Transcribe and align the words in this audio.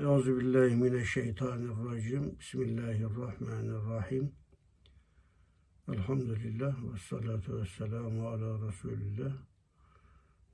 Euzu 0.00 0.38
billahi 0.38 0.76
mineşşeytanirracim. 0.76 2.38
Bismillahirrahmanirrahim. 2.38 4.32
Elhamdülillah 5.88 6.92
ve 6.92 6.98
salatu 6.98 7.62
ve 7.62 8.28
ala 8.28 8.68
Resulillah 8.68 9.32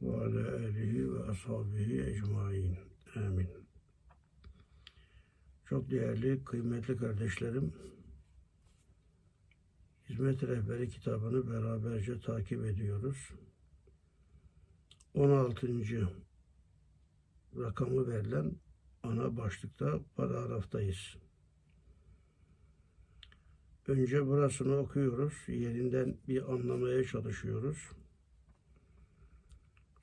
ve 0.03 0.17
ala 0.17 0.57
alihi 0.57 1.15
ve 1.15 1.25
ashabihi 1.31 2.03
ecmain. 2.03 2.79
Amin. 3.17 3.49
Çok 5.65 5.91
değerli, 5.91 6.45
kıymetli 6.45 6.97
kardeşlerim, 6.97 7.73
Hizmet 10.09 10.43
Rehberi 10.43 10.89
kitabını 10.89 11.51
beraberce 11.51 12.21
takip 12.21 12.65
ediyoruz. 12.65 13.31
16. 15.15 15.69
rakamı 17.57 18.09
verilen 18.09 18.53
ana 19.07 19.37
başlıkta 19.37 20.01
paragraftayız. 20.17 21.17
Önce 23.89 24.27
burasını 24.27 24.77
okuyoruz. 24.77 25.33
Yerinden 25.49 26.17
bir 26.29 26.53
anlamaya 26.53 27.05
çalışıyoruz. 27.05 27.79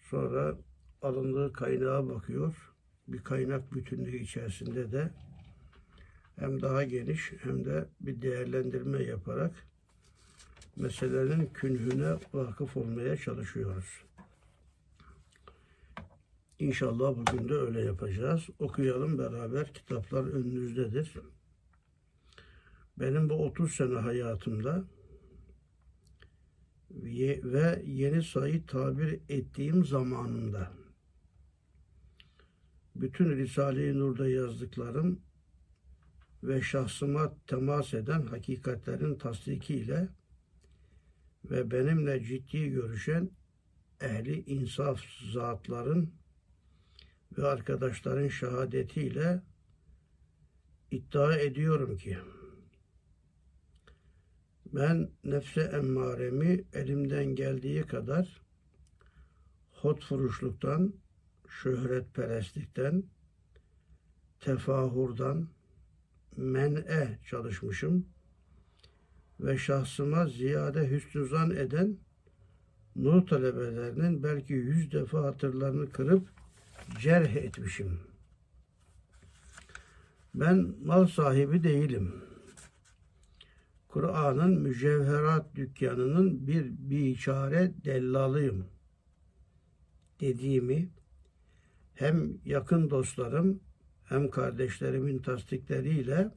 Sonra 0.10 0.58
alındığı 1.02 1.54
kaynağa 1.54 2.10
bakıyor. 2.10 2.74
Bir 3.08 3.24
kaynak 3.24 3.74
bütünlüğü 3.74 4.18
içerisinde 4.18 4.92
de 4.92 5.12
hem 6.36 6.62
daha 6.62 6.84
geniş 6.84 7.32
hem 7.40 7.66
de 7.66 7.86
bir 8.02 8.22
değerlendirme 8.22 9.04
yaparak 9.04 9.52
meselelerin 10.76 11.50
künhüne 11.54 12.16
vakıf 12.34 12.78
olmaya 12.78 13.18
çalışıyoruz. 13.18 14.04
İnşallah 16.60 17.16
bugün 17.18 17.50
de 17.50 17.54
öyle 17.54 17.82
yapacağız. 17.82 18.50
Okuyalım 18.60 19.18
beraber. 19.18 19.74
Kitaplar 19.74 20.24
önünüzdedir. 20.24 21.14
Benim 23.00 23.30
bu 23.30 23.34
30 23.34 23.76
sene 23.76 23.96
hayatımda 23.96 24.84
ve 26.92 27.84
yeni 27.86 28.24
sayı 28.24 28.66
tabir 28.66 29.20
ettiğim 29.30 29.86
zamanımda 29.86 30.72
bütün 32.96 33.30
Risale-i 33.30 34.00
Nur'da 34.00 34.30
yazdıklarım 34.30 35.22
ve 36.44 36.62
şahsıma 36.62 37.34
temas 37.48 37.94
eden 37.94 38.26
hakikatlerin 38.26 39.16
tasdikiyle 39.16 40.10
ve 41.46 41.72
benimle 41.72 42.24
ciddi 42.24 42.70
görüşen 42.70 43.30
ehli 44.02 44.44
insaf 44.46 45.02
zatların 45.34 46.14
ve 47.38 47.48
arkadaşların 47.48 48.28
şehadetiyle 48.28 49.42
iddia 50.92 51.36
ediyorum 51.36 51.98
ki 51.98 52.18
ben 54.66 55.10
nefse 55.24 55.62
emmaremi 55.62 56.64
elimden 56.74 57.26
geldiği 57.26 57.84
kadar 57.84 58.42
hot 59.72 60.04
furuşluktan, 60.06 60.94
şöhretperestlikten, 61.48 63.04
tefahurdan 64.40 65.48
men'e 66.38 67.20
çalışmışım 67.30 68.06
ve 69.40 69.58
şahsıma 69.58 70.28
ziyade 70.28 70.90
hüsnüzan 70.92 71.52
eden 71.52 71.98
nur 72.96 73.28
talebelerinin 73.28 74.24
belki 74.24 74.54
yüz 74.54 74.92
defa 74.92 75.24
hatırlarını 75.24 75.92
kırıp 75.92 76.28
cerh 77.00 77.36
etmişim. 77.36 78.00
Ben 80.36 80.76
mal 80.86 81.08
sahibi 81.08 81.64
değilim. 81.64 82.16
Kur'an'ın 83.88 84.62
mücevherat 84.62 85.56
dükkanının 85.56 86.48
bir 86.48 86.66
biçare 86.78 87.72
dellalıyım 87.86 88.66
dediğimi 90.20 90.90
hem 91.96 92.38
yakın 92.46 92.90
dostlarım 92.90 93.60
hem 94.06 94.30
kardeşlerimin 94.30 95.20
tasdikleriyle 95.20 96.32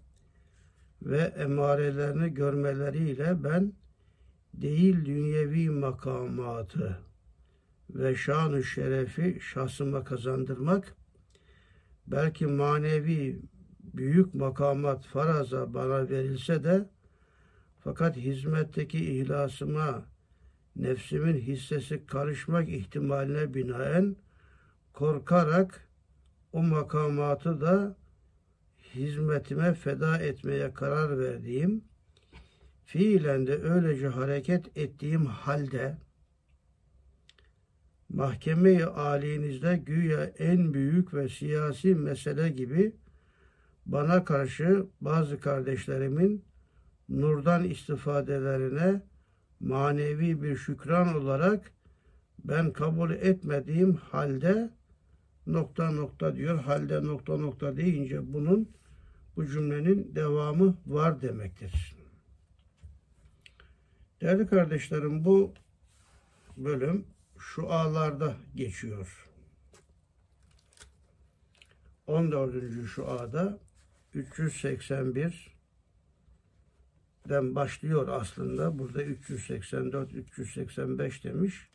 ve 1.02 1.18
emarelerini 1.18 2.34
görmeleriyle 2.34 3.44
ben 3.44 3.72
değil 4.54 5.04
dünyevi 5.04 5.70
makamatı 5.70 6.98
ve 7.91 8.14
şanı 8.14 8.64
şerefi 8.64 9.38
şahsıma 9.41 10.04
kazandırmak, 10.04 10.97
belki 12.06 12.47
manevi 12.47 13.41
büyük 13.80 14.34
makamat 14.34 15.04
faraza 15.04 15.74
bana 15.74 16.08
verilse 16.08 16.64
de 16.64 16.88
fakat 17.84 18.16
hizmetteki 18.16 19.19
ihlasıma 19.19 20.04
nefsimin 20.76 21.38
hissesi 21.38 22.06
karışmak 22.06 22.69
ihtimaline 22.69 23.54
binaen 23.54 24.16
korkarak 24.92 25.88
o 26.53 26.62
makamatı 26.62 27.60
da 27.60 27.97
hizmetime 28.94 29.74
feda 29.74 30.18
etmeye 30.18 30.74
karar 30.74 31.18
verdiğim, 31.18 31.84
fiilen 32.84 33.47
de 33.47 33.62
öylece 33.62 34.08
hareket 34.08 34.76
ettiğim 34.78 35.26
halde 35.26 35.98
mahkeme-i 38.08 38.84
âlinizde 38.84 39.76
güya 39.76 40.24
en 40.24 40.74
büyük 40.74 41.14
ve 41.14 41.28
siyasi 41.28 41.94
mesele 41.94 42.48
gibi 42.48 42.92
bana 43.86 44.24
karşı 44.24 44.86
bazı 45.00 45.40
kardeşlerimin 45.40 46.44
nurdan 47.08 47.64
istifadelerine 47.64 49.02
manevi 49.60 50.42
bir 50.42 50.56
şükran 50.56 51.16
olarak 51.16 51.72
ben 52.44 52.72
kabul 52.72 53.10
etmediğim 53.10 53.94
halde 53.94 54.70
nokta 55.46 55.90
nokta 55.90 56.36
diyor. 56.36 56.58
Halde 56.58 57.04
nokta 57.04 57.36
nokta 57.36 57.76
deyince 57.76 58.32
bunun 58.32 58.68
bu 59.36 59.46
cümlenin 59.46 60.14
devamı 60.14 60.76
var 60.86 61.22
demektir. 61.22 61.96
Değerli 64.20 64.46
kardeşlerim 64.46 65.24
bu 65.24 65.52
bölüm 66.56 67.04
şu 67.38 67.72
ağlarda 67.72 68.36
geçiyor. 68.54 69.28
14. 72.06 72.86
şu 72.86 73.10
ağda 73.10 73.58
381 74.14 75.56
den 77.28 77.54
başlıyor 77.54 78.08
aslında. 78.08 78.78
Burada 78.78 79.02
384 79.02 80.14
385 80.14 81.24
demiş. 81.24 81.69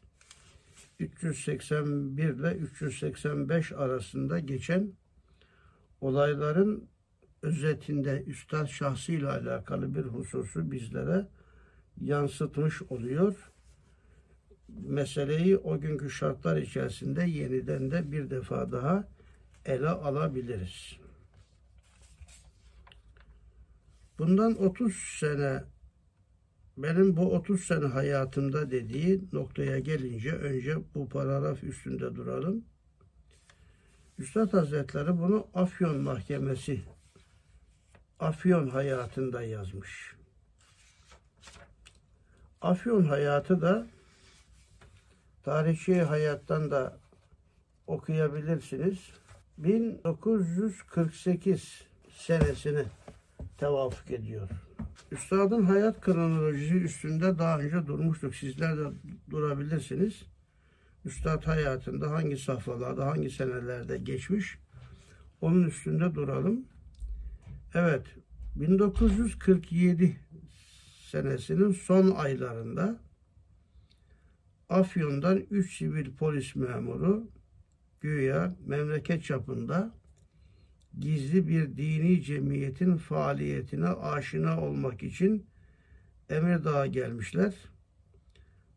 381 0.99 2.23
ile 2.23 2.51
385 2.51 3.71
arasında 3.71 4.39
geçen 4.39 4.93
olayların 6.01 6.87
özetinde 7.41 8.23
üstad 8.27 8.67
şahsıyla 8.67 9.31
alakalı 9.31 9.95
bir 9.95 10.03
hususu 10.03 10.71
bizlere 10.71 11.27
yansıtmış 12.01 12.81
oluyor 12.81 13.50
meseleyi 14.87 15.57
o 15.57 15.79
günkü 15.79 16.09
şartlar 16.09 16.57
içerisinde 16.57 17.23
yeniden 17.23 17.91
de 17.91 18.11
bir 18.11 18.29
defa 18.29 18.71
daha 18.71 19.07
ele 19.65 19.89
alabiliriz. 19.89 20.97
Bundan 24.19 24.63
30 24.63 24.95
sene 24.95 25.63
benim 26.77 27.17
bu 27.17 27.35
30 27.35 27.61
sene 27.61 27.85
hayatımda 27.85 28.71
dediği 28.71 29.21
noktaya 29.33 29.79
gelince 29.79 30.31
önce 30.31 30.77
bu 30.95 31.09
paragraf 31.09 31.63
üstünde 31.63 32.15
duralım. 32.15 32.65
Üstad 34.17 34.53
Hazretleri 34.53 35.19
bunu 35.19 35.47
Afyon 35.53 36.01
Mahkemesi 36.01 36.81
Afyon 38.19 38.69
hayatında 38.69 39.41
yazmış. 39.41 40.15
Afyon 42.61 43.03
hayatı 43.03 43.61
da 43.61 43.87
tarihçi 45.43 46.01
hayattan 46.01 46.71
da 46.71 46.97
okuyabilirsiniz. 47.87 48.97
1948 49.57 51.81
senesini 52.09 52.83
tevafuk 53.57 54.11
ediyor. 54.11 54.49
Üstadın 55.11 55.63
hayat 55.63 56.01
kronolojisi 56.01 56.75
üstünde 56.75 57.39
daha 57.39 57.59
önce 57.59 57.87
durmuştuk. 57.87 58.35
Sizler 58.35 58.77
de 58.77 58.83
durabilirsiniz. 59.29 60.23
Üstad 61.05 61.47
hayatında 61.47 62.11
hangi 62.11 62.37
safhalarda, 62.37 63.07
hangi 63.07 63.29
senelerde 63.29 63.97
geçmiş 63.97 64.57
onun 65.41 65.63
üstünde 65.63 66.15
duralım. 66.15 66.65
Evet, 67.73 68.05
1947 68.55 70.17
senesinin 71.11 71.71
son 71.71 72.11
aylarında 72.11 72.99
Afyon'dan 74.71 75.37
3 75.51 75.77
sivil 75.77 76.11
polis 76.11 76.55
memuru 76.55 77.27
güya 78.01 78.55
memleket 78.67 79.23
çapında 79.23 79.91
gizli 80.99 81.47
bir 81.47 81.77
dini 81.77 82.21
cemiyetin 82.21 82.97
faaliyetine 82.97 83.87
aşina 83.87 84.61
olmak 84.61 85.03
için 85.03 85.47
Emirdağ'a 86.29 86.87
gelmişler. 86.87 87.53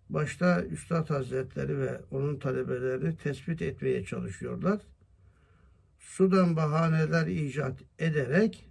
Başta 0.09 0.65
Üstad 0.65 1.11
Hazretleri 1.11 1.79
ve 1.79 2.01
onun 2.11 2.39
talebelerini 2.39 3.17
tespit 3.17 3.63
etmeye 3.63 4.05
çalışıyorlar. 4.05 4.81
Sudan 5.99 6.57
bahaneler 6.57 7.27
icat 7.27 7.83
ederek 7.99 8.69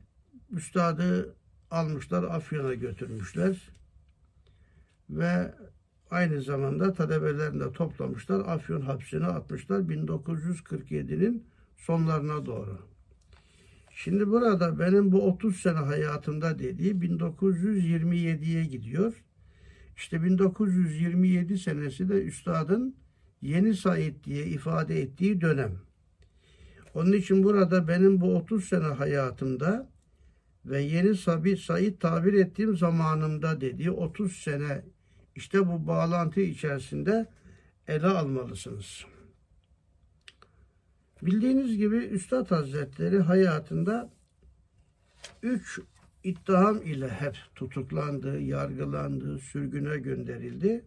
Üstadı 0.52 1.36
almışlar 1.72 2.24
Afyon'a 2.24 2.74
götürmüşler. 2.74 3.70
Ve 5.10 5.54
aynı 6.14 6.42
zamanda 6.42 6.94
talebelerini 6.94 7.60
de 7.60 7.72
toplamışlar. 7.72 8.40
Afyon 8.40 8.82
hapsine 8.82 9.26
atmışlar 9.26 9.80
1947'nin 9.80 11.44
sonlarına 11.78 12.46
doğru. 12.46 12.80
Şimdi 13.96 14.28
burada 14.28 14.80
benim 14.80 15.12
bu 15.12 15.28
30 15.28 15.58
sene 15.58 15.78
hayatımda 15.78 16.60
dediği 16.60 16.94
1927'ye 16.94 18.66
gidiyor. 18.66 19.24
İşte 19.96 20.24
1927 20.24 21.58
senesi 21.58 22.10
de 22.10 22.24
üstadın 22.24 22.96
Yeni 23.42 23.76
Said 23.76 24.24
diye 24.24 24.46
ifade 24.46 25.02
ettiği 25.02 25.42
dönem. 25.42 25.72
Onun 26.94 27.14
için 27.14 27.44
burada 27.44 27.88
benim 27.88 28.22
bu 28.22 28.36
30 28.36 28.66
sene 28.66 28.84
hayatımda 28.84 29.90
ve 30.66 30.82
Yeni 30.82 31.16
Said 31.58 32.00
tabir 32.00 32.34
ettiğim 32.34 32.78
zamanımda 32.78 33.62
dediği 33.62 33.92
30 33.92 34.36
sene 34.36 34.84
işte 35.36 35.68
bu 35.68 35.88
bağlantı 35.88 36.42
içerisinde 36.42 37.28
ele 37.88 38.08
almalısınız. 38.08 39.06
Bildiğiniz 41.22 41.78
gibi 41.78 41.98
Üstad 41.98 42.52
Hazretleri 42.52 43.20
hayatında 43.20 44.10
üç 45.44 45.80
ittiham 46.24 46.82
ile 46.82 47.10
hep 47.10 47.38
tutuklandı, 47.56 48.40
yargılandı, 48.40 49.40
sürgüne 49.40 49.98
gönderildi. 49.98 50.86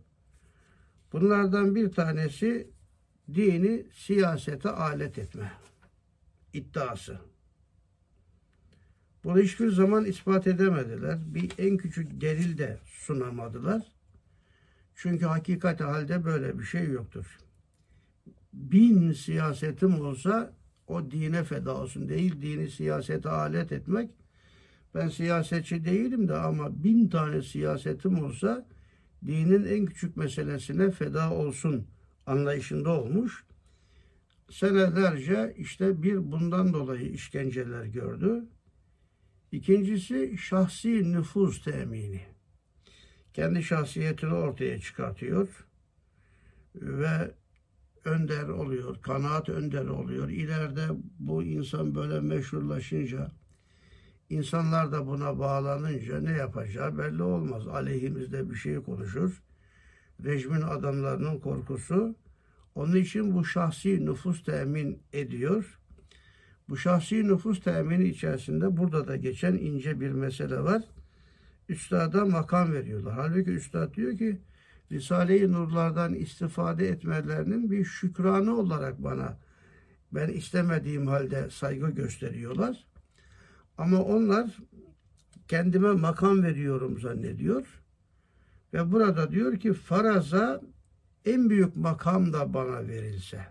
Bunlardan 1.12 1.75
bir 1.75 1.92
tanesi 1.92 2.70
dini 3.34 3.87
siyasete 3.92 4.69
alet 4.69 5.19
etme 5.19 5.52
iddiası. 6.52 7.19
Bunu 9.25 9.40
hiçbir 9.40 9.70
zaman 9.70 10.04
ispat 10.04 10.46
edemediler. 10.46 11.19
Bir 11.26 11.52
en 11.58 11.76
küçük 11.76 12.20
delil 12.20 12.58
de 12.58 12.78
sunamadılar. 12.84 13.95
Çünkü 14.96 15.26
hakikati 15.26 15.84
halde 15.84 16.25
böyle 16.25 16.58
bir 16.58 16.64
şey 16.64 16.87
yoktur. 16.87 17.38
Bin 18.52 19.12
siyasetim 19.12 20.00
olsa 20.00 20.52
o 20.87 21.10
dine 21.10 21.44
feda 21.44 21.76
olsun 21.76 22.08
değil, 22.08 22.43
dini 22.43 22.70
siyasete 22.70 23.28
alet 23.28 23.72
etmek. 23.72 24.10
Ben 24.94 25.08
siyasetçi 25.08 25.84
değilim 25.84 26.28
de 26.28 26.34
ama 26.34 26.84
bin 26.84 27.08
tane 27.08 27.43
siyasetim 27.43 28.25
olsa 28.25 28.66
dinin 29.26 29.64
en 29.64 29.87
küçük 29.87 30.16
meselesine 30.16 30.90
feda 30.90 31.32
olsun 31.32 31.87
anlayışında 32.26 32.90
olmuş. 32.90 33.44
Senelerce 34.50 35.54
işte 35.58 36.02
bir 36.02 36.32
bundan 36.32 36.72
dolayı 36.72 37.12
işkenceler 37.12 37.84
gördü. 37.84 38.44
İkincisi 39.52 40.38
şahsi 40.38 41.12
nüfuz 41.12 41.64
temini. 41.64 42.36
Kendi 43.37 43.62
şahsiyetini 43.62 44.35
ortaya 44.35 44.81
çıkartıyor 44.81 45.67
ve 46.75 47.31
önder 48.05 48.49
oluyor, 48.49 49.03
kanaat 49.03 49.49
önder 49.49 49.87
oluyor. 49.87 50.29
İleride 50.29 50.87
bu 51.19 51.43
insan 51.43 51.94
böyle 51.94 52.21
meşhurlaşınca, 52.21 53.31
insanlar 54.31 54.93
da 54.93 55.06
buna 55.06 55.38
bağlanınca 55.38 56.21
ne 56.21 56.33
yapacağı 56.33 56.99
belli 56.99 57.23
olmaz. 57.23 57.69
Aleyhimizde 57.69 58.50
bir 58.50 58.55
şey 58.55 58.77
konuşur. 58.77 59.43
Rejimin 60.25 60.62
adamlarının 60.62 61.41
korkusu. 61.41 62.15
Onun 62.75 62.97
için 62.97 63.35
bu 63.35 63.44
şahsi 63.44 64.06
nüfus 64.06 64.44
temin 64.44 64.99
ediyor. 65.12 65.79
Bu 66.69 66.77
şahsi 66.77 67.29
nüfus 67.29 67.61
temini 67.61 68.09
içerisinde 68.09 68.77
burada 68.77 69.09
da 69.09 69.17
geçen 69.17 69.55
ince 69.55 70.00
bir 70.00 70.11
mesele 70.11 70.61
var. 70.61 70.83
Üstada 71.68 72.24
makam 72.24 72.72
veriyorlar. 72.72 73.14
Halbuki 73.14 73.50
üstad 73.50 73.94
diyor 73.94 74.18
ki 74.18 74.40
Risale-i 74.92 75.52
Nurlardan 75.52 76.14
istifade 76.14 76.88
etmelerinin 76.88 77.70
bir 77.70 77.84
şükranı 77.84 78.56
olarak 78.56 79.04
bana 79.04 79.38
ben 80.12 80.28
istemediğim 80.28 81.06
halde 81.06 81.50
saygı 81.50 81.90
gösteriyorlar. 81.90 82.84
Ama 83.78 84.02
onlar 84.02 84.56
kendime 85.48 85.92
makam 85.92 86.42
veriyorum 86.42 87.00
zannediyor. 87.00 87.66
Ve 88.72 88.92
burada 88.92 89.30
diyor 89.30 89.60
ki 89.60 89.72
faraza 89.72 90.60
en 91.24 91.50
büyük 91.50 91.76
makam 91.76 92.32
da 92.32 92.54
bana 92.54 92.88
verilse. 92.88 93.46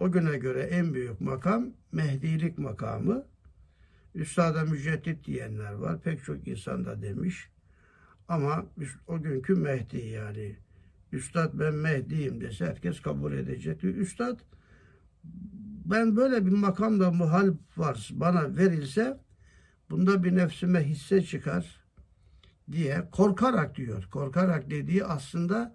O 0.00 0.12
güne 0.12 0.38
göre 0.38 0.60
en 0.60 0.94
büyük 0.94 1.20
makam 1.20 1.66
Mehdilik 1.92 2.58
makamı. 2.58 3.24
Üstada 4.14 4.64
müceddit 4.64 5.24
diyenler 5.24 5.72
var. 5.72 6.00
Pek 6.00 6.24
çok 6.24 6.48
insan 6.48 6.84
da 6.84 7.02
demiş. 7.02 7.48
Ama 8.28 8.66
o 9.06 9.22
günkü 9.22 9.54
Mehdi 9.54 10.06
yani. 10.06 10.56
Üstad 11.12 11.50
ben 11.54 11.74
Mehdi'yim 11.74 12.40
dese 12.40 12.66
herkes 12.66 13.00
kabul 13.00 13.32
edecek. 13.32 13.84
Üstad 13.84 14.38
ben 15.84 16.16
böyle 16.16 16.46
bir 16.46 16.52
makamda 16.52 17.10
muhal 17.10 17.54
var 17.76 18.10
bana 18.12 18.56
verilse 18.56 19.20
bunda 19.90 20.24
bir 20.24 20.36
nefsime 20.36 20.80
hisse 20.80 21.22
çıkar 21.22 21.82
diye 22.72 23.08
korkarak 23.12 23.76
diyor. 23.76 24.08
Korkarak 24.10 24.70
dediği 24.70 25.04
aslında 25.04 25.74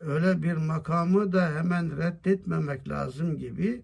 öyle 0.00 0.42
bir 0.42 0.52
makamı 0.52 1.32
da 1.32 1.54
hemen 1.54 1.98
reddetmemek 1.98 2.88
lazım 2.88 3.38
gibi 3.38 3.82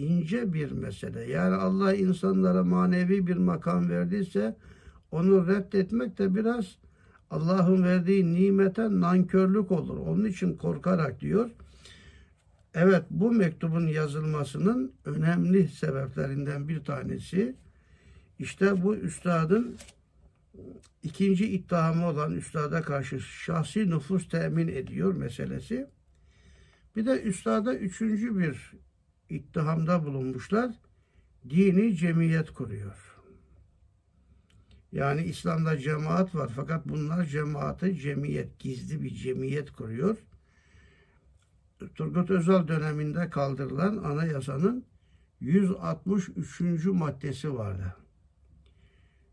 ince 0.00 0.52
bir 0.52 0.72
mesele. 0.72 1.30
Yani 1.30 1.54
Allah 1.54 1.94
insanlara 1.94 2.64
manevi 2.64 3.26
bir 3.26 3.36
makam 3.36 3.88
verdiyse 3.88 4.56
onu 5.10 5.46
reddetmek 5.46 6.18
de 6.18 6.34
biraz 6.34 6.76
Allah'ın 7.30 7.84
verdiği 7.84 8.34
nimete 8.34 9.00
nankörlük 9.00 9.70
olur. 9.70 9.96
Onun 9.96 10.24
için 10.24 10.56
korkarak 10.56 11.20
diyor. 11.20 11.50
Evet 12.74 13.02
bu 13.10 13.32
mektubun 13.32 13.86
yazılmasının 13.86 14.92
önemli 15.04 15.68
sebeplerinden 15.68 16.68
bir 16.68 16.84
tanesi 16.84 17.54
işte 18.38 18.82
bu 18.82 18.96
üstadın 18.96 19.76
ikinci 21.02 21.46
iddiamı 21.46 22.06
olan 22.06 22.32
üstada 22.32 22.82
karşı 22.82 23.20
şahsi 23.20 23.90
nüfus 23.90 24.28
temin 24.28 24.68
ediyor 24.68 25.14
meselesi. 25.14 25.86
Bir 26.96 27.06
de 27.06 27.22
üstada 27.22 27.74
üçüncü 27.74 28.38
bir 28.38 28.72
ittihamda 29.30 30.04
bulunmuşlar. 30.04 30.74
Dini 31.50 31.96
cemiyet 31.96 32.50
kuruyor. 32.50 33.16
Yani 34.92 35.22
İslam'da 35.22 35.78
cemaat 35.78 36.34
var 36.34 36.50
fakat 36.56 36.88
bunlar 36.88 37.24
cemaati 37.24 37.98
cemiyet, 37.98 38.58
gizli 38.58 39.02
bir 39.02 39.14
cemiyet 39.14 39.72
kuruyor. 39.72 40.16
Turgut 41.94 42.30
Özal 42.30 42.68
döneminde 42.68 43.30
kaldırılan 43.30 43.96
anayasanın 43.96 44.84
163. 45.40 46.84
maddesi 46.84 47.54
vardı. 47.54 47.96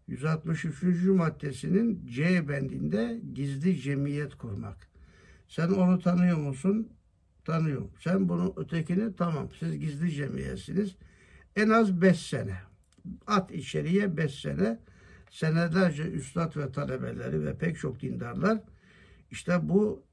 163. 0.08 1.04
maddesinin 1.04 2.08
C 2.08 2.50
bendinde 2.50 3.22
gizli 3.34 3.82
cemiyet 3.82 4.36
kurmak. 4.36 4.88
Sen 5.48 5.70
onu 5.70 6.00
tanıyor 6.00 6.38
musun? 6.38 6.90
Tanıyorum. 7.48 7.92
Sen 8.00 8.30
bunu 8.30 8.54
ötekini 8.58 9.16
tamam. 9.16 9.50
Siz 9.60 9.80
gizli 9.80 10.12
cemiyetsiniz. 10.12 10.96
En 11.56 11.70
az 11.70 12.02
beş 12.02 12.20
sene. 12.20 12.56
At 13.28 13.52
içeriye 13.52 14.18
beş 14.18 14.42
sene. 14.42 14.80
Senelerce 15.32 16.04
üstad 16.04 16.56
ve 16.56 16.72
talebeleri 16.72 17.46
ve 17.46 17.58
pek 17.58 17.78
çok 17.78 18.02
dindarlar 18.02 18.60
işte 19.32 19.60
bu 19.62 20.04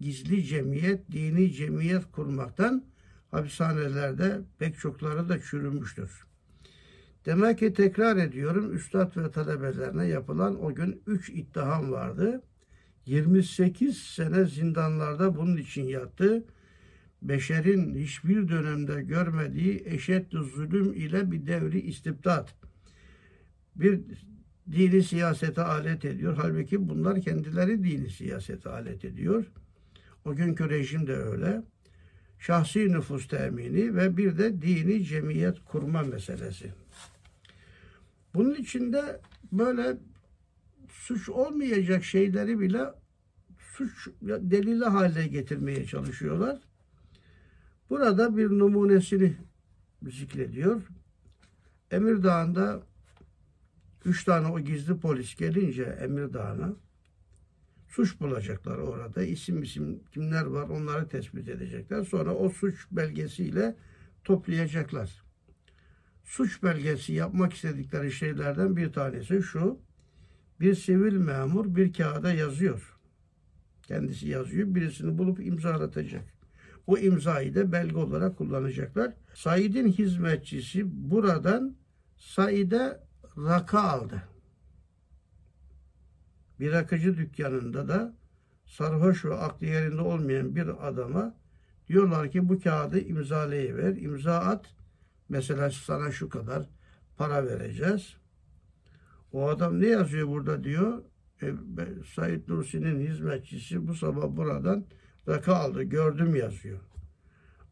gizli 0.00 0.44
cemiyet, 0.44 1.12
dini 1.12 1.52
cemiyet 1.52 2.12
kurmaktan 2.12 2.84
hapishanelerde 3.30 4.40
pek 4.58 4.78
çokları 4.78 5.28
da 5.28 5.38
çürümüştür. 5.40 6.26
Demek 7.26 7.58
ki 7.58 7.72
tekrar 7.72 8.16
ediyorum 8.16 8.76
üstad 8.76 9.16
ve 9.16 9.30
talebelerine 9.30 10.06
yapılan 10.06 10.64
o 10.64 10.74
gün 10.74 11.02
üç 11.06 11.30
ittiham 11.30 11.92
vardı. 11.92 12.42
28 13.06 13.98
sene 13.98 14.44
zindanlarda 14.44 15.36
bunun 15.36 15.56
için 15.56 15.84
yattı. 15.84 16.44
Beşerin 17.22 17.94
hiçbir 17.94 18.48
dönemde 18.48 19.02
görmediği 19.02 19.82
eşeddi 19.86 20.36
zulüm 20.36 20.92
ile 20.92 21.30
bir 21.30 21.46
devri 21.46 21.80
istibdat. 21.80 22.54
Bir 23.76 24.00
dini 24.72 25.02
siyasete 25.02 25.62
alet 25.62 26.04
ediyor. 26.04 26.36
Halbuki 26.36 26.88
bunlar 26.88 27.20
kendileri 27.20 27.84
dini 27.84 28.10
siyasete 28.10 28.70
alet 28.70 29.04
ediyor. 29.04 29.44
O 30.24 30.34
günkü 30.34 30.70
rejim 30.70 31.06
de 31.06 31.16
öyle. 31.16 31.62
Şahsi 32.38 32.92
nüfus 32.92 33.28
temini 33.28 33.96
ve 33.96 34.16
bir 34.16 34.38
de 34.38 34.62
dini 34.62 35.04
cemiyet 35.04 35.64
kurma 35.64 36.02
meselesi. 36.02 36.72
Bunun 38.34 38.54
içinde 38.54 39.20
böyle 39.52 39.96
suç 40.88 41.28
olmayacak 41.28 42.04
şeyleri 42.04 42.60
bile 42.60 42.84
suç 43.58 44.08
delili 44.26 44.84
haline 44.84 45.26
getirmeye 45.26 45.84
çalışıyorlar. 45.84 46.67
Burada 47.90 48.36
bir 48.36 48.50
numunesini 48.50 49.36
zikrediyor. 50.08 50.82
Emirdağ'ında 51.90 52.82
üç 54.04 54.24
tane 54.24 54.46
o 54.46 54.60
gizli 54.60 55.00
polis 55.00 55.36
gelince 55.36 55.82
Emirdağ'ına 55.82 56.74
suç 57.88 58.20
bulacaklar 58.20 58.78
orada. 58.78 59.22
İsim 59.22 59.62
isim 59.62 60.00
kimler 60.12 60.44
var 60.44 60.68
onları 60.68 61.08
tespit 61.08 61.48
edecekler. 61.48 62.04
Sonra 62.04 62.34
o 62.34 62.48
suç 62.48 62.86
belgesiyle 62.92 63.76
toplayacaklar. 64.24 65.22
Suç 66.24 66.62
belgesi 66.62 67.12
yapmak 67.12 67.52
istedikleri 67.52 68.12
şeylerden 68.12 68.76
bir 68.76 68.92
tanesi 68.92 69.42
şu. 69.42 69.78
Bir 70.60 70.74
sivil 70.74 71.16
memur 71.16 71.76
bir 71.76 71.92
kağıda 71.92 72.32
yazıyor. 72.32 72.98
Kendisi 73.82 74.28
yazıyor. 74.28 74.74
Birisini 74.74 75.18
bulup 75.18 75.46
imzalatacak. 75.46 76.37
O 76.88 76.98
imzayı 76.98 77.54
da 77.54 77.72
belge 77.72 77.96
olarak 77.96 78.38
kullanacaklar. 78.38 79.12
Said'in 79.34 79.88
hizmetçisi 79.88 81.10
buradan 81.10 81.76
Said'e 82.16 83.00
raka 83.36 83.80
aldı. 83.80 84.22
Bir 86.60 86.72
rakıcı 86.72 87.16
dükkanında 87.16 87.88
da 87.88 88.14
sarhoş 88.66 89.24
ve 89.24 89.34
aklı 89.34 89.66
yerinde 89.66 90.00
olmayan 90.00 90.56
bir 90.56 90.88
adama 90.88 91.34
diyorlar 91.88 92.30
ki 92.30 92.48
bu 92.48 92.60
kağıdı 92.60 93.00
imzalayıver, 93.00 93.96
imza 93.96 94.38
at. 94.38 94.74
Mesela 95.28 95.70
sana 95.70 96.12
şu 96.12 96.28
kadar 96.28 96.68
para 97.16 97.46
vereceğiz. 97.46 98.16
O 99.32 99.48
adam 99.48 99.80
ne 99.80 99.86
yazıyor 99.86 100.28
burada 100.28 100.64
diyor. 100.64 101.02
E, 101.42 101.54
Said 102.14 102.48
Nursi'nin 102.48 103.06
hizmetçisi 103.06 103.88
bu 103.88 103.94
sabah 103.94 104.36
buradan 104.36 104.84
raka 105.28 105.54
aldı 105.54 105.82
gördüm 105.82 106.34
yazıyor. 106.34 106.78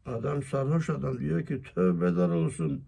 Adam 0.05 0.43
sarhoş 0.43 0.89
adam 0.89 1.19
diyor 1.19 1.45
ki 1.45 1.61
tövbeler 1.75 2.29
olsun. 2.29 2.83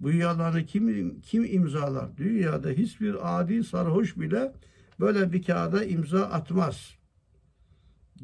Bu 0.00 0.12
yalanı 0.12 0.66
kim 0.66 1.20
kim 1.20 1.44
imzalar? 1.44 2.16
Dünyada 2.16 2.70
hiçbir 2.70 3.40
adi 3.40 3.64
sarhoş 3.64 4.16
bile 4.16 4.52
böyle 5.00 5.32
bir 5.32 5.42
kağıda 5.42 5.84
imza 5.84 6.22
atmaz. 6.22 6.94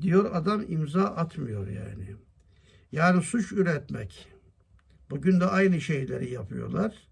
Diyor 0.00 0.30
adam 0.34 0.64
imza 0.68 1.04
atmıyor 1.04 1.68
yani. 1.68 2.16
Yani 2.92 3.22
suç 3.22 3.52
üretmek. 3.52 4.28
Bugün 5.10 5.40
de 5.40 5.46
aynı 5.46 5.80
şeyleri 5.80 6.30
yapıyorlar. 6.30 7.08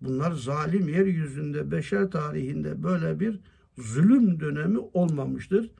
Bunlar 0.00 0.32
zalim 0.32 0.88
yeryüzünde 0.88 1.70
beşer 1.70 2.10
tarihinde 2.10 2.82
böyle 2.82 3.20
bir 3.20 3.40
zulüm 3.78 4.40
dönemi 4.40 4.78
olmamıştır. 4.78 5.70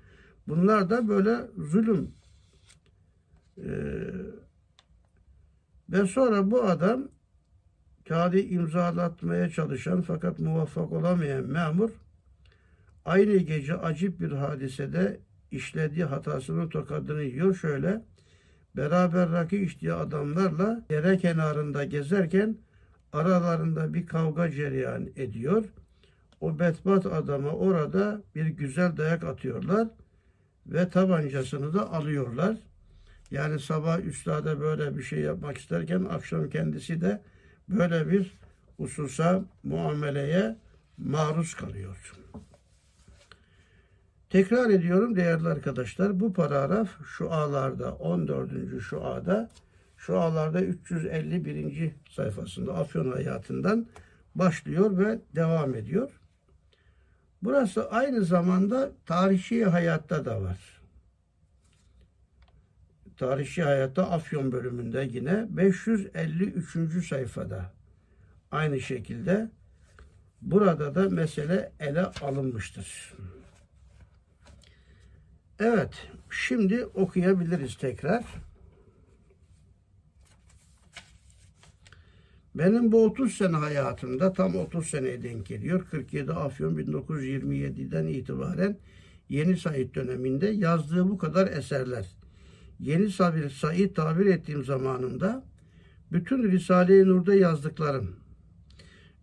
Bunlar 0.49 0.91
da 0.91 1.09
böyle 1.09 1.37
zulüm. 1.59 2.11
Ee, 3.65 3.71
ve 5.89 6.07
sonra 6.07 6.51
bu 6.51 6.63
adam 6.63 7.09
kağıdı 8.09 8.39
imzalatmaya 8.39 9.51
çalışan 9.51 10.03
fakat 10.03 10.39
muvaffak 10.39 10.93
olamayan 10.93 11.45
memur 11.45 11.91
aynı 13.05 13.37
gece 13.37 13.75
acip 13.75 14.21
bir 14.21 14.33
hadisede 14.33 15.21
işlediği 15.51 16.05
hatasının 16.05 16.69
tokadını 16.69 17.23
yiyor 17.23 17.55
şöyle 17.55 18.03
beraber 18.77 19.31
rakı 19.31 19.57
içtiği 19.57 19.93
adamlarla 19.93 20.87
dere 20.91 21.19
kenarında 21.19 21.85
gezerken 21.85 22.57
aralarında 23.13 23.95
bir 23.95 24.07
kavga 24.07 24.51
cereyan 24.51 25.09
ediyor. 25.17 25.65
O 26.41 26.59
betbat 26.59 27.07
adama 27.07 27.51
orada 27.51 28.23
bir 28.35 28.47
güzel 28.47 28.97
dayak 28.97 29.25
atıyorlar 29.25 29.89
ve 30.67 30.89
tabancasını 30.89 31.75
da 31.75 31.93
alıyorlar. 31.93 32.57
Yani 33.31 33.61
sabah 33.61 34.01
üstada 34.01 34.61
böyle 34.61 34.97
bir 34.99 35.03
şey 35.03 35.21
yapmak 35.21 35.59
isterken 35.59 36.05
akşam 36.05 36.51
kendisi 36.51 37.01
de 37.01 37.23
böyle 37.69 38.11
bir 38.11 38.39
hususa 38.77 39.45
muameleye 39.63 40.57
maruz 40.99 41.55
kalıyor. 41.55 42.13
Tekrar 44.31 44.71
ediyorum 44.71 45.17
değerli 45.17 45.49
arkadaşlar 45.49 46.21
bu 46.21 46.33
paragraf 46.33 46.89
şu 47.05 47.33
ağlarda 47.33 47.95
14. 47.95 48.51
şu 48.81 49.05
ağda 49.05 49.51
şu 49.97 50.21
ağlarda 50.21 50.61
351. 50.61 51.93
sayfasında 52.11 52.75
Afyon 52.75 53.13
hayatından 53.13 53.87
başlıyor 54.35 54.99
ve 54.99 55.21
devam 55.35 55.75
ediyor. 55.75 56.11
Burası 57.43 57.91
aynı 57.91 58.25
zamanda 58.25 58.91
tarihi 59.07 59.65
hayatta 59.65 60.25
da 60.25 60.43
var. 60.43 60.80
Tarihi 63.21 63.63
hayatta 63.63 64.11
Afyon 64.11 64.53
bölümünde 64.53 65.09
yine 65.13 65.47
553. 65.51 67.07
sayfada 67.09 67.73
aynı 68.51 68.81
şekilde 68.81 69.51
burada 70.43 70.95
da 70.95 71.09
mesele 71.09 71.73
ele 71.81 72.03
alınmıştır. 72.03 73.15
Evet, 75.59 76.09
şimdi 76.31 76.87
okuyabiliriz 76.87 77.77
tekrar. 77.77 78.25
Benim 82.55 82.93
bu 82.93 83.05
30 83.05 83.35
sene 83.35 83.57
hayatımda 83.57 84.33
tam 84.33 84.57
30 84.57 84.87
seneye 84.87 85.23
denk 85.23 85.47
geliyor. 85.47 85.87
47 85.91 86.33
Afyon 86.33 86.79
1927'den 86.79 88.07
itibaren 88.07 88.77
Yeni 89.29 89.57
Said 89.57 89.95
döneminde 89.95 90.49
yazdığı 90.49 91.09
bu 91.09 91.19
kadar 91.19 91.47
eserler. 91.47 92.20
Yeni 92.81 93.11
Sabir 93.11 93.51
Said 93.51 93.95
tabir 93.95 94.27
ettiğim 94.27 94.65
zamanımda 94.65 95.45
bütün 96.13 96.43
Risale-i 96.43 97.09
Nur'da 97.09 97.35
yazdıklarım. 97.35 98.17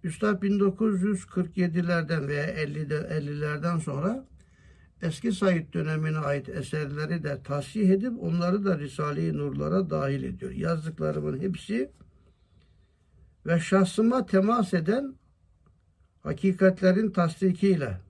Üstad 0.04 0.44
1947'lerden 0.44 2.28
veya 2.28 2.50
50'lerden 2.50 3.78
sonra 3.78 4.26
eski 5.02 5.32
Said 5.32 5.74
dönemine 5.74 6.18
ait 6.18 6.50
eserleri 6.50 7.24
de 7.24 7.44
tasih 7.44 7.90
edip 7.90 8.24
onları 8.24 8.66
da 8.66 8.80
Risale-i 8.80 9.38
Nur'lara 9.38 9.90
dahil 9.90 10.24
ediyor. 10.24 10.52
Yazdıklarımın 10.52 11.40
hepsi 11.40 11.92
ve 13.46 13.60
şahsıma 13.60 14.26
temas 14.26 14.74
eden 14.74 15.16
hakikatlerin 16.24 17.12
tasdikiyle 17.12 18.07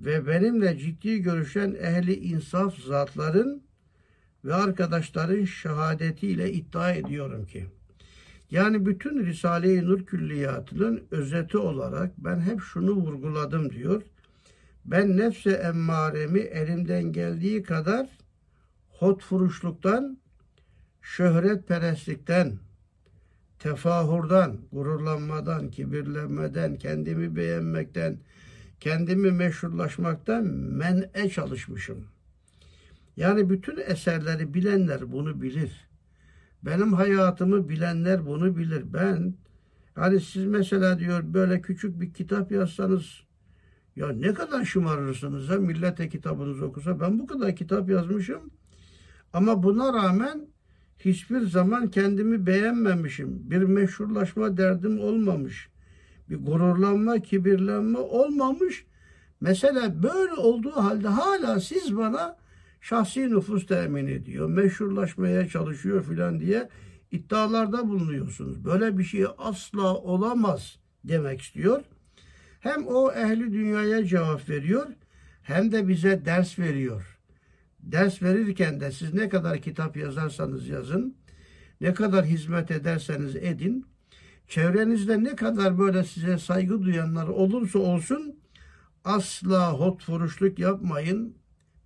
ve 0.00 0.26
benimle 0.26 0.78
ciddi 0.78 1.22
görüşen 1.22 1.76
ehli 1.80 2.14
insaf 2.14 2.78
zatların 2.78 3.62
ve 4.44 4.54
arkadaşların 4.54 5.44
şehadetiyle 5.44 6.52
iddia 6.52 6.92
ediyorum 6.92 7.46
ki 7.46 7.66
yani 8.50 8.86
bütün 8.86 9.26
Risale-i 9.26 9.84
Nur 9.84 10.06
külliyatının 10.06 11.02
özeti 11.10 11.58
olarak 11.58 12.12
ben 12.18 12.40
hep 12.40 12.60
şunu 12.60 12.90
vurguladım 12.90 13.70
diyor. 13.70 14.02
Ben 14.84 15.16
nefse 15.16 15.50
emmaremi 15.50 16.40
elimden 16.40 17.12
geldiği 17.12 17.62
kadar 17.62 18.08
hot 18.88 19.22
furuşluktan, 19.22 20.18
şöhret 21.02 21.68
perestlikten, 21.68 22.58
tefahurdan, 23.58 24.56
gururlanmadan, 24.72 25.70
kibirlenmeden, 25.70 26.76
kendimi 26.76 27.36
beğenmekten, 27.36 28.18
kendimi 28.80 29.30
meşhurlaşmaktan 29.30 30.44
men'e 30.44 31.30
çalışmışım. 31.30 32.04
Yani 33.16 33.50
bütün 33.50 33.76
eserleri 33.86 34.54
bilenler 34.54 35.12
bunu 35.12 35.42
bilir. 35.42 35.88
Benim 36.62 36.92
hayatımı 36.92 37.68
bilenler 37.68 38.26
bunu 38.26 38.56
bilir. 38.56 38.84
Ben 38.92 39.34
hani 39.94 40.20
siz 40.20 40.44
mesela 40.44 40.98
diyor 40.98 41.22
böyle 41.34 41.60
küçük 41.60 42.00
bir 42.00 42.12
kitap 42.12 42.52
yazsanız 42.52 43.22
ya 43.96 44.08
ne 44.08 44.34
kadar 44.34 44.64
şımarırsınız 44.64 45.48
ya 45.48 45.58
millete 45.58 46.08
kitabınızı 46.08 46.66
okusa. 46.66 47.00
Ben 47.00 47.18
bu 47.18 47.26
kadar 47.26 47.56
kitap 47.56 47.90
yazmışım. 47.90 48.50
Ama 49.32 49.62
buna 49.62 49.92
rağmen 49.92 50.46
hiçbir 50.98 51.40
zaman 51.40 51.90
kendimi 51.90 52.46
beğenmemişim. 52.46 53.50
Bir 53.50 53.62
meşhurlaşma 53.62 54.56
derdim 54.56 55.00
olmamış. 55.00 55.68
Bir 56.30 56.36
gururlanma, 56.36 57.18
kibirlenme 57.18 57.98
olmamış. 57.98 58.84
Mesela 59.40 60.02
böyle 60.02 60.32
olduğu 60.32 60.76
halde 60.76 61.08
hala 61.08 61.60
siz 61.60 61.96
bana 61.96 62.36
şahsi 62.80 63.30
nüfus 63.30 63.66
temin 63.66 64.06
ediyor, 64.06 64.48
meşhurlaşmaya 64.48 65.48
çalışıyor 65.48 66.04
filan 66.04 66.40
diye 66.40 66.68
iddialarda 67.10 67.88
bulunuyorsunuz. 67.88 68.64
Böyle 68.64 68.98
bir 68.98 69.04
şey 69.04 69.24
asla 69.38 69.94
olamaz 69.94 70.78
demek 71.04 71.40
istiyor. 71.40 71.82
Hem 72.60 72.86
o 72.86 73.12
ehli 73.12 73.52
dünyaya 73.52 74.04
cevap 74.04 74.48
veriyor 74.48 74.86
hem 75.42 75.72
de 75.72 75.88
bize 75.88 76.24
ders 76.24 76.58
veriyor. 76.58 77.18
Ders 77.80 78.22
verirken 78.22 78.80
de 78.80 78.92
siz 78.92 79.14
ne 79.14 79.28
kadar 79.28 79.58
kitap 79.58 79.96
yazarsanız 79.96 80.68
yazın, 80.68 81.16
ne 81.80 81.94
kadar 81.94 82.24
hizmet 82.24 82.70
ederseniz 82.70 83.36
edin, 83.36 83.86
çevrenizde 84.50 85.24
ne 85.24 85.36
kadar 85.36 85.78
böyle 85.78 86.04
size 86.04 86.38
saygı 86.38 86.82
duyanlar 86.82 87.28
olursa 87.28 87.78
olsun 87.78 88.40
asla 89.04 89.72
hot 89.72 90.04
furuşluk 90.04 90.58
yapmayın. 90.58 91.36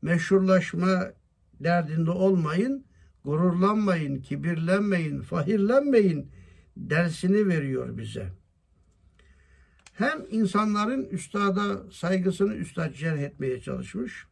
Meşhurlaşma 0.02 1.12
derdinde 1.60 2.10
olmayın. 2.10 2.84
Gururlanmayın, 3.24 4.20
kibirlenmeyin, 4.20 5.20
fahirlenmeyin 5.20 6.30
dersini 6.76 7.48
veriyor 7.48 7.98
bize. 7.98 8.32
Hem 9.92 10.24
insanların 10.30 11.04
üstada 11.04 11.90
saygısını 11.92 12.54
üstad 12.54 12.92
cerh 12.94 13.18
etmeye 13.18 13.60
çalışmış 13.60 14.26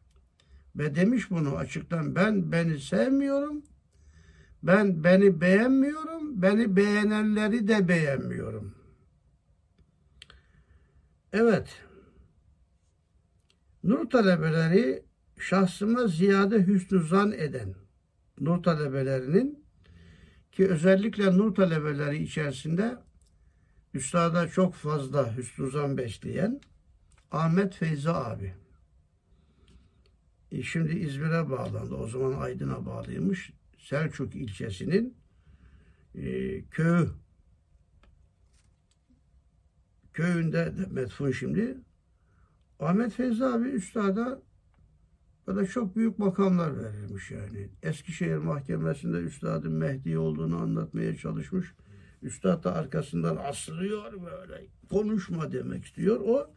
ve 0.75 0.95
demiş 0.95 1.31
bunu 1.31 1.55
açıktan 1.55 2.15
ben 2.15 2.51
beni 2.51 2.79
sevmiyorum, 2.79 3.63
ben 4.63 5.03
beni 5.03 5.41
beğenmiyorum, 5.41 6.41
beni 6.41 6.75
beğenenleri 6.75 7.67
de 7.67 7.87
beğenmiyorum. 7.87 8.75
Evet, 11.33 11.83
Nur 13.83 14.09
talebeleri 14.09 15.03
şahsıma 15.39 16.07
ziyade 16.07 16.67
hüsnü 16.67 17.03
zan 17.03 17.31
eden 17.31 17.75
nur 18.39 18.63
talebelerinin 18.63 19.65
ki 20.51 20.67
özellikle 20.67 21.37
nur 21.37 21.55
talebeleri 21.55 22.23
içerisinde 22.23 22.97
üstada 23.93 24.47
çok 24.47 24.75
fazla 24.75 25.37
hüsnü 25.37 25.71
zan 25.71 25.97
besleyen 25.97 26.61
Ahmet 27.31 27.75
Feyzi 27.75 28.09
abi. 28.09 28.53
E 30.51 30.63
şimdi 30.63 30.91
İzmir'e 30.91 31.49
bağlandı. 31.49 31.95
O 31.95 32.07
zaman 32.07 32.41
Aydın'a 32.41 32.85
bağlıymış. 32.85 33.51
Selçuk 33.83 34.35
ilçesinin 34.35 35.17
e, 36.15 36.61
köyü 36.65 37.09
köyünde 40.13 40.77
de 40.77 40.85
metfun 40.91 41.31
şimdi. 41.31 41.77
Ahmet 42.79 43.13
Feyzi 43.13 43.45
abi 43.45 43.67
üstada 43.67 44.41
böyle 45.47 45.67
çok 45.67 45.95
büyük 45.95 46.19
makamlar 46.19 46.83
verilmiş 46.83 47.31
yani. 47.31 47.69
Eskişehir 47.83 48.37
Mahkemesi'nde 48.37 49.17
üstadın 49.17 49.73
Mehdi 49.73 50.17
olduğunu 50.17 50.57
anlatmaya 50.57 51.17
çalışmış. 51.17 51.73
Üstad 52.21 52.63
da 52.63 52.75
arkasından 52.75 53.35
asılıyor 53.35 54.13
böyle. 54.13 54.67
Konuşma 54.89 55.51
demek 55.51 55.85
istiyor. 55.85 56.19
O 56.19 56.53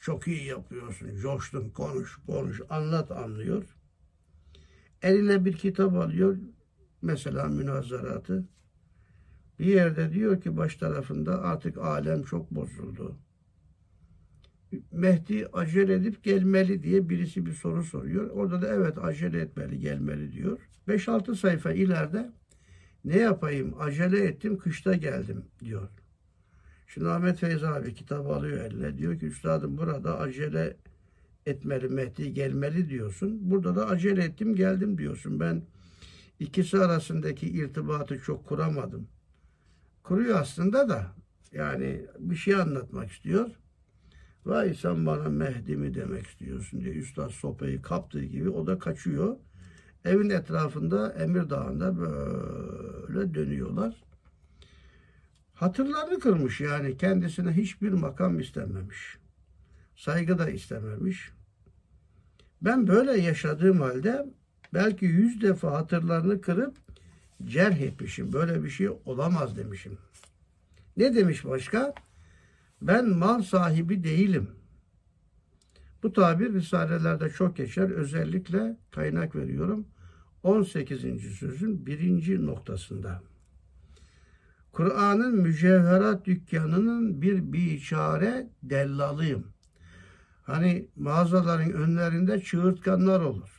çok 0.00 0.28
iyi 0.28 0.44
yapıyorsun. 0.44 1.16
Coştun 1.16 1.70
konuş 1.70 2.18
konuş 2.26 2.60
anlat 2.70 3.10
anlıyor. 3.10 3.64
Eline 5.02 5.44
bir 5.44 5.52
kitap 5.52 5.94
alıyor. 5.94 6.36
Mesela 7.04 7.48
münazaratı. 7.48 8.44
Bir 9.58 9.66
yerde 9.66 10.12
diyor 10.12 10.40
ki 10.40 10.56
baş 10.56 10.76
tarafında 10.76 11.42
artık 11.42 11.78
alem 11.78 12.22
çok 12.22 12.50
bozuldu. 12.50 13.16
Mehdi 14.92 15.46
acele 15.52 15.94
edip 15.94 16.24
gelmeli 16.24 16.82
diye 16.82 17.08
birisi 17.08 17.46
bir 17.46 17.52
soru 17.52 17.84
soruyor. 17.84 18.30
Orada 18.30 18.62
da 18.62 18.68
evet 18.68 18.98
acele 18.98 19.40
etmeli, 19.40 19.78
gelmeli 19.78 20.32
diyor. 20.32 20.58
5-6 20.88 21.34
sayfa 21.34 21.72
ileride 21.72 22.32
ne 23.04 23.18
yapayım 23.18 23.74
acele 23.78 24.24
ettim 24.24 24.58
kışta 24.58 24.94
geldim 24.94 25.44
diyor. 25.60 25.88
Şimdi 26.86 27.08
Ahmet 27.08 27.38
Feyzi 27.38 27.66
abi 27.66 27.94
kitap 27.94 28.26
alıyor 28.26 28.64
eline 28.64 28.98
diyor 28.98 29.18
ki 29.18 29.26
üstadım 29.26 29.78
burada 29.78 30.18
acele 30.18 30.76
etmeli 31.46 31.88
Mehdi 31.88 32.34
gelmeli 32.34 32.88
diyorsun. 32.88 33.50
Burada 33.50 33.76
da 33.76 33.88
acele 33.88 34.24
ettim 34.24 34.54
geldim 34.54 34.98
diyorsun. 34.98 35.40
Ben 35.40 35.62
ikisi 36.40 36.78
arasındaki 36.78 37.48
irtibatı 37.48 38.20
çok 38.20 38.46
kuramadım. 38.46 39.08
Kuruyor 40.02 40.40
aslında 40.40 40.88
da 40.88 41.06
yani 41.52 42.06
bir 42.18 42.36
şey 42.36 42.54
anlatmak 42.54 43.10
istiyor. 43.10 43.50
Vay 44.44 44.74
sen 44.74 45.06
bana 45.06 45.28
Mehdi 45.28 45.76
mi 45.76 45.94
demek 45.94 46.26
istiyorsun 46.26 46.80
diye 46.80 46.94
Üstad 46.94 47.30
sopayı 47.30 47.82
kaptığı 47.82 48.24
gibi 48.24 48.50
o 48.50 48.66
da 48.66 48.78
kaçıyor. 48.78 49.36
Evin 50.04 50.30
etrafında 50.30 51.12
Emir 51.12 51.50
Dağı'nda 51.50 51.98
böyle 51.98 53.34
dönüyorlar. 53.34 54.04
Hatırlarını 55.54 56.18
kırmış 56.18 56.60
yani 56.60 56.96
kendisine 56.96 57.52
hiçbir 57.52 57.92
makam 57.92 58.40
istememiş. 58.40 59.18
Saygı 59.96 60.38
da 60.38 60.50
istememiş. 60.50 61.32
Ben 62.62 62.86
böyle 62.86 63.20
yaşadığım 63.20 63.80
halde 63.80 64.26
belki 64.74 65.04
yüz 65.04 65.42
defa 65.42 65.72
hatırlarını 65.72 66.40
kırıp 66.40 66.76
cerh 67.44 67.80
etmişim. 67.80 68.32
Böyle 68.32 68.64
bir 68.64 68.70
şey 68.70 68.88
olamaz 69.04 69.56
demişim. 69.56 69.98
Ne 70.96 71.14
demiş 71.14 71.44
başka? 71.44 71.94
Ben 72.82 73.08
mal 73.08 73.42
sahibi 73.42 74.04
değilim. 74.04 74.50
Bu 76.02 76.12
tabir 76.12 76.52
risalelerde 76.52 77.30
çok 77.30 77.56
geçer. 77.56 77.90
Özellikle 77.90 78.76
kaynak 78.90 79.36
veriyorum. 79.36 79.86
18. 80.42 81.22
sözün 81.38 81.86
birinci 81.86 82.46
noktasında. 82.46 83.22
Kur'an'ın 84.72 85.36
mücevherat 85.36 86.26
dükkanının 86.26 87.22
bir 87.22 87.52
biçare 87.52 88.50
dellalıyım. 88.62 89.46
Hani 90.42 90.88
mağazaların 90.96 91.72
önlerinde 91.72 92.40
çığırtkanlar 92.40 93.20
olur. 93.20 93.53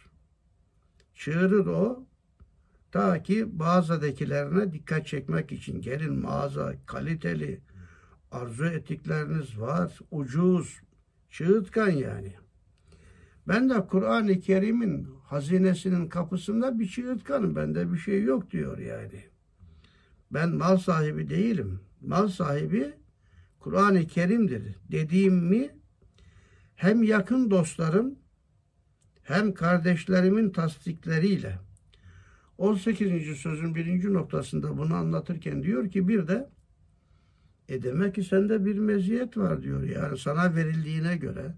Çığırır 1.15 1.65
o. 1.65 2.05
Ta 2.91 3.23
ki 3.23 3.45
mağazadakilerine 3.57 4.73
dikkat 4.73 5.07
çekmek 5.07 5.51
için 5.51 5.81
gelin 5.81 6.13
mağaza 6.13 6.73
kaliteli, 6.85 7.61
arzu 8.31 8.65
ettikleriniz 8.65 9.59
var, 9.59 9.99
ucuz, 10.11 10.81
çığırtkan 11.29 11.89
yani. 11.89 12.33
Ben 13.47 13.69
de 13.69 13.87
Kur'an-ı 13.87 14.39
Kerim'in 14.39 15.07
hazinesinin 15.23 16.07
kapısında 16.07 16.79
bir 16.79 16.87
çığırtkanım. 16.87 17.55
Bende 17.55 17.93
bir 17.93 17.97
şey 17.97 18.23
yok 18.23 18.51
diyor 18.51 18.77
yani. 18.77 19.23
Ben 20.31 20.49
mal 20.49 20.77
sahibi 20.77 21.29
değilim. 21.29 21.79
Mal 22.01 22.27
sahibi 22.27 22.93
Kur'an-ı 23.59 24.07
Kerim'dir. 24.07 24.75
Dediğim 24.91 25.35
mi 25.35 25.69
hem 26.75 27.03
yakın 27.03 27.51
dostlarım 27.51 28.15
hem 29.25 29.53
kardeşlerimin 29.53 30.49
tasdikleriyle 30.49 31.59
18. 32.57 33.37
sözün 33.37 33.75
birinci 33.75 34.13
noktasında 34.13 34.77
bunu 34.77 34.95
anlatırken 34.95 35.63
diyor 35.63 35.89
ki 35.89 36.07
bir 36.07 36.27
de 36.27 36.49
e 37.69 37.83
demek 37.83 38.15
ki 38.15 38.23
sende 38.23 38.65
bir 38.65 38.77
meziyet 38.77 39.37
var 39.37 39.63
diyor. 39.63 39.83
Yani 39.83 40.17
sana 40.17 40.55
verildiğine 40.55 41.17
göre 41.17 41.55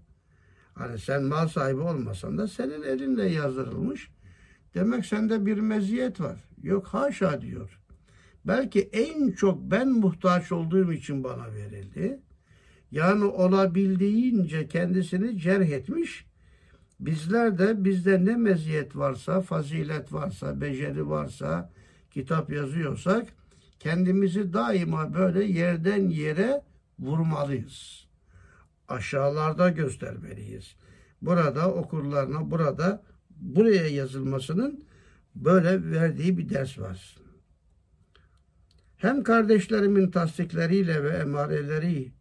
hani 0.74 0.98
sen 0.98 1.24
mal 1.24 1.48
sahibi 1.48 1.80
olmasan 1.80 2.38
da 2.38 2.48
senin 2.48 2.82
elinle 2.82 3.28
yazdırılmış. 3.28 4.10
Demek 4.74 5.06
sende 5.06 5.46
bir 5.46 5.58
meziyet 5.58 6.20
var. 6.20 6.44
Yok 6.62 6.86
haşa 6.86 7.40
diyor. 7.40 7.80
Belki 8.44 8.80
en 8.80 9.32
çok 9.32 9.70
ben 9.70 9.88
muhtaç 9.88 10.52
olduğum 10.52 10.92
için 10.92 11.24
bana 11.24 11.54
verildi. 11.54 12.20
Yani 12.90 13.24
olabildiğince 13.24 14.68
kendisini 14.68 15.38
cerh 15.38 15.68
etmiş. 15.68 16.27
Bizler 17.00 17.58
de 17.58 17.84
bizde 17.84 18.24
ne 18.24 18.36
meziyet 18.36 18.96
varsa, 18.96 19.40
fazilet 19.40 20.12
varsa, 20.12 20.60
beceri 20.60 21.08
varsa, 21.08 21.72
kitap 22.10 22.52
yazıyorsak 22.52 23.28
kendimizi 23.80 24.52
daima 24.52 25.14
böyle 25.14 25.44
yerden 25.44 26.08
yere 26.08 26.62
vurmalıyız. 26.98 28.06
Aşağılarda 28.88 29.68
göstermeliyiz. 29.68 30.76
Burada 31.22 31.72
okurlarına 31.72 32.50
burada 32.50 33.02
buraya 33.30 33.88
yazılmasının 33.88 34.84
böyle 35.34 35.90
verdiği 35.90 36.38
bir 36.38 36.48
ders 36.48 36.78
var. 36.78 37.16
Hem 38.96 39.22
kardeşlerimin 39.22 40.10
tasdikleriyle 40.10 41.04
ve 41.04 41.08
emareleri 41.08 42.12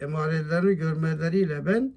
emarelerini 0.00 0.74
görmeleriyle 0.74 1.66
ben 1.66 1.94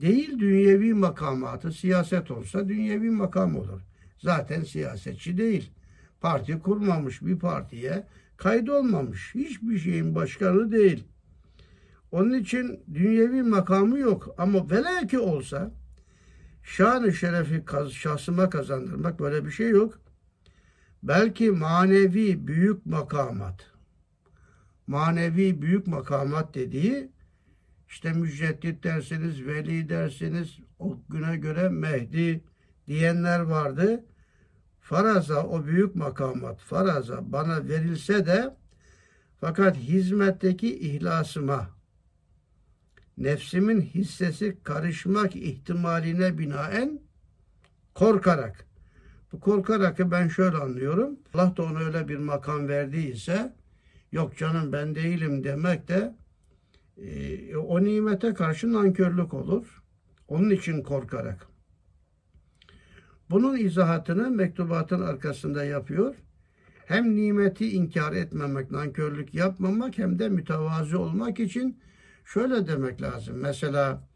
değil 0.00 0.38
dünyevi 0.38 0.94
makamatı 0.94 1.72
siyaset 1.72 2.30
olsa 2.30 2.68
dünyevi 2.68 3.10
makam 3.10 3.56
olur. 3.56 3.80
Zaten 4.18 4.62
siyasetçi 4.62 5.38
değil 5.38 5.72
parti 6.20 6.58
kurmamış 6.58 7.22
bir 7.22 7.38
partiye 7.38 8.06
kaydolmamış. 8.36 9.34
Hiçbir 9.34 9.78
şeyin 9.78 10.14
başkanı 10.14 10.72
değil. 10.72 11.04
Onun 12.10 12.34
için 12.34 12.80
dünyevi 12.94 13.42
makamı 13.42 13.98
yok. 13.98 14.34
Ama 14.38 14.70
velev 14.70 15.08
ki 15.08 15.18
olsa 15.18 15.70
şanı 16.62 17.12
şerefi 17.12 17.64
şahsıma 17.90 18.50
kazandırmak 18.50 19.20
böyle 19.20 19.44
bir 19.44 19.50
şey 19.50 19.70
yok. 19.70 20.00
Belki 21.02 21.50
manevi 21.50 22.46
büyük 22.46 22.86
makamat. 22.86 23.70
Manevi 24.86 25.62
büyük 25.62 25.86
makamat 25.86 26.54
dediği 26.54 27.10
işte 27.88 28.12
müceddit 28.12 28.84
dersiniz, 28.84 29.46
veli 29.46 29.88
dersiniz, 29.88 30.58
o 30.78 30.98
güne 31.08 31.36
göre 31.36 31.68
Mehdi 31.68 32.44
diyenler 32.86 33.40
vardı 33.40 34.04
faraza 34.80 35.46
o 35.46 35.66
büyük 35.66 35.94
makamat 35.94 36.60
faraza 36.60 37.32
bana 37.32 37.68
verilse 37.68 38.26
de 38.26 38.56
Fakat 39.40 39.76
hizmetteki 39.76 40.78
ihlasıma, 40.78 41.70
nefsimin 43.18 43.80
hissesi 43.80 44.58
karışmak 44.62 45.36
ihtimaline 45.36 46.38
binaen 46.38 47.00
korkarak. 47.94 48.66
Bu 49.32 49.40
korkarakı 49.40 50.10
ben 50.10 50.28
şöyle 50.28 50.56
anlıyorum. 50.56 51.18
Allah 51.34 51.56
da 51.56 51.62
ona 51.62 51.78
öyle 51.78 52.08
bir 52.08 52.16
makam 52.16 52.68
verdiyse 52.68 53.54
yok 54.12 54.36
canım 54.36 54.72
ben 54.72 54.94
değilim 54.94 55.44
demek 55.44 55.88
de 55.88 56.14
e, 56.96 57.56
o 57.56 57.84
nimete 57.84 58.34
karşı 58.34 58.72
nankörlük 58.72 59.34
olur. 59.34 59.82
Onun 60.28 60.50
için 60.50 60.82
korkarak. 60.82 61.46
Bunun 63.30 63.56
izahatını 63.56 64.30
mektubatın 64.30 65.00
arkasında 65.00 65.64
yapıyor. 65.64 66.14
Hem 66.86 67.16
nimeti 67.16 67.70
inkar 67.72 68.12
etmemek, 68.12 68.70
nankörlük 68.70 69.34
yapmamak 69.34 69.98
hem 69.98 70.18
de 70.18 70.28
mütevazi 70.28 70.96
olmak 70.96 71.40
için 71.40 71.80
şöyle 72.24 72.66
demek 72.66 73.02
lazım. 73.02 73.36
Mesela 73.36 74.08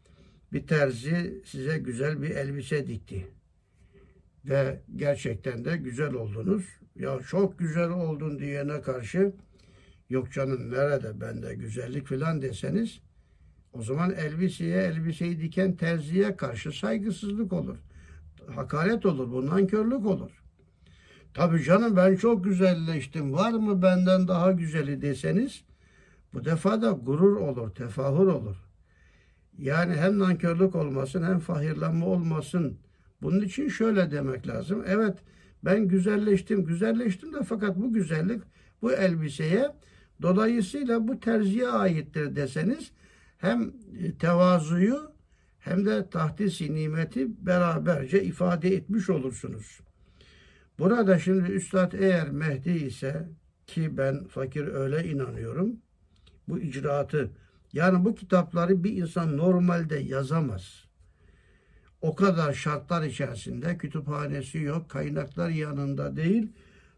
bir 0.53 0.67
terzi 0.67 1.41
size 1.45 1.77
güzel 1.77 2.21
bir 2.21 2.29
elbise 2.29 2.87
dikti. 2.87 3.27
Ve 4.45 4.81
gerçekten 4.95 5.65
de 5.65 5.77
güzel 5.77 6.13
oldunuz. 6.13 6.65
Ya 6.95 7.19
çok 7.19 7.59
güzel 7.59 7.89
oldun 7.89 8.39
diyene 8.39 8.81
karşı 8.81 9.33
yok 10.11 10.31
canım 10.31 10.71
nerede 10.71 11.21
bende 11.21 11.55
güzellik 11.55 12.07
falan 12.07 12.41
deseniz 12.41 12.99
o 13.73 13.81
zaman 13.81 14.11
elbiseye 14.11 14.83
elbiseyi 14.83 15.41
diken 15.41 15.75
terziye 15.75 16.35
karşı 16.35 16.71
saygısızlık 16.71 17.53
olur. 17.53 17.77
Hakaret 18.55 19.05
olur, 19.05 19.31
bundan 19.31 19.67
körlük 19.67 20.05
olur. 20.05 20.31
Tabii 21.33 21.63
canım 21.63 21.95
ben 21.95 22.15
çok 22.15 22.43
güzelleştim. 22.43 23.33
Var 23.33 23.51
mı 23.51 23.81
benden 23.81 24.27
daha 24.27 24.51
güzeli 24.51 25.01
deseniz 25.01 25.63
bu 26.33 26.45
defa 26.45 26.81
da 26.81 26.91
gurur 26.91 27.35
olur, 27.35 27.69
tefahür 27.69 28.27
olur. 28.27 28.55
Yani 29.57 29.95
hem 29.95 30.19
nankörlük 30.19 30.75
olmasın 30.75 31.23
hem 31.23 31.39
fahirlenme 31.39 32.05
olmasın. 32.05 32.77
Bunun 33.21 33.41
için 33.41 33.67
şöyle 33.69 34.11
demek 34.11 34.47
lazım. 34.47 34.83
Evet 34.87 35.17
ben 35.63 35.87
güzelleştim, 35.87 36.65
güzelleştim 36.65 37.33
de 37.33 37.43
fakat 37.43 37.77
bu 37.77 37.93
güzellik 37.93 38.41
bu 38.81 38.93
elbiseye 38.93 39.71
dolayısıyla 40.21 41.07
bu 41.07 41.19
terziye 41.19 41.67
aittir 41.67 42.35
deseniz 42.35 42.91
hem 43.37 43.73
tevazuyu 44.19 45.11
hem 45.59 45.85
de 45.85 46.09
tahdisi 46.09 46.75
nimeti 46.75 47.45
beraberce 47.45 48.23
ifade 48.23 48.69
etmiş 48.69 49.09
olursunuz. 49.09 49.79
Burada 50.79 51.19
şimdi 51.19 51.51
Üstad 51.51 51.93
eğer 51.93 52.29
Mehdi 52.29 52.71
ise 52.71 53.29
ki 53.67 53.97
ben 53.97 54.27
fakir 54.27 54.67
öyle 54.67 55.09
inanıyorum 55.09 55.75
bu 56.47 56.59
icraatı 56.59 57.31
yani 57.73 58.05
bu 58.05 58.15
kitapları 58.15 58.83
bir 58.83 58.97
insan 58.97 59.37
normalde 59.37 59.99
yazamaz. 59.99 60.85
O 62.01 62.15
kadar 62.15 62.53
şartlar 62.53 63.03
içerisinde 63.03 63.77
kütüphanesi 63.77 64.57
yok, 64.57 64.89
kaynaklar 64.89 65.49
yanında 65.49 66.15
değil. 66.15 66.51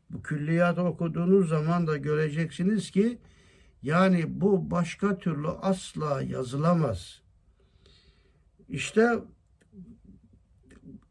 Bu 0.09 0.21
külliyatı 0.21 0.81
okuduğunuz 0.81 1.49
zaman 1.49 1.87
da 1.87 1.97
göreceksiniz 1.97 2.91
ki 2.91 3.19
yani 3.83 4.41
bu 4.41 4.71
başka 4.71 5.17
türlü 5.17 5.47
asla 5.47 6.21
yazılamaz. 6.21 7.21
İşte 8.69 9.19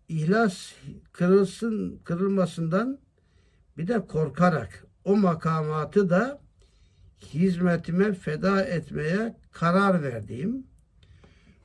ihlas 0.09 0.72
kırılsın 1.12 2.00
kırılmasından 2.05 2.98
bir 3.76 3.88
de 3.88 4.07
korkarak 4.07 4.87
o 5.05 5.16
makamatı 5.16 6.11
da 6.11 6.40
hizmetime 7.22 8.12
feda 8.12 8.64
etmeye 8.64 9.37
karar 9.52 10.02
verdiğim 10.02 10.66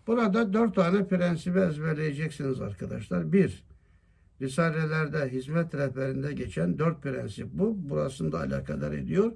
burada 0.07 0.53
dört 0.53 0.75
tane 0.75 1.07
prensibi 1.07 1.59
ezberleyeceksiniz 1.59 2.61
arkadaşlar. 2.61 3.33
Bir, 3.33 3.63
Risalelerde 4.41 5.29
hizmet 5.31 5.75
rehberinde 5.75 6.33
geçen 6.33 6.79
dört 6.79 7.03
prensip 7.03 7.47
bu. 7.53 7.89
Burasını 7.89 8.31
da 8.31 8.39
alakadar 8.39 8.91
ediyor. 8.91 9.31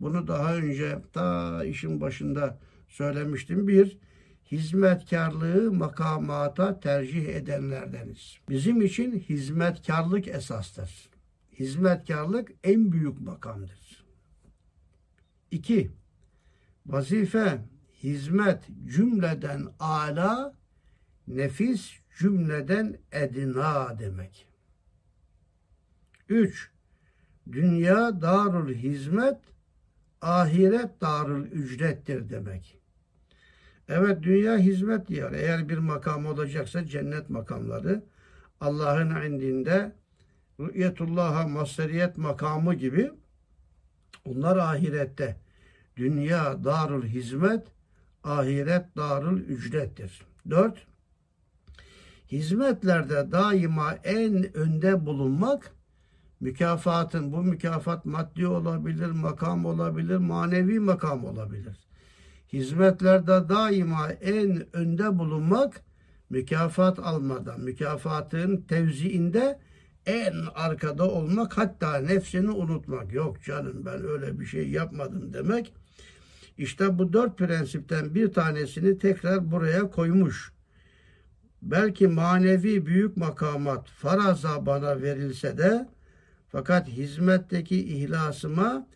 Bunu 0.00 0.26
daha 0.28 0.56
önce 0.56 0.98
ta 1.12 1.64
işin 1.64 2.00
başında 2.00 2.58
söylemiştim. 2.88 3.68
Bir, 3.68 3.98
hizmetkarlığı 4.50 5.72
makamata 5.72 6.80
tercih 6.80 7.28
edenlerdeniz. 7.28 8.38
Bizim 8.48 8.82
için 8.82 9.18
hizmetkarlık 9.18 10.28
esastır. 10.28 11.10
Hizmetkarlık 11.58 12.52
en 12.64 12.92
büyük 12.92 13.20
makamdır. 13.20 14.04
İki, 15.50 15.90
vazife, 16.86 17.64
hizmet 18.02 18.68
cümleden 18.86 19.66
ala, 19.78 20.54
nefis 21.28 21.99
cümleden 22.20 22.98
edina 23.12 23.98
demek. 23.98 24.46
Üç, 26.28 26.70
dünya 27.52 28.22
darul 28.22 28.74
hizmet, 28.74 29.38
ahiret 30.22 31.00
darul 31.00 31.46
ücrettir 31.46 32.30
demek. 32.30 32.78
Evet 33.88 34.22
dünya 34.22 34.58
hizmet 34.58 35.08
diyor. 35.08 35.32
Eğer 35.32 35.68
bir 35.68 35.78
makam 35.78 36.26
olacaksa 36.26 36.86
cennet 36.86 37.30
makamları 37.30 38.02
Allah'ın 38.60 39.32
indinde 39.32 39.92
rü'yetullah'a 40.60 41.48
maseriyet 41.48 42.16
makamı 42.16 42.74
gibi 42.74 43.10
onlar 44.24 44.56
ahirette. 44.56 45.36
Dünya 45.96 46.64
darul 46.64 47.04
hizmet, 47.04 47.66
ahiret 48.24 48.96
darul 48.96 49.38
ücrettir. 49.38 50.22
Dört, 50.50 50.89
hizmetlerde 52.32 53.32
daima 53.32 53.92
en 53.92 54.56
önde 54.56 55.06
bulunmak 55.06 55.72
mükafatın, 56.40 57.32
bu 57.32 57.42
mükafat 57.42 58.04
maddi 58.04 58.46
olabilir, 58.46 59.10
makam 59.10 59.64
olabilir, 59.64 60.16
manevi 60.16 60.80
makam 60.80 61.24
olabilir. 61.24 61.76
Hizmetlerde 62.52 63.48
daima 63.48 64.10
en 64.10 64.76
önde 64.76 65.18
bulunmak, 65.18 65.82
mükafat 66.30 66.98
almadan, 66.98 67.60
mükafatın 67.60 68.56
tevziinde 68.56 69.58
en 70.06 70.34
arkada 70.54 71.10
olmak, 71.10 71.58
hatta 71.58 71.98
nefsini 71.98 72.50
unutmak. 72.50 73.12
Yok 73.12 73.42
canım 73.42 73.86
ben 73.86 74.08
öyle 74.08 74.40
bir 74.40 74.46
şey 74.46 74.68
yapmadım 74.68 75.32
demek. 75.32 75.72
İşte 76.58 76.98
bu 76.98 77.12
dört 77.12 77.38
prensipten 77.38 78.14
bir 78.14 78.32
tanesini 78.32 78.98
tekrar 78.98 79.50
buraya 79.50 79.90
koymuş. 79.90 80.52
Belki 81.62 82.08
manevi 82.08 82.86
büyük 82.86 83.16
makamat 83.16 83.88
faraza 83.88 84.66
bana 84.66 85.02
verilse 85.02 85.58
de 85.58 85.88
fakat 86.48 86.88
hizmetteki 86.88 87.76
ihlasıma 87.76 88.86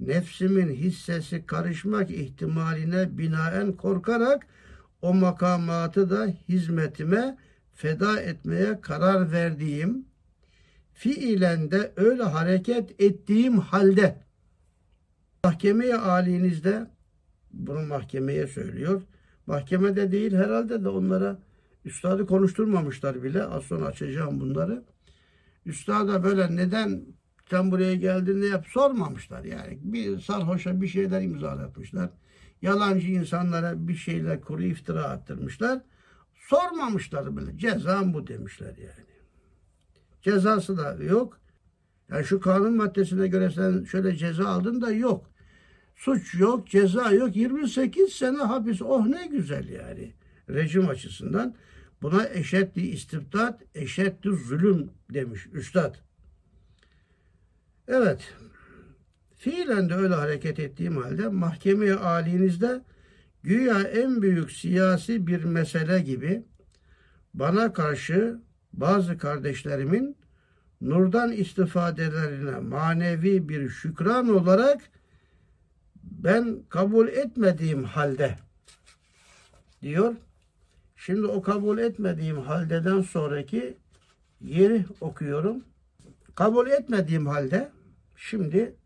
nefsimin 0.00 0.70
hissesi 0.70 1.46
karışmak 1.46 2.10
ihtimaline 2.10 3.18
binaen 3.18 3.72
korkarak 3.72 4.46
o 5.02 5.14
makamatı 5.14 6.10
da 6.10 6.26
hizmetime 6.48 7.36
feda 7.74 8.20
etmeye 8.20 8.80
karar 8.80 9.32
verdiğim 9.32 10.04
fiilen 10.92 11.70
de 11.70 11.92
öyle 11.96 12.22
hareket 12.22 13.00
ettiğim 13.00 13.58
halde 13.58 14.16
mahkemeye 15.44 15.96
alinizde 15.96 16.90
bunu 17.52 17.86
mahkemeye 17.86 18.46
söylüyor. 18.46 19.02
Mahkemede 19.46 20.12
değil 20.12 20.34
herhalde 20.34 20.84
de 20.84 20.88
onlara 20.88 21.38
üstadı 21.84 22.26
konuşturmamışlar 22.26 23.22
bile. 23.22 23.44
Az 23.44 23.62
sonra 23.62 23.86
açacağım 23.86 24.40
bunları. 24.40 24.84
Üstada 25.66 26.24
böyle 26.24 26.56
neden 26.56 27.04
sen 27.50 27.70
buraya 27.70 27.94
geldin 27.94 28.40
ne 28.40 28.46
yap 28.46 28.66
sormamışlar 28.68 29.44
yani. 29.44 29.78
Bir 29.82 30.20
sarhoşa 30.20 30.80
bir 30.80 30.88
şeyler 30.88 31.22
imzalatmışlar. 31.22 32.10
Yalancı 32.62 33.08
insanlara 33.08 33.88
bir 33.88 33.94
şeyler 33.94 34.40
kuru 34.40 34.62
iftira 34.62 35.04
attırmışlar. 35.04 35.80
Sormamışlar 36.34 37.36
bile. 37.36 37.58
Cezam 37.58 38.14
bu 38.14 38.26
demişler 38.26 38.76
yani. 38.76 39.06
Cezası 40.22 40.76
da 40.76 41.04
yok. 41.04 41.40
Yani 42.08 42.24
şu 42.24 42.40
kanun 42.40 42.76
maddesine 42.76 43.28
göre 43.28 43.50
sen 43.50 43.84
şöyle 43.84 44.16
ceza 44.16 44.48
aldın 44.48 44.80
da 44.80 44.92
yok. 44.92 45.30
Suç 45.96 46.34
yok, 46.34 46.66
ceza 46.68 47.12
yok. 47.12 47.36
28 47.36 48.12
sene 48.12 48.38
hapis. 48.38 48.82
Oh 48.82 49.06
ne 49.06 49.26
güzel 49.26 49.68
yani. 49.68 50.14
Rejim 50.50 50.88
açısından. 50.88 51.54
Buna 52.04 52.28
eşetti 52.28 52.90
istibdat, 52.90 53.62
eşetti 53.74 54.30
zulüm 54.30 54.90
demiş 55.14 55.46
üstad. 55.52 55.94
Evet, 57.88 58.34
fiilen 59.36 59.88
de 59.88 59.94
öyle 59.94 60.14
hareket 60.14 60.58
ettiğim 60.58 60.96
halde 60.96 61.28
mahkemeye 61.28 61.94
alinizde 61.94 62.80
güya 63.42 63.82
en 63.82 64.22
büyük 64.22 64.52
siyasi 64.52 65.26
bir 65.26 65.44
mesele 65.44 66.00
gibi 66.00 66.42
bana 67.34 67.72
karşı 67.72 68.40
bazı 68.72 69.18
kardeşlerimin 69.18 70.16
nurdan 70.80 71.32
istifadelerine 71.32 72.58
manevi 72.58 73.48
bir 73.48 73.68
şükran 73.68 74.28
olarak 74.28 74.80
ben 76.02 76.58
kabul 76.68 77.08
etmediğim 77.08 77.84
halde 77.84 78.36
diyor. 79.82 80.14
Şimdi 81.06 81.26
o 81.26 81.42
kabul 81.42 81.78
etmediğim 81.78 82.36
haldeden 82.36 83.00
sonraki 83.00 83.78
yeri 84.40 84.84
okuyorum. 85.00 85.64
Kabul 86.34 86.70
etmediğim 86.70 87.26
halde 87.26 87.70
şimdi 88.16 88.76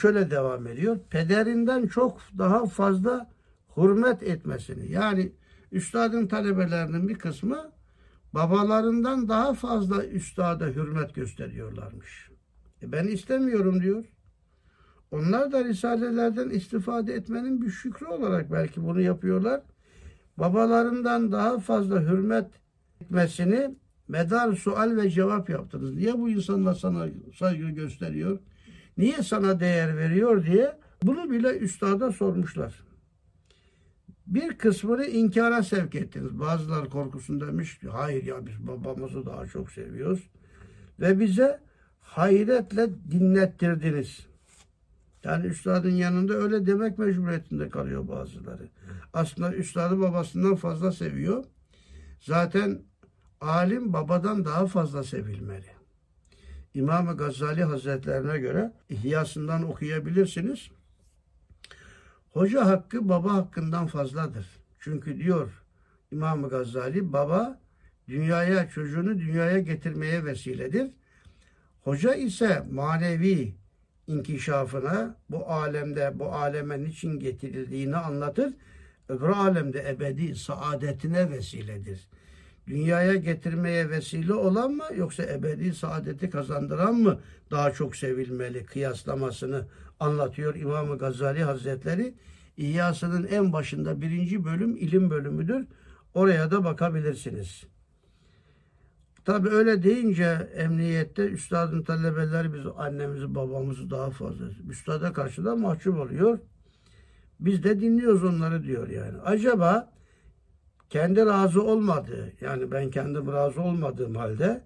şöyle 0.00 0.30
devam 0.30 0.66
ediyor. 0.66 0.98
Pederinden 1.10 1.86
çok 1.86 2.20
daha 2.38 2.66
fazla 2.66 3.30
hürmet 3.76 4.22
etmesini. 4.22 4.92
Yani 4.92 5.32
üstadın 5.72 6.26
talebelerinin 6.26 7.08
bir 7.08 7.18
kısmı 7.18 7.72
babalarından 8.32 9.28
daha 9.28 9.54
fazla 9.54 10.06
üstada 10.06 10.66
hürmet 10.66 11.14
gösteriyorlarmış. 11.14 12.30
E 12.82 12.92
ben 12.92 13.06
istemiyorum 13.06 13.82
diyor. 13.82 14.04
Onlar 15.10 15.52
da 15.52 15.64
risalelerden 15.64 16.50
istifade 16.50 17.14
etmenin 17.14 17.62
bir 17.62 17.70
şükrü 17.70 18.06
olarak 18.06 18.52
belki 18.52 18.84
bunu 18.84 19.00
yapıyorlar. 19.00 19.62
Babalarından 20.38 21.32
daha 21.32 21.58
fazla 21.58 22.00
hürmet 22.00 22.46
etmesini 23.00 23.74
medar 24.08 24.52
sual 24.52 24.96
ve 24.96 25.10
cevap 25.10 25.50
yaptınız. 25.50 25.94
Niye 25.94 26.18
bu 26.18 26.30
insanlar 26.30 26.74
sana 26.74 27.06
saygı 27.38 27.70
gösteriyor? 27.70 28.38
Niye 28.98 29.22
sana 29.22 29.60
değer 29.60 29.96
veriyor 29.96 30.46
diye 30.46 30.78
bunu 31.02 31.30
bile 31.30 31.58
üstada 31.58 32.12
sormuşlar. 32.12 32.74
Bir 34.26 34.58
kısmını 34.58 35.06
inkara 35.06 35.62
sevk 35.62 35.94
ettiniz. 35.94 36.40
Bazılar 36.40 36.90
korkusun 36.90 37.40
demiş 37.40 37.78
ki 37.78 37.88
hayır 37.88 38.24
ya 38.24 38.46
biz 38.46 38.66
babamızı 38.66 39.26
daha 39.26 39.46
çok 39.46 39.70
seviyoruz. 39.70 40.28
Ve 41.00 41.20
bize 41.20 41.60
hayretle 42.00 42.88
dinlettirdiniz. 43.10 44.26
Yani 45.24 45.46
üstadın 45.46 45.90
yanında 45.90 46.34
öyle 46.34 46.66
demek 46.66 46.98
mecburiyetinde 46.98 47.68
kalıyor 47.68 48.08
bazıları. 48.08 48.68
Aslında 49.12 49.54
üstadı 49.54 50.00
babasından 50.00 50.56
fazla 50.56 50.92
seviyor. 50.92 51.44
Zaten 52.20 52.82
alim 53.40 53.92
babadan 53.92 54.44
daha 54.44 54.66
fazla 54.66 55.04
sevilmeli. 55.04 55.66
İmam 56.74 57.16
Gazali 57.16 57.64
Hazretlerine 57.64 58.38
göre 58.38 58.72
İhyasından 58.88 59.62
okuyabilirsiniz. 59.62 60.70
Hoca 62.32 62.66
hakkı 62.66 63.08
baba 63.08 63.32
hakkından 63.34 63.86
fazladır. 63.86 64.46
Çünkü 64.78 65.18
diyor 65.18 65.62
İmam 66.10 66.48
Gazali 66.48 67.12
baba 67.12 67.60
dünyaya 68.08 68.68
çocuğunu 68.68 69.18
dünyaya 69.18 69.58
getirmeye 69.58 70.24
vesiledir. 70.24 70.90
Hoca 71.82 72.14
ise 72.14 72.66
manevi 72.70 73.54
inkişafına 74.12 75.16
bu 75.30 75.46
alemde 75.46 76.12
bu 76.14 76.32
aleme 76.32 76.82
niçin 76.82 77.18
getirildiğini 77.18 77.96
anlatır. 77.96 78.52
Öbür 79.08 79.28
alemde 79.28 79.90
ebedi 79.90 80.36
saadetine 80.36 81.30
vesiledir. 81.30 82.08
Dünyaya 82.66 83.14
getirmeye 83.14 83.90
vesile 83.90 84.34
olan 84.34 84.72
mı 84.72 84.84
yoksa 84.96 85.22
ebedi 85.22 85.74
saadeti 85.74 86.30
kazandıran 86.30 86.94
mı 86.94 87.20
daha 87.50 87.72
çok 87.72 87.96
sevilmeli 87.96 88.64
kıyaslamasını 88.64 89.66
anlatıyor 90.00 90.54
İmam 90.54 90.98
Gazali 90.98 91.42
Hazretleri. 91.42 92.14
İhyasının 92.56 93.26
en 93.26 93.52
başında 93.52 94.00
birinci 94.00 94.44
bölüm 94.44 94.76
ilim 94.76 95.10
bölümüdür. 95.10 95.66
Oraya 96.14 96.50
da 96.50 96.64
bakabilirsiniz. 96.64 97.64
Tabi 99.24 99.48
öyle 99.48 99.82
deyince 99.82 100.50
emniyette 100.54 101.24
üstadın 101.24 101.82
talebeleri 101.82 102.54
biz 102.54 102.60
annemizi 102.78 103.34
babamızı 103.34 103.90
daha 103.90 104.10
fazla 104.10 104.44
üstada 104.70 105.12
karşı 105.12 105.44
da 105.44 105.56
mahcup 105.56 105.98
oluyor. 105.98 106.38
Biz 107.40 107.64
de 107.64 107.80
dinliyoruz 107.80 108.24
onları 108.24 108.64
diyor 108.64 108.88
yani. 108.88 109.18
Acaba 109.24 109.92
kendi 110.90 111.26
razı 111.26 111.62
olmadığı 111.62 112.32
yani 112.40 112.70
ben 112.70 112.90
kendim 112.90 113.32
razı 113.32 113.62
olmadığım 113.62 114.14
halde 114.14 114.64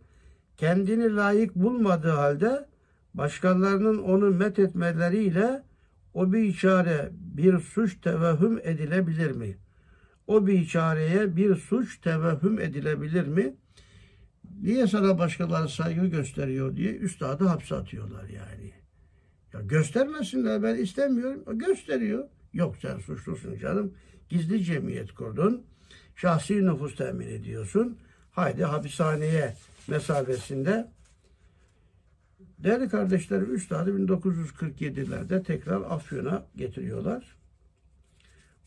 kendini 0.56 1.16
layık 1.16 1.54
bulmadığı 1.54 2.10
halde 2.10 2.66
başkalarının 3.14 3.98
onu 3.98 4.30
met 4.30 4.58
etmeleriyle 4.58 5.62
o 6.14 6.32
bir 6.32 6.42
içare 6.42 7.10
bir 7.12 7.58
suç 7.58 8.00
tevehüm 8.00 8.58
edilebilir 8.62 9.30
mi? 9.30 9.56
O 10.26 10.46
bir 10.46 10.52
içareye 10.52 11.36
bir 11.36 11.56
suç 11.56 11.98
tevehüm 12.00 12.60
edilebilir 12.60 13.26
mi? 13.26 13.56
Niye 14.62 14.86
sana 14.86 15.18
başkaları 15.18 15.68
saygı 15.68 16.06
gösteriyor 16.06 16.76
diye 16.76 16.92
üstadı 16.92 17.44
hapse 17.44 17.74
atıyorlar 17.74 18.28
yani. 18.28 18.72
Ya 19.52 19.60
göstermesinler 19.60 20.62
ben 20.62 20.74
istemiyorum. 20.76 21.58
Gösteriyor. 21.58 22.28
Yok 22.52 22.76
sen 22.82 22.98
suçlusun 22.98 23.58
canım. 23.58 23.94
Gizli 24.28 24.64
cemiyet 24.64 25.12
kurdun. 25.14 25.66
Şahsi 26.16 26.66
nüfus 26.66 26.96
temin 26.96 27.26
ediyorsun. 27.26 27.98
Haydi 28.30 28.64
hapishaneye 28.64 29.54
mesafesinde. 29.88 30.88
Değerli 32.58 32.88
kardeşlerim 32.88 33.54
üstadı 33.54 33.90
1947'lerde 33.98 35.42
tekrar 35.42 35.80
Afyon'a 35.80 36.46
getiriyorlar. 36.56 37.36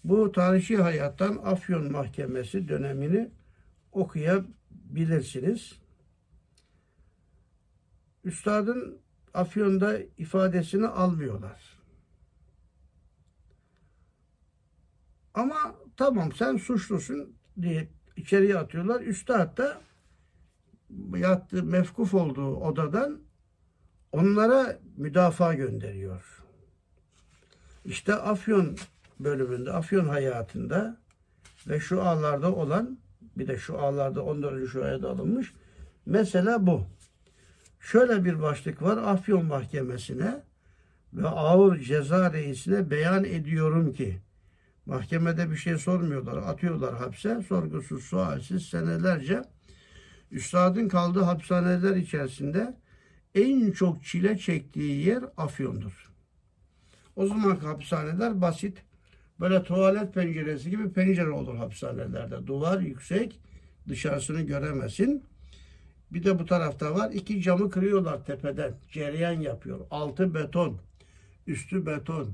Bu 0.03 0.31
tarihi 0.31 0.77
hayattan 0.77 1.39
Afyon 1.43 1.91
Mahkemesi 1.91 2.67
dönemini 2.67 3.31
okuyabilirsiniz. 3.91 4.58
Üstadın 8.23 9.01
Afyon'da 9.33 9.99
ifadesini 10.17 10.87
almıyorlar. 10.87 11.79
Ama 15.33 15.75
tamam 15.97 16.31
sen 16.31 16.57
suçlusun 16.57 17.35
diye 17.61 17.89
içeriye 18.15 18.57
atıyorlar. 18.57 19.01
Üstad 19.01 19.57
da 19.57 19.81
yattığı, 21.17 21.63
mefkuf 21.63 22.13
olduğu 22.13 22.55
odadan 22.55 23.21
onlara 24.11 24.79
müdafaa 24.97 25.53
gönderiyor. 25.53 26.43
İşte 27.85 28.15
Afyon 28.15 28.77
bölümünde, 29.19 29.71
Afyon 29.71 30.07
hayatında 30.07 30.97
ve 31.67 31.79
şu 31.79 32.01
ağlarda 32.03 32.55
olan 32.55 32.99
bir 33.39 33.47
de 33.47 33.57
şu 33.57 33.79
ağlarda 33.79 34.23
14. 34.23 34.69
şu 34.71 34.85
ayda 34.85 35.09
alınmış. 35.09 35.53
Mesela 36.05 36.67
bu. 36.67 36.85
Şöyle 37.79 38.25
bir 38.25 38.41
başlık 38.41 38.81
var. 38.81 38.97
Afyon 38.97 39.45
Mahkemesi'ne 39.45 40.43
ve 41.13 41.27
ağır 41.27 41.79
ceza 41.79 42.33
reisine 42.33 42.89
beyan 42.89 43.23
ediyorum 43.23 43.93
ki 43.93 44.21
mahkemede 44.85 45.51
bir 45.51 45.55
şey 45.55 45.77
sormuyorlar. 45.77 46.37
Atıyorlar 46.37 46.97
hapse. 46.97 47.41
Sorgusuz 47.47 48.03
sualsiz 48.03 48.65
senelerce 48.65 49.41
üstadın 50.31 50.87
kaldığı 50.87 51.21
hapishaneler 51.21 51.95
içerisinde 51.95 52.77
en 53.35 53.71
çok 53.71 54.03
çile 54.03 54.37
çektiği 54.37 55.05
yer 55.05 55.23
Afyon'dur. 55.37 56.11
O 57.15 57.27
zaman 57.27 57.55
hapishaneler 57.55 58.41
basit 58.41 58.83
Böyle 59.39 59.63
tuvalet 59.63 60.13
penceresi 60.13 60.69
gibi 60.69 60.93
pencere 60.93 61.29
olur 61.29 61.55
hapishanelerde. 61.55 62.47
Duvar 62.47 62.79
yüksek, 62.79 63.39
dışarısını 63.87 64.41
göremesin. 64.41 65.23
Bir 66.11 66.23
de 66.23 66.39
bu 66.39 66.45
tarafta 66.45 66.95
var. 66.95 67.11
iki 67.11 67.41
camı 67.41 67.69
kırıyorlar 67.69 68.25
tepeden. 68.25 68.73
Cereyan 68.91 69.41
yapıyor. 69.41 69.79
Altı 69.91 70.33
beton, 70.33 70.77
üstü 71.47 71.85
beton. 71.85 72.27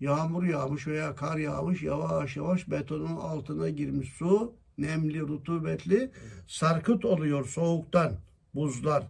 Yağmur 0.00 0.44
yağmış 0.44 0.86
veya 0.86 1.14
kar 1.14 1.36
yağmış 1.36 1.82
yavaş 1.82 2.36
yavaş 2.36 2.70
betonun 2.70 3.16
altına 3.16 3.68
girmiş 3.68 4.08
su. 4.08 4.54
Nemli, 4.78 5.20
rutubetli. 5.20 6.10
Sarkıt 6.46 7.04
oluyor 7.04 7.44
soğuktan. 7.44 8.12
Buzlar. 8.54 9.04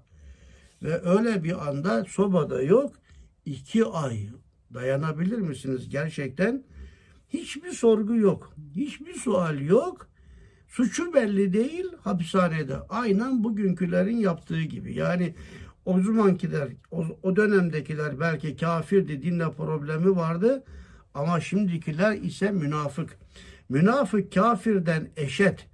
Ve 0.82 1.00
öyle 1.02 1.44
bir 1.44 1.68
anda 1.68 2.04
sobada 2.04 2.62
yok. 2.62 2.92
iki 3.44 3.84
ay 3.84 4.28
dayanabilir 4.74 5.38
misiniz? 5.38 5.88
Gerçekten 5.88 6.64
Hiçbir 7.30 7.72
sorgu 7.72 8.16
yok. 8.16 8.52
Hiçbir 8.76 9.14
sual 9.14 9.60
yok. 9.60 10.08
Suçu 10.68 11.14
belli 11.14 11.52
değil 11.52 11.86
hapishanede. 12.04 12.76
Aynen 12.88 13.44
bugünkülerin 13.44 14.16
yaptığı 14.16 14.62
gibi. 14.62 14.94
Yani 14.94 15.34
o 15.84 16.00
zamankiler, 16.00 16.68
o, 16.90 17.04
o 17.22 17.36
dönemdekiler 17.36 18.20
belki 18.20 18.56
kafirdi, 18.56 19.22
dinle 19.22 19.50
problemi 19.50 20.16
vardı. 20.16 20.64
Ama 21.14 21.40
şimdikiler 21.40 22.12
ise 22.12 22.50
münafık. 22.50 23.18
Münafık 23.68 24.32
kafirden 24.32 25.08
eşet. 25.16 25.66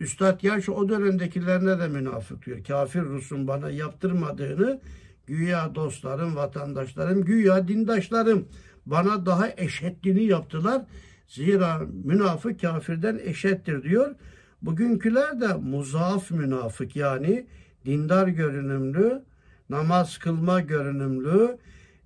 Üstad 0.00 0.40
gerçi 0.40 0.70
o 0.70 0.88
dönemdekilerine 0.88 1.78
de 1.78 1.88
münafık 1.88 2.46
diyor. 2.46 2.64
Kafir 2.64 3.02
Rus'un 3.02 3.48
bana 3.48 3.70
yaptırmadığını 3.70 4.80
güya 5.26 5.74
dostlarım, 5.74 6.36
vatandaşlarım, 6.36 7.24
güya 7.24 7.68
dindaşlarım 7.68 8.48
bana 8.86 9.26
daha 9.26 9.48
eşetlini 9.56 10.24
yaptılar. 10.24 10.82
Zira 11.28 11.80
münafık 12.04 12.60
kafirden 12.60 13.20
eşettir 13.24 13.82
diyor. 13.82 14.14
Bugünküler 14.62 15.40
de 15.40 15.54
muzaaf 15.54 16.30
münafık 16.30 16.96
yani 16.96 17.46
dindar 17.86 18.28
görünümlü, 18.28 19.22
namaz 19.70 20.18
kılma 20.18 20.60
görünümlü, 20.60 21.58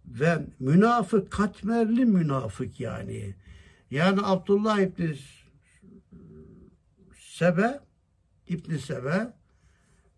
ve 0.07 0.39
münafık, 0.61 1.31
katmerli 1.31 2.05
münafık 2.05 2.81
yani. 2.81 3.35
Yani 3.91 4.21
Abdullah 4.23 4.81
İbni 4.81 5.17
Sebe, 7.19 7.81
İbni 8.49 8.79
Sebe 8.79 9.33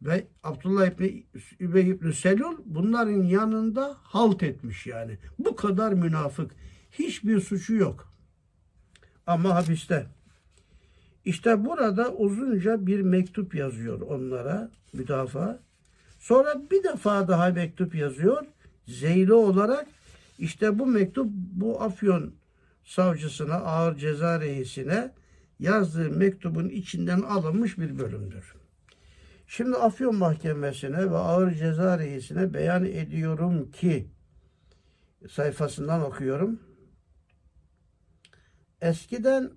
ve 0.03 0.27
Abdullah 0.43 0.87
İbni 0.87 1.25
Übey 1.61 1.89
İbni 1.89 2.15
Selul 2.15 2.57
bunların 2.65 3.23
yanında 3.23 3.97
halt 4.03 4.43
etmiş 4.43 4.87
yani. 4.87 5.19
Bu 5.39 5.57
kadar 5.57 5.93
münafık. 5.93 6.51
Hiçbir 6.93 7.41
suçu 7.41 7.75
yok. 7.75 8.13
Ama 9.27 9.55
hapiste. 9.55 10.07
İşte 11.25 11.65
burada 11.65 12.13
uzunca 12.13 12.87
bir 12.87 13.01
mektup 13.01 13.55
yazıyor 13.55 14.01
onlara 14.01 14.71
müdafaa. 14.93 15.59
Sonra 16.19 16.63
bir 16.71 16.85
defa 16.85 17.29
daha 17.29 17.49
mektup 17.49 17.95
yazıyor. 17.95 18.47
Zeyli 18.87 19.33
olarak 19.33 19.87
işte 20.39 20.79
bu 20.79 20.87
mektup 20.87 21.27
bu 21.33 21.83
Afyon 21.83 22.33
savcısına, 22.85 23.55
ağır 23.55 23.97
ceza 23.97 24.41
reisine 24.41 25.13
yazdığı 25.61 26.11
mektubun 26.11 26.69
içinden 26.69 27.21
alınmış 27.21 27.79
bir 27.79 27.99
bölümdür. 27.99 28.58
Şimdi 29.51 29.77
Afyon 29.77 30.17
Mahkemesi'ne 30.17 31.11
ve 31.11 31.17
Ağır 31.17 31.55
Ceza 31.55 31.99
Reisi'ne 31.99 32.55
beyan 32.55 32.85
ediyorum 32.85 33.71
ki 33.71 34.11
sayfasından 35.29 36.03
okuyorum. 36.03 36.61
Eskiden 38.81 39.51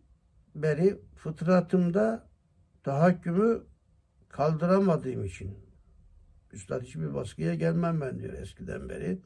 beri 0.56 1.00
fıtratımda 1.16 2.28
tahakkümü 2.84 3.64
kaldıramadığım 4.30 5.26
için 5.26 5.58
Üstad 6.52 6.82
hiçbir 6.82 7.14
baskıya 7.14 7.56
gelmem 7.56 8.02
ben 8.02 8.20
diyor 8.20 8.34
eskiden 8.34 8.90
beri. 8.90 9.20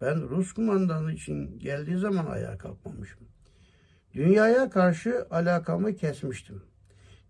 Ben 0.00 0.28
Rus 0.28 0.52
kumandanı 0.52 1.12
için 1.12 1.58
geldiği 1.58 1.98
zaman 1.98 2.26
ayağa 2.26 2.58
kalkmamışım. 2.58 3.28
Dünyaya 4.14 4.70
karşı 4.70 5.26
alakamı 5.30 5.96
kesmiştim. 5.96 6.71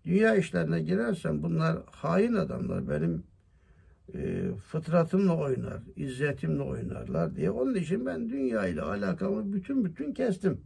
Dünya 0.05 0.35
işlerine 0.35 0.81
girersem 0.81 1.43
bunlar 1.43 1.77
hain 1.91 2.33
adamlar 2.33 2.89
benim 2.89 3.23
e, 4.13 4.51
fıtratımla 4.67 5.37
oynar, 5.37 5.81
izzetimle 5.95 6.61
oynarlar 6.61 7.35
diye. 7.35 7.51
Onun 7.51 7.75
için 7.75 8.05
ben 8.05 8.29
dünya 8.29 8.67
ile 8.67 8.81
alakamı 8.81 9.53
bütün 9.53 9.85
bütün 9.85 10.13
kestim. 10.13 10.61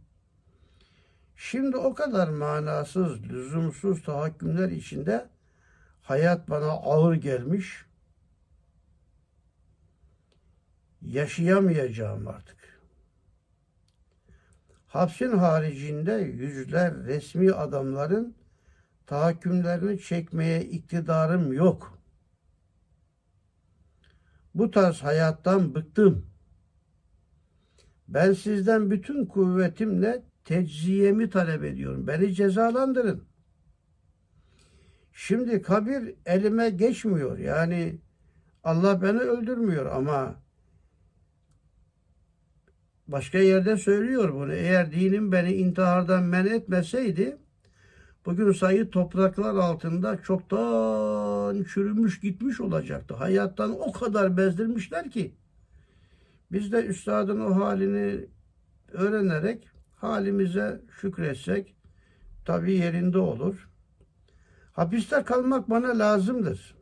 Şimdi 1.36 1.76
o 1.76 1.94
kadar 1.94 2.28
manasız, 2.28 3.22
lüzumsuz 3.22 4.02
tahakkümler 4.02 4.68
içinde 4.68 5.28
hayat 6.02 6.50
bana 6.50 6.70
ağır 6.70 7.14
gelmiş. 7.14 7.84
Yaşayamayacağım 11.02 12.28
artık. 12.28 12.80
Hapsin 14.86 15.38
haricinde 15.38 16.12
yüzler 16.12 16.94
resmi 16.94 17.52
adamların 17.52 18.37
tahakkümlerini 19.08 20.00
çekmeye 20.00 20.64
iktidarım 20.64 21.52
yok. 21.52 21.98
Bu 24.54 24.70
tarz 24.70 25.02
hayattan 25.02 25.74
bıktım. 25.74 26.26
Ben 28.08 28.32
sizden 28.32 28.90
bütün 28.90 29.26
kuvvetimle 29.26 30.22
tecziyemi 30.44 31.30
talep 31.30 31.64
ediyorum. 31.64 32.06
Beni 32.06 32.34
cezalandırın. 32.34 33.24
Şimdi 35.12 35.62
kabir 35.62 36.14
elime 36.26 36.70
geçmiyor. 36.70 37.38
Yani 37.38 38.00
Allah 38.64 39.02
beni 39.02 39.18
öldürmüyor 39.18 39.86
ama 39.86 40.42
başka 43.06 43.38
yerde 43.38 43.76
söylüyor 43.76 44.34
bunu. 44.34 44.52
Eğer 44.52 44.92
dinim 44.92 45.32
beni 45.32 45.52
intihardan 45.52 46.24
men 46.24 46.46
etmeseydi 46.46 47.38
bugün 48.28 48.52
sayı 48.52 48.90
topraklar 48.90 49.54
altında 49.54 50.22
çoktan 50.22 51.64
çürümüş 51.64 52.20
gitmiş 52.20 52.60
olacaktı. 52.60 53.14
Hayattan 53.14 53.80
o 53.80 53.92
kadar 53.92 54.36
bezdirmişler 54.36 55.10
ki 55.10 55.34
biz 56.52 56.72
de 56.72 56.84
üstadın 56.86 57.40
o 57.40 57.54
halini 57.54 58.26
öğrenerek 58.92 59.68
halimize 59.94 60.80
şükretsek 61.00 61.76
tabi 62.44 62.72
yerinde 62.72 63.18
olur. 63.18 63.68
Hapiste 64.72 65.22
kalmak 65.22 65.70
bana 65.70 65.98
lazımdır. 65.98 66.76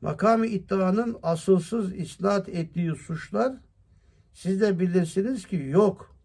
Makamı 0.00 0.46
iddianın 0.46 1.16
asılsız 1.22 1.94
isnat 1.94 2.48
ettiği 2.48 2.94
suçlar 2.94 3.56
siz 4.32 4.60
de 4.60 4.78
bilirsiniz 4.78 5.46
ki 5.46 5.56
yok. 5.56 6.16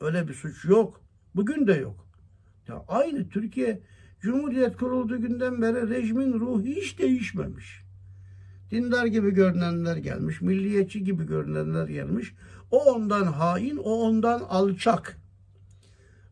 Öyle 0.00 0.28
bir 0.28 0.34
suç 0.34 0.64
yok. 0.64 1.00
Bugün 1.34 1.66
de 1.66 1.72
yok. 1.72 2.05
Ya 2.68 2.84
aynı 2.88 3.28
Türkiye 3.28 3.80
Cumhuriyet 4.20 4.76
kurulduğu 4.76 5.20
günden 5.20 5.62
beri 5.62 5.88
rejimin 5.88 6.32
ruhu 6.32 6.62
hiç 6.62 6.98
değişmemiş. 6.98 7.82
Dindar 8.70 9.06
gibi 9.06 9.30
görünenler 9.30 9.96
gelmiş, 9.96 10.40
milliyetçi 10.40 11.04
gibi 11.04 11.26
görünenler 11.26 11.88
gelmiş. 11.88 12.34
O 12.70 12.84
ondan 12.84 13.24
hain, 13.24 13.76
o 13.76 13.90
ondan 13.90 14.40
alçak. 14.40 15.16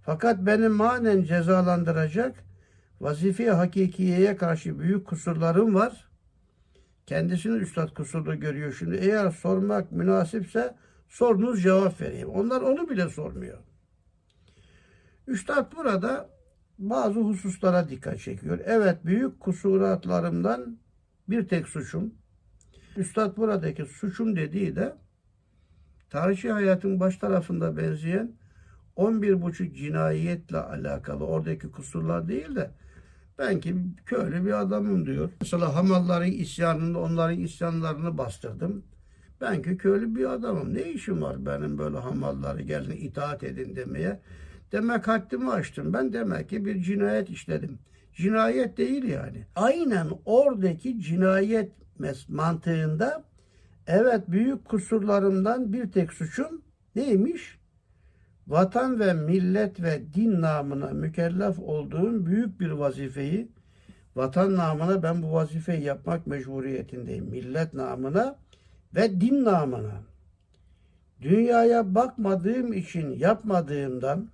Fakat 0.03 0.47
beni 0.47 0.69
manen 0.69 1.23
cezalandıracak 1.23 2.45
vazife 3.01 3.51
hakikiyeye 3.51 4.37
karşı 4.37 4.79
büyük 4.79 5.07
kusurlarım 5.07 5.75
var. 5.75 6.09
Kendisini 7.07 7.57
üstad 7.57 7.95
kusurlu 7.95 8.41
görüyor 8.41 8.77
şimdi. 8.79 8.97
Eğer 8.97 9.31
sormak 9.31 9.93
münasipse 9.93 10.75
sorunuz 11.09 11.63
cevap 11.63 12.01
vereyim. 12.01 12.29
Onlar 12.29 12.61
onu 12.61 12.91
bile 12.91 13.09
sormuyor. 13.09 13.59
Üstad 15.27 15.77
burada 15.77 16.31
bazı 16.79 17.21
hususlara 17.21 17.89
dikkat 17.89 18.21
çekiyor. 18.21 18.59
Evet 18.65 19.07
büyük 19.07 19.41
kusuratlarımdan 19.41 20.79
bir 21.29 21.49
tek 21.49 21.69
suçum. 21.69 22.15
Üstad 22.97 23.37
buradaki 23.37 23.85
suçum 23.85 24.37
dediği 24.37 24.77
de 24.77 24.97
tarihçi 26.11 26.53
hayatın 26.53 27.01
baş 27.01 27.17
tarafında 27.17 27.77
benzeyen 27.77 28.33
11 28.97 29.43
buçuk 29.43 29.77
cinayetle 29.77 30.59
alakalı 30.59 31.27
oradaki 31.27 31.71
kusurlar 31.71 32.29
değil 32.29 32.57
de 32.57 32.71
ben 33.39 33.61
ki 33.61 33.77
köylü 34.07 34.47
bir 34.47 34.61
adamım 34.61 35.07
diyor. 35.07 35.31
Mesela 35.41 35.75
hamalların 35.75 36.33
isyanında 36.33 36.99
onların 36.99 37.39
isyanlarını 37.39 38.19
bastırdım. 38.19 38.85
Ben 39.41 39.63
ki 39.63 39.77
köylü 39.77 40.15
bir 40.15 40.33
adamım. 40.33 40.75
Ne 40.75 40.93
işim 40.93 41.23
var 41.23 41.47
benim 41.47 41.79
böyle 41.79 41.99
hamalları 41.99 42.63
gelin 42.63 42.97
itaat 42.97 43.45
edin 43.45 43.77
demeye. 43.77 44.21
Demek 44.73 45.09
haddimi 45.09 45.51
açtım. 45.51 45.93
Ben 45.93 46.13
demek 46.13 46.49
ki 46.49 46.65
bir 46.65 46.83
cinayet 46.83 47.31
işledim. 47.31 47.79
Cinayet 48.13 48.77
değil 48.79 49.05
yani. 49.05 49.47
Aynen 49.57 50.09
oradaki 50.25 51.01
cinayet 51.01 51.73
mantığında 52.29 53.25
evet 53.87 54.23
büyük 54.29 54.65
kusurlarımdan 54.65 55.73
bir 55.73 55.93
tek 55.93 56.13
suçum 56.13 56.63
neymiş? 56.97 57.59
Vatan 58.47 59.01
ve 59.01 59.13
millet 59.13 59.83
ve 59.83 60.03
din 60.15 60.41
namına 60.41 60.87
mükellef 60.87 61.59
olduğum 61.59 62.27
büyük 62.27 62.61
bir 62.61 62.71
vazifeyi 62.71 63.49
vatan 64.17 64.57
namına 64.57 65.03
ben 65.03 65.23
bu 65.23 65.33
vazifeyi 65.33 65.83
yapmak 65.83 66.27
mecburiyetindeyim. 66.27 67.25
Millet 67.25 67.75
namına 67.75 68.39
ve 68.95 69.21
din 69.21 69.45
namına. 69.45 70.03
Dünyaya 71.23 71.95
bakmadığım 71.95 72.73
için 72.73 73.11
yapmadığımdan 73.11 74.29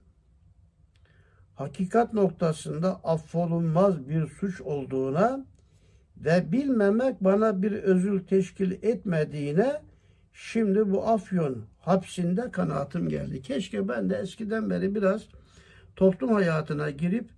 hakikat 1.60 2.12
noktasında 2.14 3.00
affolunmaz 3.04 4.08
bir 4.08 4.26
suç 4.26 4.60
olduğuna 4.60 5.46
ve 6.16 6.52
bilmemek 6.52 7.20
bana 7.20 7.62
bir 7.62 7.72
özül 7.72 8.24
teşkil 8.24 8.72
etmediğine 8.72 9.82
şimdi 10.32 10.90
bu 10.90 11.08
Afyon 11.08 11.64
hapsinde 11.78 12.50
kanaatim 12.50 13.08
geldi. 13.08 13.42
Keşke 13.42 13.88
ben 13.88 14.10
de 14.10 14.16
eskiden 14.16 14.70
beri 14.70 14.94
biraz 14.94 15.22
toplum 15.96 16.32
hayatına 16.32 16.90
girip 16.90 17.30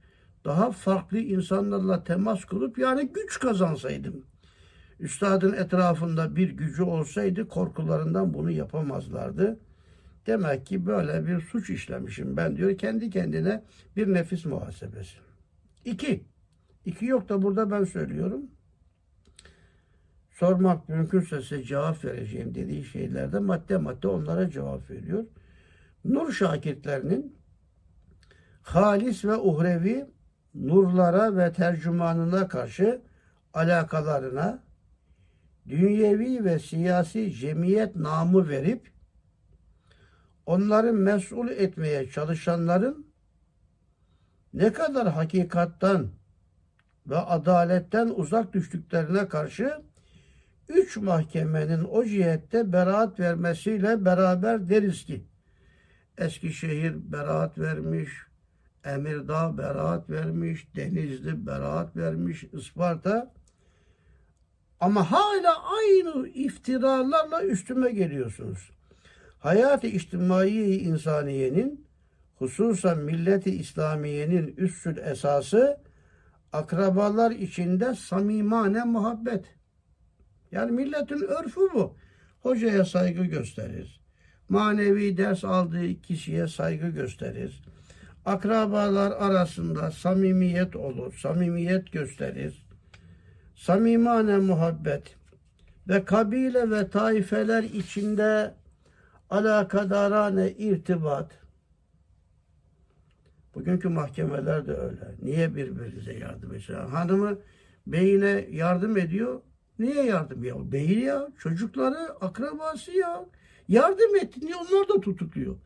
daha 0.45 0.71
farklı 0.71 1.19
insanlarla 1.19 2.05
temas 2.05 2.45
kurup 2.45 2.79
yani 2.79 3.09
güç 3.15 3.41
kazansaydım. 3.41 4.25
Üstadın 5.01 5.53
etrafında 5.53 6.37
bir 6.37 6.51
gücü 6.51 6.83
olsaydı 6.83 7.49
korkularından 7.49 8.35
bunu 8.35 8.51
yapamazlardı. 8.51 9.59
Demek 10.27 10.67
ki 10.67 10.87
böyle 10.87 11.27
bir 11.27 11.41
suç 11.41 11.71
işlemişim 11.71 12.37
ben 12.37 12.57
diyor. 12.57 12.79
Kendi 12.79 13.11
kendine 13.11 13.63
bir 13.97 14.13
nefis 14.13 14.45
muhasebesi. 14.45 15.19
İki. 15.85 16.25
İki 16.85 17.07
yok 17.07 17.29
da 17.29 17.43
burada 17.43 17.71
ben 17.71 17.85
söylüyorum. 17.85 18.43
Sormak 20.31 20.89
mümkünse 20.89 21.41
size 21.41 21.63
cevap 21.63 22.05
vereceğim 22.05 22.55
dediği 22.55 22.85
şeylerde 22.85 23.39
madde 23.39 23.77
madde 23.77 24.09
onlara 24.09 24.51
cevap 24.51 24.91
veriyor. 24.91 25.25
Nur 26.05 26.33
şakirtlerinin 26.33 27.37
halis 28.63 29.25
ve 29.25 29.37
uhrevi 29.37 30.07
nurlara 30.55 31.37
ve 31.37 31.53
tercümanına 31.53 32.49
karşı 32.49 33.03
alakalarına 33.55 34.63
dünyevi 35.69 36.45
ve 36.45 36.59
siyasi 36.59 37.33
cemiyet 37.33 37.97
namı 37.97 38.49
verip 38.49 38.93
onları 40.47 40.93
mesul 40.93 41.49
etmeye 41.49 42.11
çalışanların 42.11 43.07
ne 44.55 44.73
kadar 44.73 45.09
hakikattan 45.09 46.09
ve 47.07 47.17
adaletten 47.17 48.13
uzak 48.17 48.53
düştüklerine 48.53 49.29
karşı 49.29 49.83
üç 50.69 50.97
mahkemenin 50.97 51.85
o 51.85 52.05
cihette 52.05 52.73
beraat 52.73 53.21
vermesiyle 53.21 54.05
beraber 54.05 54.69
deriz 54.69 55.05
ki 55.05 55.25
Eskişehir 56.19 57.13
beraat 57.13 57.59
vermiş, 57.59 58.11
Emirdağ 58.85 59.59
beraat 59.59 60.11
vermiş, 60.11 60.69
Denizli 60.77 61.47
beraat 61.47 61.97
vermiş, 61.97 62.45
Isparta 62.45 63.35
ama 64.81 65.11
hala 65.11 65.55
aynı 65.79 66.29
iftiralarla 66.29 67.43
üstüme 67.45 67.93
geliyorsunuz. 67.93 68.71
Hayat-ı 69.43 69.87
içtimai 69.87 70.77
insaniyenin 70.77 71.87
hususan 72.35 72.99
milleti 72.99 73.51
İslamiyenin 73.51 74.55
üssül 74.57 74.97
esası 74.97 75.81
akrabalar 76.53 77.31
içinde 77.31 77.95
samimane 77.95 78.85
muhabbet. 78.85 79.45
Yani 80.53 80.73
milletin 80.73 81.23
örfü 81.23 81.61
bu. 81.75 81.97
Hocaya 82.41 82.85
saygı 82.85 83.25
gösterir. 83.25 84.01
Manevi 84.49 85.17
ders 85.17 85.45
aldığı 85.45 86.03
kişiye 86.03 86.49
saygı 86.49 86.89
gösterir. 86.89 87.63
Akrabalar 88.25 89.11
arasında 89.11 89.91
samimiyet 89.91 90.77
olur, 90.77 91.15
samimiyet 91.19 91.93
gösterir. 91.93 92.67
Samimane 93.57 94.39
muhabbet 94.39 95.17
ve 95.89 96.05
kabile 96.05 96.71
ve 96.71 96.89
taifeler 96.91 97.63
içinde 97.63 98.55
alakadarane 99.33 100.51
irtibat. 100.51 101.31
Bugünkü 103.55 103.89
mahkemeler 103.89 104.67
de 104.67 104.75
öyle. 104.75 105.15
Niye 105.23 105.55
birbirinize 105.57 106.13
yardım 106.13 106.55
ediyor? 106.55 106.91
Hanımı 106.91 107.39
beyine 107.87 108.47
yardım 108.51 108.97
ediyor. 108.97 109.41
Niye 109.79 110.03
yardım 110.05 110.45
ya? 110.45 110.73
Beyi 110.73 111.01
ya, 111.01 111.29
çocukları, 111.39 111.99
akrabası 112.21 112.93
ya. 112.93 113.25
Yardım 113.69 114.17
etti. 114.17 114.41
Niye 114.47 114.57
onlar 114.57 114.89
da 114.89 115.01
tutukluyor? 115.01 115.57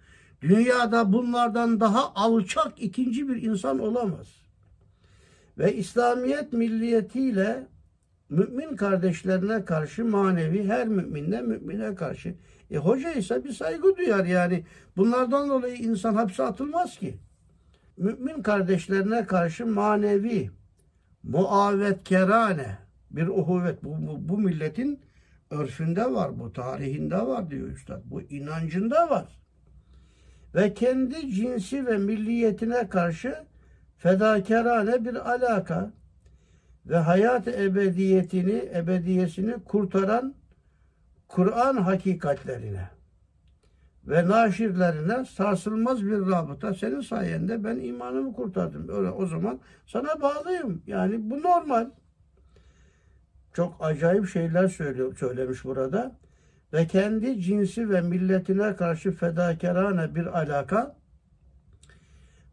Dünyada 0.42 1.12
bunlardan 1.12 1.80
daha 1.80 2.14
alçak 2.14 2.82
ikinci 2.82 3.28
bir 3.28 3.42
insan 3.42 3.78
olamaz. 3.78 4.26
Ve 5.58 5.76
İslamiyet 5.76 6.52
milliyetiyle 6.52 7.66
mümin 8.30 8.76
kardeşlerine 8.76 9.64
karşı 9.64 10.04
manevi 10.04 10.64
her 10.64 10.88
müminle 10.88 11.40
mümine 11.40 11.94
karşı. 11.94 12.34
E 12.70 12.76
hoca 12.76 13.12
ise 13.12 13.44
bir 13.44 13.52
saygı 13.52 13.96
duyar 13.96 14.24
yani. 14.24 14.64
Bunlardan 14.96 15.48
dolayı 15.48 15.76
insan 15.76 16.14
hapse 16.14 16.42
atılmaz 16.42 16.98
ki. 16.98 17.18
Mümin 17.96 18.42
kardeşlerine 18.42 19.26
karşı 19.26 19.66
manevi, 19.66 20.50
muavetkerane 21.22 22.78
bir 23.10 23.26
uhuvvet. 23.26 23.84
Bu, 23.84 24.06
bu, 24.06 24.28
bu 24.28 24.38
milletin 24.38 25.00
örfünde 25.50 26.12
var, 26.12 26.38
bu 26.38 26.52
tarihinde 26.52 27.16
var 27.26 27.50
diyor 27.50 27.68
üstad. 27.68 28.02
Bu 28.04 28.22
inancında 28.22 29.10
var. 29.10 29.38
Ve 30.54 30.74
kendi 30.74 31.34
cinsi 31.34 31.86
ve 31.86 31.98
milliyetine 31.98 32.88
karşı 32.88 33.44
fedakarane 33.98 35.04
bir 35.04 35.30
alaka 35.30 35.92
ve 36.86 36.96
hayat 36.96 37.48
ebediyetini, 37.48 38.70
ebediyesini 38.74 39.54
kurtaran 39.64 40.34
Kur'an 41.28 41.76
hakikatlerine 41.76 42.88
ve 44.06 44.28
naşirlerine 44.28 45.24
sarsılmaz 45.24 46.04
bir 46.04 46.30
rabıta. 46.30 46.74
Senin 46.74 47.00
sayende 47.00 47.64
ben 47.64 47.76
imanımı 47.76 48.32
kurtardım. 48.32 48.88
Öyle 48.88 49.10
o 49.10 49.26
zaman 49.26 49.60
sana 49.86 50.20
bağlıyım. 50.22 50.82
Yani 50.86 51.30
bu 51.30 51.42
normal. 51.42 51.90
Çok 53.52 53.76
acayip 53.80 54.28
şeyler 54.28 54.68
söylüyor, 54.68 55.16
söylemiş 55.16 55.64
burada. 55.64 56.16
Ve 56.72 56.86
kendi 56.86 57.40
cinsi 57.40 57.90
ve 57.90 58.00
milletine 58.00 58.76
karşı 58.76 59.12
fedakarane 59.12 60.14
bir 60.14 60.26
alaka 60.38 60.96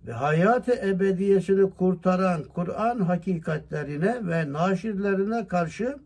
ve 0.08 0.12
hayatı 0.14 0.74
ebediyesini 0.74 1.70
kurtaran 1.70 2.44
Kur'an 2.44 3.00
hakikatlerine 3.00 4.28
ve 4.28 4.54
naşirlerine 4.54 5.48
karşı 5.48 5.98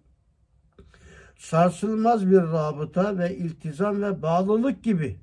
sarsılmaz 1.38 2.32
bir 2.32 2.38
rabıta 2.38 3.18
ve 3.18 3.38
iltizam 3.38 4.02
ve 4.02 4.22
bağlılık 4.22 4.84
gibi 4.84 5.20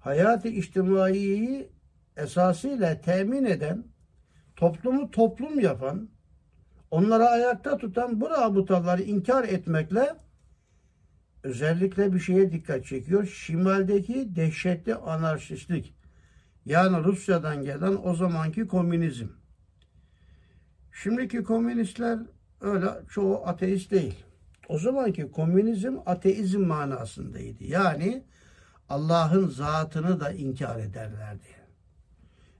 hayatı 0.00 0.48
içtimaiyi 0.48 1.68
esasıyla 2.16 3.00
temin 3.00 3.44
eden, 3.44 3.84
toplumu 4.56 5.10
toplum 5.10 5.60
yapan, 5.60 6.08
onlara 6.90 7.28
ayakta 7.28 7.78
tutan 7.78 8.20
bu 8.20 8.30
rabıtaları 8.30 9.02
inkar 9.02 9.44
etmekle 9.44 10.14
özellikle 11.42 12.12
bir 12.12 12.20
şeye 12.20 12.52
dikkat 12.52 12.86
çekiyor. 12.86 13.26
Şimaldeki 13.26 14.36
dehşetli 14.36 14.94
anarşistlik 14.94 15.94
yani 16.66 17.04
Rusya'dan 17.04 17.64
gelen 17.64 17.98
o 18.04 18.14
zamanki 18.14 18.66
komünizm. 18.66 19.26
Şimdiki 20.92 21.42
komünistler 21.42 22.18
öyle 22.60 22.86
çoğu 23.08 23.46
ateist 23.46 23.90
değil. 23.90 24.24
O 24.70 24.78
zamanki 24.78 25.30
komünizm 25.30 25.96
ateizm 26.06 26.60
manasındaydı. 26.60 27.64
Yani 27.64 28.24
Allah'ın 28.88 29.48
zatını 29.48 30.20
da 30.20 30.32
inkar 30.32 30.78
ederlerdi. 30.78 31.48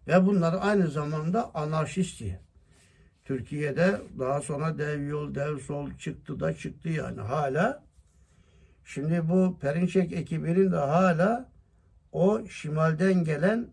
Ve 0.06 0.26
bunlar 0.26 0.58
aynı 0.60 0.88
zamanda 0.88 1.54
anarşistti. 1.54 2.40
Türkiye'de 3.24 4.00
daha 4.18 4.40
sonra 4.40 4.78
dev 4.78 5.02
yol, 5.08 5.34
dev 5.34 5.58
sol 5.58 5.90
çıktı 5.98 6.40
da 6.40 6.56
çıktı 6.56 6.88
yani 6.88 7.20
hala. 7.20 7.84
Şimdi 8.84 9.28
bu 9.28 9.58
Perinçek 9.60 10.12
ekibinin 10.12 10.72
de 10.72 10.76
hala 10.76 11.50
o 12.12 12.46
şimalden 12.46 13.24
gelen 13.24 13.68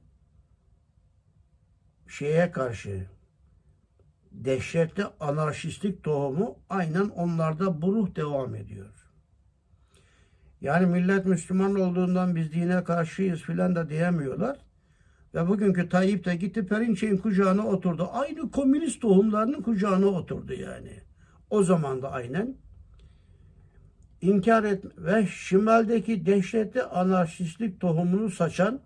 şeye 2.08 2.52
karşı 2.52 3.06
dehşetli 4.46 5.04
anarşistlik 5.20 6.04
tohumu 6.04 6.60
aynen 6.70 7.10
onlarda 7.10 7.82
bu 7.82 7.94
ruh 7.94 8.16
devam 8.16 8.56
ediyor. 8.56 8.98
Yani 10.62 10.86
millet 10.86 11.26
Müslüman 11.26 11.76
olduğundan 11.76 12.36
biz 12.36 12.52
dine 12.52 12.84
karşıyız 12.84 13.42
filan 13.42 13.76
da 13.76 13.90
diyemiyorlar. 13.90 14.58
Ve 15.34 15.48
bugünkü 15.48 15.90
Tayyip 15.90 16.26
de 16.26 16.36
gitti 16.36 16.66
Perinçek'in 16.66 17.18
kucağına 17.18 17.68
oturdu. 17.68 18.10
Aynı 18.12 18.52
komünist 18.52 19.02
tohumlarının 19.02 19.62
kucağına 19.62 20.06
oturdu 20.06 20.54
yani. 20.54 21.02
O 21.50 21.64
zaman 21.64 22.02
da 22.02 22.12
aynen. 22.12 22.56
İnkar 24.22 24.64
et 24.64 24.86
ve 24.98 25.28
şimaldeki 25.28 26.26
dehşetli 26.26 26.84
anarşistlik 26.84 27.80
tohumunu 27.80 28.30
saçan 28.30 28.82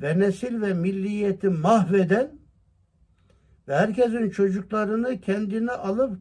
ve 0.00 0.18
nesil 0.18 0.62
ve 0.62 0.74
milliyeti 0.74 1.48
mahveden 1.48 2.39
ve 3.68 3.76
herkesin 3.76 4.30
çocuklarını 4.30 5.20
kendine 5.20 5.70
alıp 5.70 6.18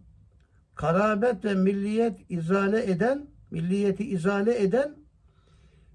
karabet 0.76 1.46
ve 1.46 1.56
milliyet 1.56 2.32
izale 2.32 2.92
eden, 2.92 3.26
milliyeti 3.52 4.10
izale 4.10 4.62
eden 4.64 4.96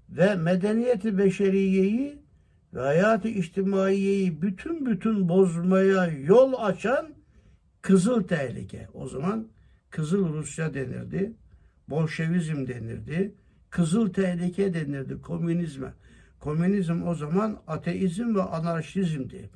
ve 0.09 0.35
medeniyeti 0.35 1.17
beşeriyeyi 1.17 2.19
ve 2.73 2.79
hayatı 2.79 3.27
içtimaiyeyi 3.27 4.41
bütün 4.41 4.85
bütün 4.85 5.29
bozmaya 5.29 6.07
yol 6.07 6.53
açan 6.57 7.09
kızıl 7.81 8.23
tehlike. 8.23 8.87
O 8.93 9.07
zaman 9.07 9.47
kızıl 9.89 10.33
Rusya 10.33 10.73
denirdi, 10.73 11.33
Bolşevizm 11.89 12.67
denirdi, 12.67 13.35
kızıl 13.69 14.13
tehlike 14.13 14.73
denirdi 14.73 15.21
komünizme. 15.21 15.93
Komünizm 16.39 17.07
o 17.07 17.15
zaman 17.15 17.57
ateizm 17.67 18.35
ve 18.35 18.41
anarşizmdi. 18.41 19.49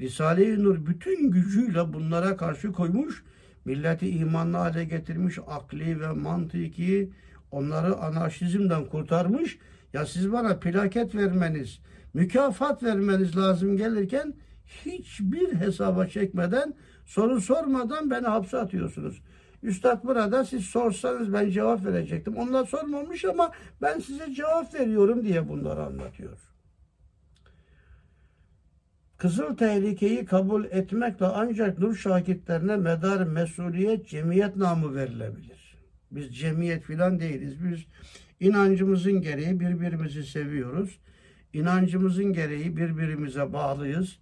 Risale-i 0.00 0.64
Nur 0.64 0.86
bütün 0.86 1.30
gücüyle 1.30 1.92
bunlara 1.92 2.36
karşı 2.36 2.72
koymuş, 2.72 3.24
milleti 3.64 4.08
imanlı 4.08 4.56
hale 4.56 4.84
getirmiş, 4.84 5.38
akli 5.46 6.00
ve 6.00 6.08
mantıki 6.12 7.10
onları 7.50 7.96
anarşizmden 7.96 8.84
kurtarmış. 8.84 9.58
Ya 9.92 10.06
siz 10.06 10.32
bana 10.32 10.56
plaket 10.56 11.14
vermeniz, 11.14 11.78
mükafat 12.14 12.82
vermeniz 12.82 13.36
lazım 13.36 13.76
gelirken 13.76 14.34
hiçbir 14.66 15.54
hesaba 15.54 16.06
çekmeden, 16.06 16.74
soru 17.04 17.40
sormadan 17.40 18.10
beni 18.10 18.26
hapse 18.26 18.58
atıyorsunuz. 18.58 19.22
Üstad 19.62 20.04
burada 20.04 20.44
siz 20.44 20.64
sorsanız 20.64 21.32
ben 21.32 21.50
cevap 21.50 21.84
verecektim. 21.84 22.36
Onlar 22.36 22.64
sormamış 22.64 23.24
ama 23.24 23.50
ben 23.82 23.98
size 23.98 24.34
cevap 24.34 24.74
veriyorum 24.74 25.22
diye 25.24 25.48
bunları 25.48 25.82
anlatıyor. 25.82 26.49
Kızıl 29.20 29.56
tehlikeyi 29.56 30.24
kabul 30.24 30.64
etmekle 30.64 31.26
ancak 31.26 31.78
nur 31.78 31.94
şakitlerine 31.94 32.76
medar 32.76 33.26
mesuliyet 33.26 34.08
cemiyet 34.08 34.56
namı 34.56 34.94
verilebilir. 34.94 35.76
Biz 36.10 36.36
cemiyet 36.36 36.82
filan 36.82 37.20
değiliz. 37.20 37.54
Biz 37.64 37.80
inancımızın 38.40 39.20
gereği 39.20 39.60
birbirimizi 39.60 40.24
seviyoruz. 40.24 40.98
İnancımızın 41.52 42.32
gereği 42.32 42.76
birbirimize 42.76 43.52
bağlıyız. 43.52 44.18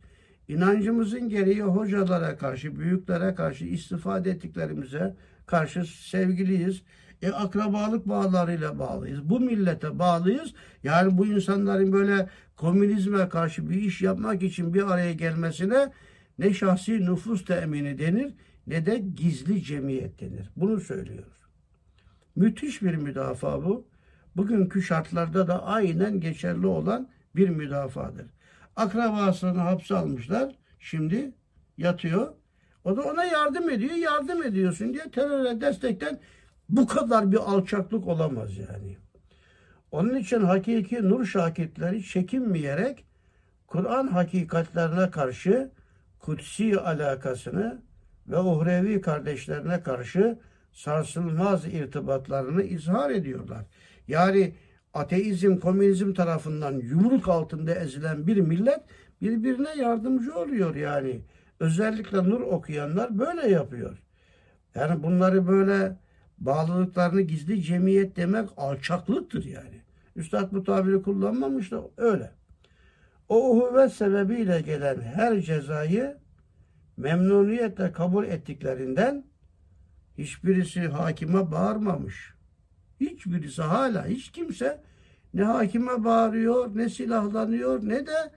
İnancımızın 0.48 1.28
gereği 1.28 1.62
hocalara 1.62 2.36
karşı, 2.36 2.78
büyüklere 2.78 3.34
karşı 3.34 3.64
istifade 3.64 4.30
ettiklerimize 4.30 5.14
karşı 5.46 5.84
sevgiliyiz. 5.84 6.82
E, 7.22 7.30
akrabalık 7.30 8.08
bağlarıyla 8.08 8.78
bağlıyız. 8.78 9.30
Bu 9.30 9.40
millete 9.40 9.98
bağlıyız. 9.98 10.54
Yani 10.82 11.18
bu 11.18 11.26
insanların 11.26 11.92
böyle 11.92 12.28
komünizme 12.58 13.28
karşı 13.28 13.70
bir 13.70 13.82
iş 13.82 14.02
yapmak 14.02 14.42
için 14.42 14.74
bir 14.74 14.92
araya 14.92 15.12
gelmesine 15.12 15.92
ne 16.38 16.54
şahsi 16.54 17.00
nüfus 17.00 17.44
temini 17.44 17.98
denir 17.98 18.34
ne 18.66 18.86
de 18.86 18.98
gizli 18.98 19.62
cemiyet 19.62 20.20
denir. 20.20 20.50
Bunu 20.56 20.80
söylüyoruz. 20.80 21.38
Müthiş 22.36 22.82
bir 22.82 22.94
müdafaa 22.94 23.64
bu. 23.64 23.88
Bugünkü 24.36 24.82
şartlarda 24.82 25.46
da 25.46 25.64
aynen 25.64 26.20
geçerli 26.20 26.66
olan 26.66 27.08
bir 27.36 27.48
müdafadır. 27.48 28.26
Akrabasını 28.76 29.58
hapse 29.58 29.94
almışlar. 29.94 30.54
Şimdi 30.80 31.32
yatıyor. 31.76 32.34
O 32.84 32.96
da 32.96 33.02
ona 33.02 33.24
yardım 33.24 33.70
ediyor. 33.70 33.94
Yardım 33.94 34.42
ediyorsun 34.42 34.94
diye 34.94 35.10
teröre 35.10 35.60
destekten 35.60 36.20
bu 36.68 36.86
kadar 36.86 37.32
bir 37.32 37.36
alçaklık 37.36 38.06
olamaz 38.06 38.56
yani. 38.56 38.96
Onun 39.90 40.14
için 40.14 40.40
hakiki 40.40 41.08
nur 41.08 41.24
şakitleri 41.24 42.04
çekinmeyerek 42.04 43.04
Kur'an 43.66 44.06
hakikatlerine 44.06 45.10
karşı 45.10 45.70
kutsi 46.18 46.80
alakasını 46.80 47.82
ve 48.28 48.38
uhrevi 48.38 49.00
kardeşlerine 49.00 49.82
karşı 49.82 50.38
sarsılmaz 50.72 51.66
irtibatlarını 51.66 52.62
izhar 52.62 53.10
ediyorlar. 53.10 53.64
Yani 54.08 54.54
ateizm, 54.94 55.56
komünizm 55.56 56.14
tarafından 56.14 56.72
yumruk 56.72 57.28
altında 57.28 57.74
ezilen 57.74 58.26
bir 58.26 58.36
millet 58.36 58.80
birbirine 59.22 59.74
yardımcı 59.76 60.34
oluyor 60.34 60.74
yani. 60.74 61.20
Özellikle 61.60 62.18
nur 62.18 62.40
okuyanlar 62.40 63.18
böyle 63.18 63.48
yapıyor. 63.48 63.98
Yani 64.74 65.02
bunları 65.02 65.48
böyle 65.48 65.96
bağlılıklarını 66.40 67.20
gizli 67.20 67.62
cemiyet 67.62 68.16
demek 68.16 68.48
alçaklıktır 68.56 69.44
yani. 69.44 69.82
Üstad 70.16 70.52
bu 70.52 70.64
tabiri 70.64 71.02
kullanmamış 71.02 71.70
da 71.70 71.82
öyle. 71.96 72.30
O 73.28 73.50
uhuvvet 73.50 73.92
sebebiyle 73.92 74.60
gelen 74.60 75.00
her 75.00 75.40
cezayı 75.40 76.16
memnuniyetle 76.96 77.92
kabul 77.92 78.24
ettiklerinden 78.24 79.24
hiçbirisi 80.18 80.88
hakime 80.88 81.50
bağırmamış. 81.50 82.34
Hiçbirisi 83.00 83.62
hala 83.62 84.06
hiç 84.06 84.32
kimse 84.32 84.80
ne 85.34 85.42
hakime 85.42 86.04
bağırıyor, 86.04 86.76
ne 86.76 86.88
silahlanıyor, 86.88 87.88
ne 87.88 88.06
de 88.06 88.32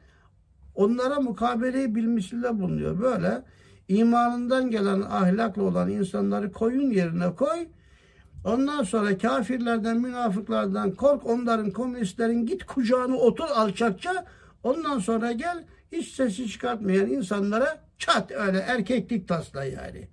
onlara 0.76 1.20
mukabeleyi 1.20 1.96
bilmesiyle 1.96 2.60
bulunuyor. 2.60 3.00
Böyle 3.00 3.44
imanından 3.88 4.72
gelen 4.72 5.02
ahlaklı 5.02 5.64
olan 5.64 5.90
insanları 5.90 6.52
koyun 6.52 6.92
yerine 6.92 7.36
koy. 7.36 7.68
Ondan 8.46 8.84
sonra 8.84 9.18
kafirlerden, 9.18 9.98
münafıklardan 9.98 10.92
kork, 10.92 11.26
onların 11.26 11.72
komünistlerin 11.72 12.46
git 12.46 12.66
kucağını 12.66 13.18
otur 13.18 13.50
alçakça. 13.56 14.26
Ondan 14.64 15.00
sonra 15.00 15.32
gel 15.32 15.64
hiç 15.92 16.08
sesi 16.08 16.48
çıkartmayan 16.48 17.10
insanlara 17.10 17.80
çat 17.98 18.32
öyle 18.32 18.58
erkeklik 18.58 19.28
tasla 19.28 19.64
yani. 19.64 20.08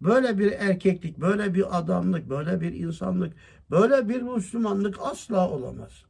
Böyle 0.00 0.38
bir 0.38 0.52
erkeklik, 0.52 1.18
böyle 1.18 1.54
bir 1.54 1.78
adamlık, 1.78 2.30
böyle 2.30 2.60
bir 2.60 2.72
insanlık, 2.72 3.32
böyle 3.70 4.08
bir 4.08 4.22
Müslümanlık 4.22 4.96
asla 5.00 5.50
olamaz. 5.50 6.04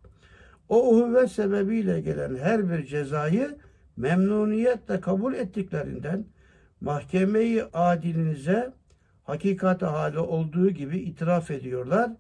O 0.69 0.91
uhuvvet 0.91 1.33
sebebiyle 1.33 2.01
gelen 2.01 2.37
her 2.37 2.71
bir 2.71 2.87
cezayı 2.87 3.59
memnuniyetle 3.97 5.01
kabul 5.01 5.35
ettiklerinden 5.35 6.25
mahkemeyi 6.81 7.65
adilinize 7.65 8.73
hakikati 9.25 9.85
hali 9.85 10.19
olduğu 10.19 10.71
gibi 10.71 10.99
itiraf 10.99 11.51
ediyorlar. 11.51 12.11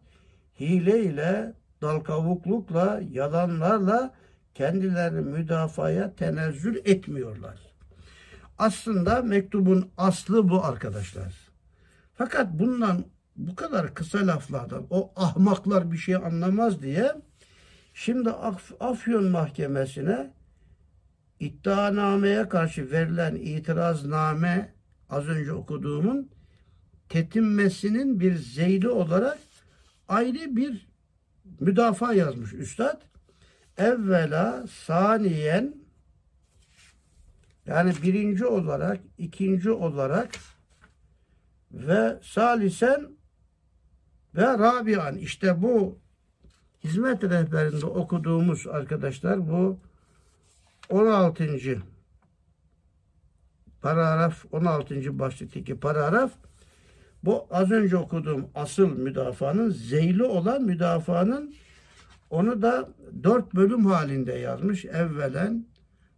Hile 0.61 1.03
ile, 1.03 1.55
dalkavuklukla, 1.83 3.01
yalanlarla 3.11 4.15
kendilerini 4.55 5.21
müdafaya 5.21 6.15
tenezzül 6.15 6.77
etmiyorlar. 6.77 7.59
Aslında 8.59 9.23
mektubun 9.23 9.91
aslı 9.97 10.49
bu 10.49 10.65
arkadaşlar. 10.65 11.35
Fakat 12.15 12.53
bundan 12.53 13.05
bu 13.37 13.57
kadar 13.57 13.95
kısa 13.95 14.27
laflardan 14.27 14.87
o 14.91 15.13
ahmaklar 15.17 15.93
bir 15.93 15.97
şey 15.97 16.17
anlamaz 16.17 16.83
diye 16.83 17.13
şimdi 17.95 18.31
Af 18.31 18.73
Afyon 18.81 19.25
Mahkemesi'ne 19.25 20.31
iddianameye 21.41 22.49
karşı 22.49 22.91
verilen 22.91 23.35
itirazname 23.35 24.75
az 25.11 25.29
önce 25.29 25.53
okuduğumun 25.53 26.31
tetinmesinin 27.09 28.21
bir 28.21 28.37
zeyli 28.37 28.89
olarak 28.89 29.39
ayrı 30.09 30.57
bir 30.57 30.87
müdafaa 31.61 32.15
yazmış 32.15 32.53
üstad. 32.53 33.03
Evvela 33.79 34.67
saniyen 34.67 35.75
yani 37.67 37.93
birinci 38.03 38.47
olarak, 38.47 39.01
ikinci 39.19 39.71
olarak 39.71 40.31
ve 41.73 42.19
salisen 42.23 43.09
ve 44.35 44.43
rabian 44.43 45.17
işte 45.17 45.63
bu 45.63 45.99
hizmet 46.85 47.25
rehberinde 47.25 47.87
okuduğumuz 47.87 48.67
arkadaşlar 48.67 49.51
bu 49.51 49.79
16. 50.89 51.83
paragraf 53.83 54.45
16. 54.53 55.19
başlıktaki 55.19 55.81
paragraf 55.81 56.33
bu 57.25 57.47
az 57.51 57.71
önce 57.71 57.97
okuduğum 57.97 58.47
asıl 58.55 58.99
müdafaanın 58.99 59.71
zeyli 59.71 60.23
olan 60.23 60.63
müdafaanın 60.63 61.55
onu 62.31 62.63
da 62.63 62.89
dört 63.23 63.55
bölüm 63.55 63.87
halinde 63.87 64.33
yazmış. 64.33 64.85
Evvelen, 64.85 65.65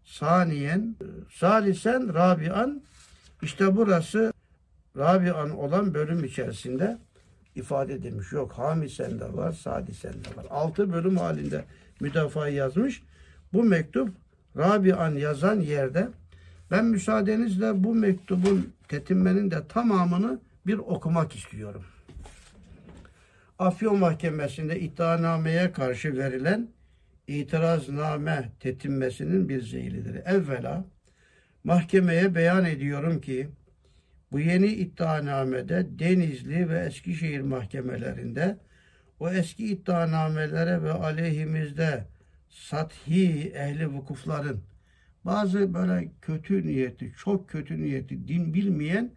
saniyen, 0.05 0.97
salisen, 1.33 2.15
rabian. 2.15 2.83
İşte 3.43 3.77
burası 3.77 4.33
rabian 4.97 5.51
olan 5.51 5.95
bölüm 5.95 6.25
içerisinde 6.25 6.99
ifade 7.55 7.95
edilmiş. 7.95 8.33
Yok 8.33 8.53
hamisen 8.53 9.21
de 9.21 9.33
var, 9.33 9.53
sadisen 9.53 10.13
de 10.13 10.37
var. 10.37 10.47
Altı 10.51 10.93
bölüm 10.93 11.17
halinde 11.17 11.65
müdafaa 12.01 12.49
yazmış. 12.49 13.03
Bu 13.53 13.63
mektup 13.63 14.09
rabian 14.57 15.15
yazan 15.15 15.61
yerde 15.61 16.09
ben 16.71 16.85
müsaadenizle 16.85 17.85
bu 17.85 17.95
mektubun 17.95 18.73
tetinmenin 18.89 19.51
de 19.51 19.69
tamamını 19.69 20.39
bir 20.67 20.79
okumak 20.79 21.37
istiyorum. 21.37 21.85
Afyon 23.59 23.99
Mahkemesi'nde 23.99 24.81
iddianameye 24.81 25.73
karşı 25.73 26.17
verilen 26.17 26.69
itirazname 27.27 28.53
tetinmesinin 28.61 29.49
bir 29.49 29.63
zeylidir. 29.63 30.15
Evvela 30.15 30.85
mahkemeye 31.65 32.35
beyan 32.35 32.65
ediyorum 32.65 33.21
ki 33.21 33.49
bu 34.33 34.41
yeni 34.41 34.67
iddianamede 34.67 35.87
Denizli 35.99 36.69
ve 36.69 36.79
Eskişehir 36.79 37.41
mahkemelerinde 37.41 38.59
o 39.21 39.31
eski 39.31 39.67
iddianamelere 39.67 40.83
ve 40.83 40.93
aleyhimizde 40.93 42.05
sathi 42.49 43.51
ehli 43.51 43.87
vukufların 43.87 44.63
bazı 45.25 45.75
böyle 45.75 46.09
kötü 46.23 46.67
niyetli, 46.67 47.13
çok 47.19 47.49
kötü 47.49 47.83
niyetli, 47.83 48.29
din 48.29 48.55
bilmeyen 48.55 49.11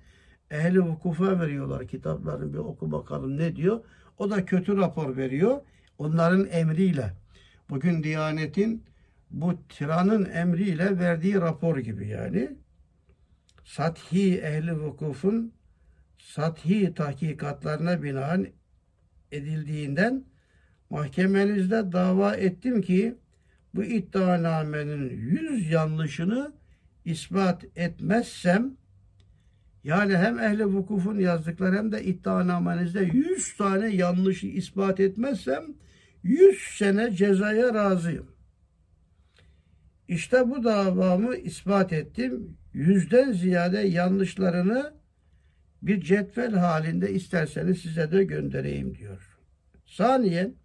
ehli 0.52 0.82
vukufa 0.82 1.40
veriyorlar 1.40 1.88
kitaplarını 1.88 2.54
bir 2.54 2.58
oku 2.58 2.92
bakalım 2.92 3.38
ne 3.38 3.56
diyor. 3.56 3.84
O 4.18 4.30
da 4.30 4.46
kötü 4.46 4.78
rapor 4.78 5.18
veriyor. 5.18 5.62
Onların 5.98 6.48
emriyle. 6.52 7.14
Bugün 7.70 8.04
Diyanet'in 8.04 8.84
bu 9.32 9.68
tiranın 9.68 10.26
emriyle 10.26 11.00
verdiği 11.00 11.36
rapor 11.36 11.78
gibi 11.78 12.08
yani. 12.08 12.58
Sathi 13.66 14.38
ehli 14.38 14.80
vukufun 14.80 15.54
sathi 16.18 16.94
tahkikatlarına 16.94 18.04
binaen 18.04 18.48
edildiğinden 19.32 20.26
mahkemenizde 20.90 21.92
dava 21.92 22.36
ettim 22.36 22.82
ki 22.82 23.16
bu 23.76 23.84
iddianamenin 23.84 25.10
yüz 25.10 25.72
yanlışını 25.72 26.54
ispat 27.06 27.66
etmezsem 27.76 28.78
yani 29.84 30.18
hem 30.18 30.40
ehli 30.40 30.66
vukufun 30.66 31.20
yazdıkları 31.20 31.78
hem 31.78 31.92
de 31.92 32.04
iddianamenizde 32.04 33.00
100 33.14 33.58
tane 33.58 33.96
yanlışı 33.96 34.48
ispat 34.48 35.00
etmezsem 35.00 35.64
100 36.24 36.58
sene 36.78 37.16
cezaya 37.16 37.74
razıyım. 37.74 38.28
İşte 40.08 40.50
bu 40.50 40.64
davamı 40.64 41.36
ispat 41.36 41.94
ettim. 41.94 42.58
Yüzden 42.74 43.32
ziyade 43.32 43.80
yanlışlarını 43.80 44.94
bir 45.82 46.02
cetvel 46.02 46.54
halinde 46.54 47.12
isterseniz 47.12 47.82
size 47.82 48.12
de 48.12 48.24
göndereyim 48.24 48.98
diyor. 48.98 49.38
Saniyen 49.86 50.56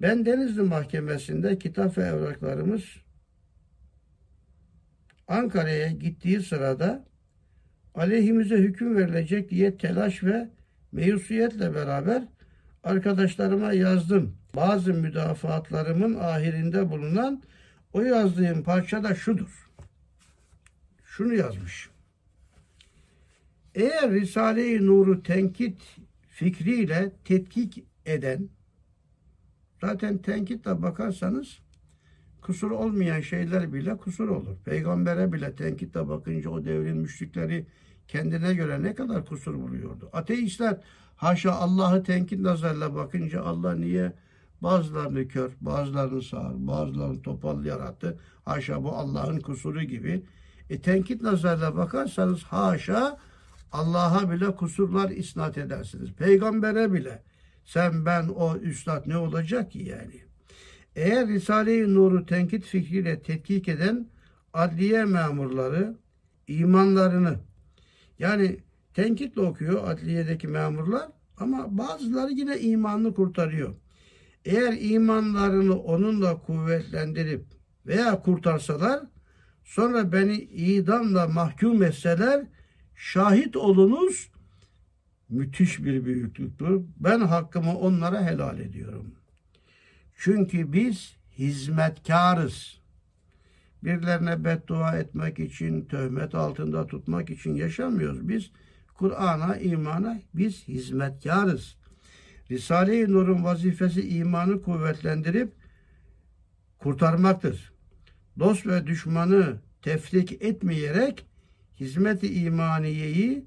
ben 0.00 0.26
Denizli 0.26 0.62
Mahkemesi'nde 0.62 1.58
kitap 1.58 1.98
ve 1.98 2.02
evraklarımız 2.02 2.82
Ankara'ya 5.28 5.88
gittiği 5.88 6.40
sırada 6.40 7.11
aleyhimize 7.94 8.56
hüküm 8.56 8.96
verilecek 8.96 9.50
diye 9.50 9.76
telaş 9.76 10.24
ve 10.24 10.48
meyusiyetle 10.92 11.74
beraber 11.74 12.22
arkadaşlarıma 12.84 13.72
yazdım. 13.72 14.36
Bazı 14.56 14.94
müdafaatlarımın 14.94 16.14
ahirinde 16.14 16.90
bulunan 16.90 17.42
o 17.92 18.02
yazdığım 18.02 18.62
parça 18.62 19.04
da 19.04 19.14
şudur. 19.14 19.68
Şunu 21.04 21.34
yazmış. 21.34 21.88
Eğer 23.74 24.10
Risale-i 24.10 24.86
Nur'u 24.86 25.22
tenkit 25.22 25.82
fikriyle 26.28 27.12
tetkik 27.24 27.84
eden 28.06 28.48
zaten 29.80 30.18
tenkitle 30.18 30.82
bakarsanız 30.82 31.58
kusur 32.42 32.70
olmayan 32.70 33.20
şeyler 33.20 33.72
bile 33.72 33.96
kusur 33.96 34.28
olur. 34.28 34.56
Peygambere 34.64 35.32
bile 35.32 35.54
tenkitle 35.54 36.08
bakınca 36.08 36.50
o 36.50 36.64
devrin 36.64 36.96
müşrikleri 36.96 37.66
kendine 38.08 38.54
göre 38.54 38.82
ne 38.82 38.94
kadar 38.94 39.26
kusur 39.26 39.54
buluyordu. 39.54 40.10
Ateistler 40.12 40.76
haşa 41.16 41.52
Allah'ı 41.52 42.02
tenkit 42.02 42.40
nazarla 42.40 42.94
bakınca 42.94 43.42
Allah 43.42 43.74
niye 43.74 44.12
bazılarını 44.60 45.28
kör, 45.28 45.50
bazılarını 45.60 46.22
sağır, 46.22 46.54
bazılarını 46.56 47.22
topal 47.22 47.64
yarattı. 47.64 48.18
Haşa 48.44 48.84
bu 48.84 48.92
Allah'ın 48.92 49.40
kusuru 49.40 49.82
gibi. 49.82 50.24
E 50.70 50.80
tenkit 50.80 51.22
nazarla 51.22 51.76
bakarsanız 51.76 52.42
haşa 52.42 53.18
Allah'a 53.72 54.30
bile 54.30 54.56
kusurlar 54.56 55.10
isnat 55.10 55.58
edersiniz. 55.58 56.12
Peygambere 56.12 56.92
bile 56.92 57.22
sen 57.64 58.06
ben 58.06 58.28
o 58.28 58.56
üstad 58.56 59.06
ne 59.06 59.16
olacak 59.16 59.70
ki 59.70 59.78
yani? 59.78 60.31
Eğer 60.96 61.28
Risale-i 61.28 61.94
Nur'u 61.94 62.26
tenkit 62.26 62.64
fikriyle 62.64 63.22
tetkik 63.22 63.68
eden 63.68 64.08
adliye 64.52 65.04
memurları 65.04 65.96
imanlarını 66.48 67.38
yani 68.18 68.60
tenkitle 68.94 69.40
okuyor 69.40 69.88
adliyedeki 69.88 70.48
memurlar 70.48 71.08
ama 71.36 71.78
bazıları 71.78 72.32
yine 72.32 72.60
imanını 72.60 73.14
kurtarıyor. 73.14 73.74
Eğer 74.44 74.76
imanlarını 74.80 75.78
onunla 75.78 76.40
kuvvetlendirip 76.40 77.44
veya 77.86 78.22
kurtarsalar 78.22 79.00
sonra 79.64 80.12
beni 80.12 80.34
idamla 80.42 81.28
mahkum 81.28 81.82
etseler 81.82 82.46
şahit 82.94 83.56
olunuz 83.56 84.30
müthiş 85.28 85.84
bir 85.84 86.04
büyüklüktür. 86.04 86.82
Ben 87.00 87.20
hakkımı 87.20 87.78
onlara 87.78 88.22
helal 88.22 88.58
ediyorum. 88.58 89.14
Çünkü 90.24 90.72
biz 90.72 91.16
hizmetkarız. 91.38 92.80
Birilerine 93.84 94.44
beddua 94.44 94.96
etmek 94.96 95.38
için, 95.38 95.84
töhmet 95.84 96.34
altında 96.34 96.86
tutmak 96.86 97.30
için 97.30 97.54
yaşamıyoruz. 97.54 98.28
Biz 98.28 98.50
Kur'an'a, 98.94 99.56
imana 99.56 100.20
biz 100.34 100.68
hizmetkarız. 100.68 101.76
Risale-i 102.50 103.12
Nur'un 103.12 103.44
vazifesi 103.44 104.08
imanı 104.08 104.62
kuvvetlendirip 104.62 105.52
kurtarmaktır. 106.78 107.72
Dost 108.38 108.66
ve 108.66 108.86
düşmanı 108.86 109.56
tefrik 109.82 110.42
etmeyerek 110.42 111.26
hizmet-i 111.80 112.34
imaniyeyi 112.34 113.44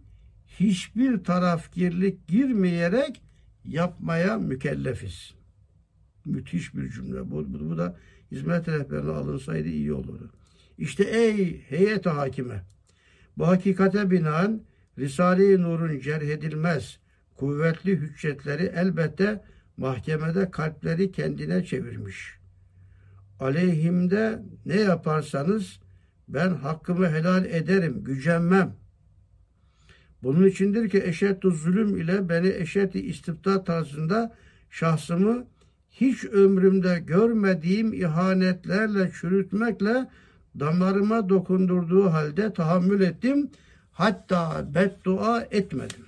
hiçbir 0.47 1.23
tarafgirlik 1.23 2.27
girmeyerek 2.27 3.21
yapmaya 3.65 4.37
mükellefiz. 4.37 5.44
Müthiş 6.25 6.75
bir 6.75 6.89
cümle. 6.89 7.31
Bu, 7.31 7.53
bu, 7.53 7.69
bu 7.69 7.77
da 7.77 7.97
hizmet 8.31 8.67
rehberine 8.67 9.11
alınsaydı 9.11 9.67
iyi 9.67 9.93
olurdu. 9.93 10.31
İşte 10.77 11.03
ey 11.03 11.61
heyet 11.61 12.05
hakime 12.05 12.63
bu 13.37 13.47
hakikate 13.47 14.11
binaen 14.11 14.61
Risale-i 14.97 15.61
Nur'un 15.61 15.99
cerh 15.99 16.21
edilmez 16.21 16.99
kuvvetli 17.35 17.95
hüccetleri 17.97 18.71
elbette 18.75 19.43
mahkemede 19.77 20.51
kalpleri 20.51 21.11
kendine 21.11 21.65
çevirmiş. 21.65 22.39
Aleyhimde 23.39 24.43
ne 24.65 24.75
yaparsanız 24.75 25.79
ben 26.27 26.49
hakkımı 26.49 27.09
helal 27.09 27.45
ederim, 27.45 28.03
gücenmem. 28.03 28.75
Bunun 30.23 30.47
içindir 30.47 30.89
ki 30.89 31.03
eşeddu 31.05 31.51
zulüm 31.51 31.97
ile 31.97 32.29
beni 32.29 32.47
eşeddi 32.47 32.99
istibda 32.99 33.63
tarzında 33.63 34.35
şahsımı 34.69 35.47
hiç 36.01 36.25
ömrümde 36.25 37.03
görmediğim 37.07 37.93
ihanetlerle 37.93 39.11
çürütmekle 39.21 40.07
damarıma 40.59 41.29
dokundurduğu 41.29 42.05
halde 42.05 42.53
tahammül 42.53 43.01
ettim. 43.01 43.49
Hatta 43.91 44.67
beddua 44.75 45.47
etmedim. 45.51 46.05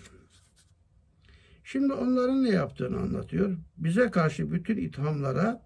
Şimdi 1.64 1.94
onların 1.94 2.44
ne 2.44 2.50
yaptığını 2.50 3.00
anlatıyor. 3.00 3.58
Bize 3.78 4.12
karşı 4.12 4.52
bütün 4.52 4.78
ithamlara 4.78 5.62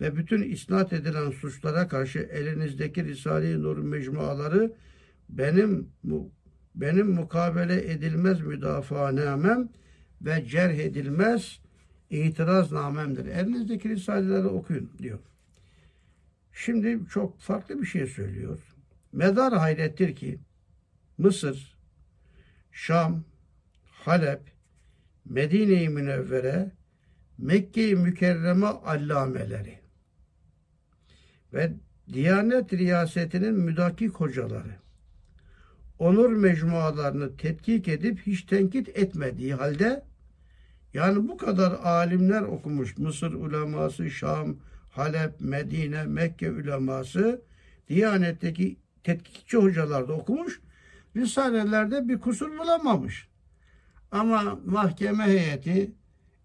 ve 0.00 0.16
bütün 0.16 0.42
isnat 0.42 0.92
edilen 0.92 1.30
suçlara 1.30 1.88
karşı 1.88 2.18
elinizdeki 2.18 3.04
Risale-i 3.04 3.62
Nur 3.62 3.78
mecmuaları 3.78 4.72
benim 5.28 5.88
benim 6.74 7.10
mukabele 7.10 7.92
edilmez 7.92 8.40
müdafaanamem 8.40 9.68
ve 10.22 10.44
cerh 10.48 10.78
edilmez 10.78 11.60
itiraz 12.10 12.72
namemdir. 12.72 13.26
Elinizdeki 13.26 13.88
risaleleri 13.88 14.46
okuyun 14.46 14.90
diyor. 14.98 15.18
Şimdi 16.52 17.00
çok 17.10 17.40
farklı 17.40 17.82
bir 17.82 17.86
şey 17.86 18.06
söylüyor. 18.06 18.58
Medar 19.12 19.52
hayrettir 19.52 20.16
ki 20.16 20.38
Mısır, 21.18 21.76
Şam, 22.72 23.24
Halep, 23.84 24.40
Medine-i 25.24 25.88
Münevvere, 25.88 26.70
Mekke-i 27.38 27.96
Mükerreme 27.96 28.66
allameleri 28.66 29.78
ve 31.52 31.72
Diyanet 32.12 32.72
Riyasetinin 32.72 33.54
müdakik 33.54 34.10
hocaları 34.14 34.76
onur 35.98 36.32
mecmualarını 36.32 37.36
tetkik 37.36 37.88
edip 37.88 38.20
hiç 38.26 38.42
tenkit 38.42 38.88
etmediği 38.88 39.54
halde 39.54 40.04
yani 40.94 41.28
bu 41.28 41.36
kadar 41.36 41.72
alimler 41.72 42.42
okumuş 42.42 42.98
Mısır 42.98 43.32
uleması, 43.32 44.10
Şam, 44.10 44.56
Halep, 44.90 45.40
Medine, 45.40 46.04
Mekke 46.04 46.50
uleması 46.50 47.42
Diyanet'teki 47.88 48.76
tetkikçi 49.04 49.56
hocalar 49.56 50.08
da 50.08 50.12
okumuş. 50.12 50.60
Risalelerde 51.16 52.08
bir 52.08 52.20
kusur 52.20 52.58
bulamamış. 52.58 53.28
Ama 54.10 54.58
mahkeme 54.64 55.24
heyeti 55.24 55.92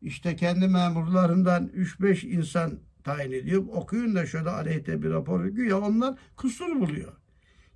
işte 0.02 0.36
kendi 0.36 0.68
memurlarından 0.68 1.68
3-5 1.68 2.28
insan 2.28 2.80
tayin 3.04 3.32
ediyor. 3.32 3.64
Okuyun 3.72 4.16
da 4.16 4.26
şöyle 4.26 4.50
aleyhte 4.50 5.02
bir 5.02 5.10
rapor 5.10 5.58
ya 5.58 5.80
onlar 5.82 6.16
kusur 6.36 6.80
buluyor. 6.80 7.19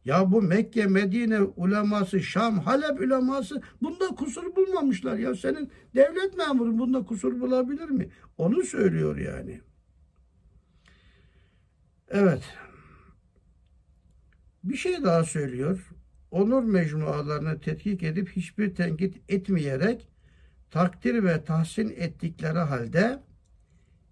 Ya 0.06 0.32
bu 0.32 0.42
Mekke, 0.42 0.86
Medine 0.86 1.42
uleması, 1.42 2.20
Şam, 2.20 2.60
Halep 2.60 3.00
uleması 3.02 3.62
bunda 3.82 4.08
kusur 4.08 4.56
bulmamışlar. 4.56 5.18
Ya 5.18 5.36
senin 5.36 5.72
devlet 5.96 6.38
memuru 6.38 6.78
bunda 6.78 7.06
kusur 7.06 7.42
bulabilir 7.42 7.90
mi? 7.90 8.10
Onu 8.38 8.64
söylüyor 8.64 9.18
yani. 9.18 9.62
Evet. 12.10 12.44
Bir 14.64 14.76
şey 14.78 15.04
daha 15.04 15.24
söylüyor. 15.24 15.90
Onur 16.32 16.64
mecmualarını 16.64 17.60
tetkik 17.60 18.04
edip 18.04 18.30
hiçbir 18.30 18.76
tenkit 18.76 19.22
etmeyerek 19.30 20.08
takdir 20.72 21.24
ve 21.24 21.44
tahsin 21.44 21.94
ettikleri 21.98 22.60
halde 22.60 23.20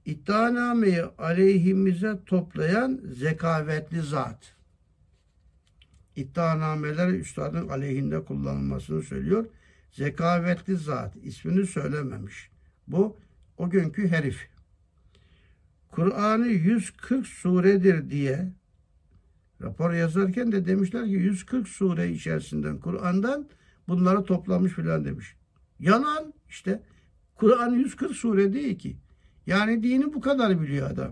iddianameyi 0.06 1.04
aleyhimize 1.04 2.20
toplayan 2.26 3.02
zekavetli 3.14 4.02
zat 4.02 4.61
iddianameler 6.16 7.08
üstadın 7.08 7.68
aleyhinde 7.70 8.24
kullanılmasını 8.24 9.02
söylüyor. 9.02 9.46
Zekavetli 9.92 10.76
zat 10.76 11.16
ismini 11.24 11.66
söylememiş. 11.66 12.50
Bu 12.88 13.18
o 13.58 13.70
günkü 13.70 14.08
herif. 14.08 14.48
Kur'an'ı 15.92 16.48
140 16.48 17.28
suredir 17.28 18.10
diye 18.10 18.52
rapor 19.62 19.94
yazarken 19.94 20.52
de 20.52 20.66
demişler 20.66 21.06
ki 21.06 21.12
140 21.12 21.68
sure 21.68 22.12
içerisinden 22.12 22.78
Kur'an'dan 22.78 23.48
bunları 23.88 24.24
toplamış 24.24 24.74
filan 24.74 25.06
demiş. 25.06 25.36
Yalan 25.80 26.34
işte. 26.50 26.82
Kur'an 27.36 27.72
140 27.74 28.12
sure 28.12 28.54
değil 28.54 28.78
ki. 28.78 28.98
Yani 29.46 29.84
dini 29.84 30.14
bu 30.14 30.22
kadar 30.22 30.62
biliyor 30.62 30.92
adam. 30.92 31.12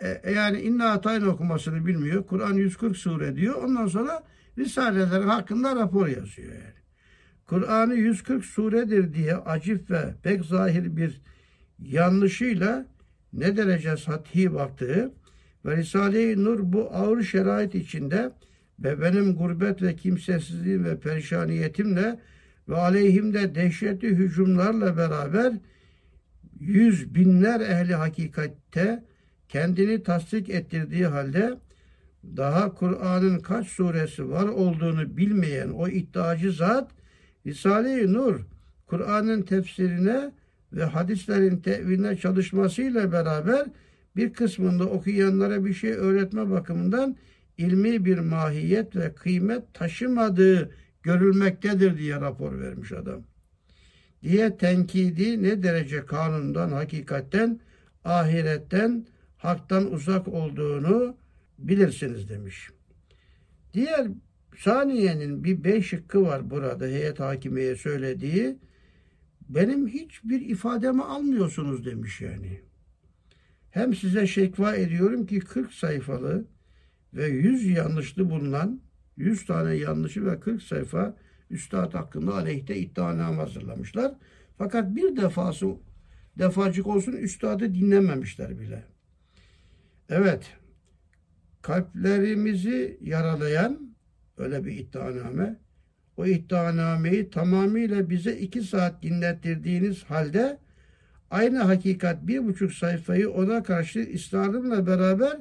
E, 0.00 0.20
e, 0.24 0.32
yani 0.32 0.60
inna 0.60 0.90
atayın 0.90 1.26
okumasını 1.26 1.86
bilmiyor. 1.86 2.26
Kur'an 2.26 2.54
140 2.54 2.96
sure 2.96 3.36
diyor. 3.36 3.54
Ondan 3.54 3.86
sonra 3.86 4.22
Risalelerin 4.58 5.28
hakkında 5.28 5.76
rapor 5.76 6.06
yazıyor 6.06 6.52
yani. 6.52 6.82
Kur'an'ı 7.46 7.94
140 7.94 8.44
suredir 8.44 9.14
diye 9.14 9.36
acip 9.36 9.90
ve 9.90 10.14
pek 10.22 10.44
zahir 10.44 10.96
bir 10.96 11.20
yanlışıyla 11.78 12.86
ne 13.32 13.56
derece 13.56 13.96
sathi 13.96 14.54
baktığı 14.54 15.12
ve 15.64 15.76
Risale-i 15.76 16.44
Nur 16.44 16.58
bu 16.62 16.90
ağır 16.92 17.22
şerait 17.22 17.74
içinde 17.74 18.32
ve 18.78 19.00
benim 19.00 19.34
gurbet 19.34 19.82
ve 19.82 19.96
kimsesizliğim 19.96 20.84
ve 20.84 21.00
perişaniyetimle 21.00 22.20
ve 22.68 22.76
aleyhimde 22.76 23.54
dehşetli 23.54 24.08
hücumlarla 24.08 24.96
beraber 24.96 25.52
yüz 26.60 27.14
binler 27.14 27.60
ehli 27.60 27.94
hakikatte 27.94 29.04
kendini 29.52 30.02
tasdik 30.02 30.50
ettirdiği 30.50 31.06
halde 31.06 31.58
daha 32.36 32.74
Kur'an'ın 32.74 33.38
kaç 33.38 33.68
suresi 33.68 34.30
var 34.30 34.44
olduğunu 34.48 35.16
bilmeyen 35.16 35.68
o 35.68 35.88
iddiacı 35.88 36.52
zat 36.52 36.90
Risale-i 37.46 38.12
Nur 38.12 38.40
Kur'an'ın 38.86 39.42
tefsirine 39.42 40.32
ve 40.72 40.84
hadislerin 40.84 41.56
teviline 41.56 42.16
çalışmasıyla 42.16 43.12
beraber 43.12 43.66
bir 44.16 44.32
kısmında 44.32 44.84
okuyanlara 44.84 45.64
bir 45.64 45.74
şey 45.74 45.92
öğretme 45.92 46.50
bakımından 46.50 47.16
ilmi 47.58 48.04
bir 48.04 48.18
mahiyet 48.18 48.96
ve 48.96 49.12
kıymet 49.14 49.74
taşımadığı 49.74 50.70
görülmektedir 51.02 51.98
diye 51.98 52.20
rapor 52.20 52.60
vermiş 52.60 52.92
adam. 52.92 53.22
Diye 54.22 54.56
tenkidi 54.56 55.42
ne 55.42 55.62
derece 55.62 56.06
kanundan, 56.06 56.72
hakikatten, 56.72 57.60
ahiretten, 58.04 59.06
haktan 59.42 59.92
uzak 59.92 60.28
olduğunu 60.28 61.16
bilirsiniz 61.58 62.28
demiş. 62.28 62.70
Diğer 63.74 64.08
saniyenin 64.58 65.44
bir 65.44 65.64
beş 65.64 65.86
şıkkı 65.86 66.22
var 66.22 66.50
burada 66.50 66.84
heyet 66.84 67.20
hakimeye 67.20 67.76
söylediği. 67.76 68.58
Benim 69.48 69.88
hiçbir 69.88 70.40
ifademi 70.40 71.02
almıyorsunuz 71.02 71.86
demiş 71.86 72.20
yani. 72.20 72.60
Hem 73.70 73.94
size 73.94 74.26
şekva 74.26 74.76
ediyorum 74.76 75.26
ki 75.26 75.38
40 75.38 75.72
sayfalı 75.72 76.44
ve 77.14 77.26
100 77.26 77.66
yanlışlı 77.66 78.30
bulunan 78.30 78.80
100 79.16 79.46
tane 79.46 79.74
yanlışı 79.74 80.26
ve 80.26 80.40
40 80.40 80.62
sayfa 80.62 81.16
üstad 81.50 81.94
hakkında 81.94 82.34
aleyhte 82.34 82.76
iddianame 82.76 83.36
hazırlamışlar. 83.36 84.14
Fakat 84.58 84.96
bir 84.96 85.16
defası 85.16 85.66
defacık 86.38 86.86
olsun 86.86 87.12
üstadı 87.12 87.74
dinlememişler 87.74 88.60
bile. 88.60 88.91
Evet, 90.14 90.52
kalplerimizi 91.62 92.98
yaralayan 93.00 93.94
öyle 94.38 94.64
bir 94.64 94.72
iddianame, 94.72 95.56
o 96.16 96.26
iddianameyi 96.26 97.30
tamamıyla 97.30 98.10
bize 98.10 98.36
iki 98.36 98.62
saat 98.62 99.02
dinlettirdiğiniz 99.02 100.04
halde 100.04 100.58
aynı 101.30 101.58
hakikat 101.58 102.26
bir 102.26 102.44
buçuk 102.44 102.72
sayfayı 102.72 103.30
ona 103.30 103.62
karşı 103.62 104.08
ısrarımla 104.14 104.86
beraber 104.86 105.36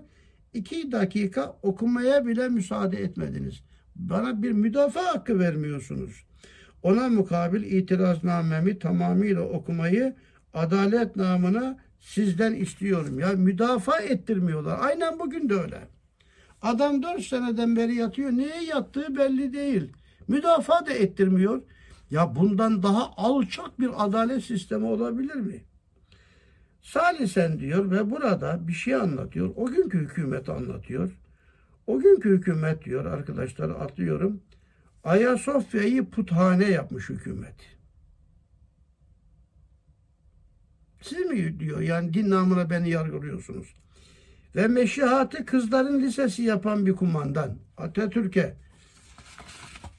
iki 0.53 0.91
dakika 0.91 1.55
okumaya 1.61 2.27
bile 2.27 2.49
müsaade 2.49 2.97
etmediniz. 2.97 3.63
Bana 3.95 4.43
bir 4.43 4.51
müdafaa 4.51 5.15
hakkı 5.15 5.39
vermiyorsunuz. 5.39 6.25
Ona 6.83 7.09
mukabil 7.09 7.63
itiraznamemi 7.63 8.79
tamamıyla 8.79 9.41
okumayı 9.41 10.15
adalet 10.53 11.15
namına 11.15 11.77
sizden 12.01 12.53
istiyorum. 12.53 13.19
Ya 13.19 13.29
müdafaa 13.31 13.99
ettirmiyorlar. 13.99 14.77
Aynen 14.81 15.19
bugün 15.19 15.49
de 15.49 15.53
öyle. 15.53 15.87
Adam 16.61 17.03
dört 17.03 17.21
seneden 17.21 17.75
beri 17.75 17.95
yatıyor. 17.95 18.31
Neye 18.31 18.63
yattığı 18.63 19.17
belli 19.17 19.53
değil. 19.53 19.93
Müdafaa 20.27 20.85
da 20.85 20.93
ettirmiyor. 20.93 21.61
Ya 22.11 22.35
bundan 22.35 22.83
daha 22.83 23.11
alçak 23.17 23.79
bir 23.79 24.05
adalet 24.05 24.43
sistemi 24.43 24.85
olabilir 24.85 25.35
mi? 25.35 25.63
Salisen 26.81 27.59
diyor 27.59 27.91
ve 27.91 28.11
burada 28.11 28.67
bir 28.67 28.73
şey 28.73 28.95
anlatıyor. 28.95 29.53
O 29.55 29.65
günkü 29.65 29.99
hükümet 29.99 30.49
anlatıyor. 30.49 31.11
O 31.87 31.99
günkü 31.99 32.29
hükümet 32.29 32.85
diyor 32.85 33.05
arkadaşlar 33.05 33.69
atlıyorum. 33.69 34.41
Ayasofya'yı 35.03 36.05
puthane 36.09 36.65
yapmış 36.65 37.09
hükümet. 37.09 37.55
Siz 41.01 41.25
mi 41.25 41.59
diyor 41.59 41.81
yani 41.81 42.13
din 42.13 42.29
namına 42.29 42.69
beni 42.69 42.89
yargılıyorsunuz. 42.89 43.75
Ve 44.55 44.67
meşihatı 44.67 45.45
kızların 45.45 46.01
lisesi 46.01 46.43
yapan 46.43 46.85
bir 46.85 46.93
kumandan 46.93 47.57
Atatürk'e 47.77 48.55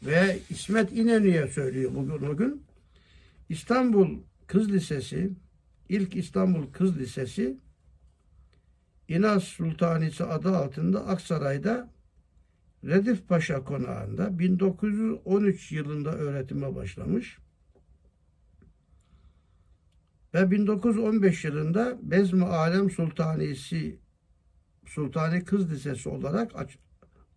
ve 0.03 0.39
İsmet 0.51 0.93
İnönü'ye 0.93 1.49
söylüyor 1.49 1.91
bugün 1.95 2.27
o 2.27 2.37
gün. 2.37 2.63
İstanbul 3.49 4.19
Kız 4.47 4.73
Lisesi, 4.73 5.31
ilk 5.89 6.17
İstanbul 6.17 6.73
Kız 6.73 6.99
Lisesi 6.99 7.57
İnaz 9.09 9.45
Sultanisi 9.45 10.25
adı 10.25 10.57
altında 10.57 11.07
Aksaray'da 11.07 11.91
Redif 12.85 13.29
Paşa 13.29 13.65
konağında 13.65 14.39
1913 14.39 15.73
yılında 15.73 16.13
öğretime 16.13 16.75
başlamış. 16.75 17.39
Ve 20.35 20.51
1915 20.51 21.45
yılında 21.45 21.99
Bezmi 22.03 22.45
Alem 22.45 22.91
Sultanisi 22.91 23.99
Sultani 24.87 25.45
Kız 25.45 25.73
Lisesi 25.73 26.09
olarak 26.09 26.53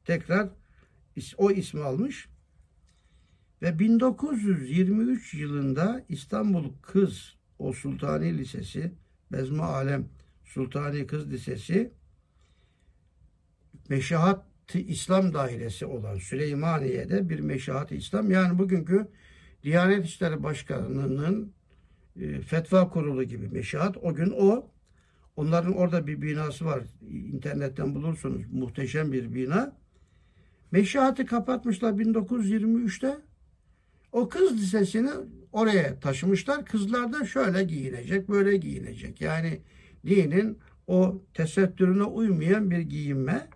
tekrar 0.05 0.49
o 1.37 1.51
ismi 1.51 1.81
almış. 1.81 2.29
Ve 3.61 3.79
1923 3.79 5.33
yılında 5.33 6.05
İstanbul 6.09 6.73
Kız 6.81 7.35
o 7.59 7.73
Sultani 7.73 8.37
Lisesi, 8.37 8.93
Bezmi 9.31 9.61
Alem 9.61 10.09
Sultani 10.43 11.07
Kız 11.07 11.31
Lisesi 11.31 11.91
Meşahat 13.89 14.45
İslam 14.73 15.33
Dairesi 15.33 15.85
olan 15.85 16.17
Süleymaniye'de 16.17 17.29
bir 17.29 17.39
Meşahat 17.39 17.91
İslam 17.91 18.31
yani 18.31 18.57
bugünkü 18.57 19.07
Diyanet 19.63 20.05
İşleri 20.05 20.43
Başkanı'nın 20.43 21.53
e, 22.19 22.41
fetva 22.41 22.89
kurulu 22.89 23.23
gibi 23.23 23.47
meşahat 23.47 23.97
o 23.97 24.13
gün 24.13 24.33
o 24.37 24.67
onların 25.35 25.73
orada 25.73 26.07
bir 26.07 26.21
binası 26.21 26.65
var. 26.65 26.83
İnternetten 27.09 27.95
bulursunuz. 27.95 28.41
Muhteşem 28.53 29.11
bir 29.11 29.33
bina. 29.33 29.75
Meşahatı 30.71 31.25
kapatmışlar 31.25 31.91
1923'te 31.91 33.17
o 34.11 34.29
kız 34.29 34.53
lisesini 34.53 35.09
oraya 35.51 35.99
taşımışlar. 35.99 36.65
Kızlar 36.65 37.13
da 37.13 37.25
şöyle 37.25 37.63
giyinecek 37.63 38.29
böyle 38.29 38.57
giyinecek. 38.57 39.21
Yani 39.21 39.61
dinin 40.05 40.57
o 40.87 41.21
tesettürüne 41.33 42.03
uymayan 42.03 42.71
bir 42.71 42.79
giyinme. 42.79 43.47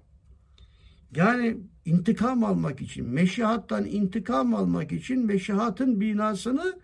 Yani 1.16 1.57
intikam 1.86 2.43
almak 2.43 2.82
için, 2.82 3.10
meşihattan 3.10 3.86
intikam 3.86 4.55
almak 4.55 4.91
için 4.91 5.26
meşihatın 5.26 6.01
binasını 6.01 6.80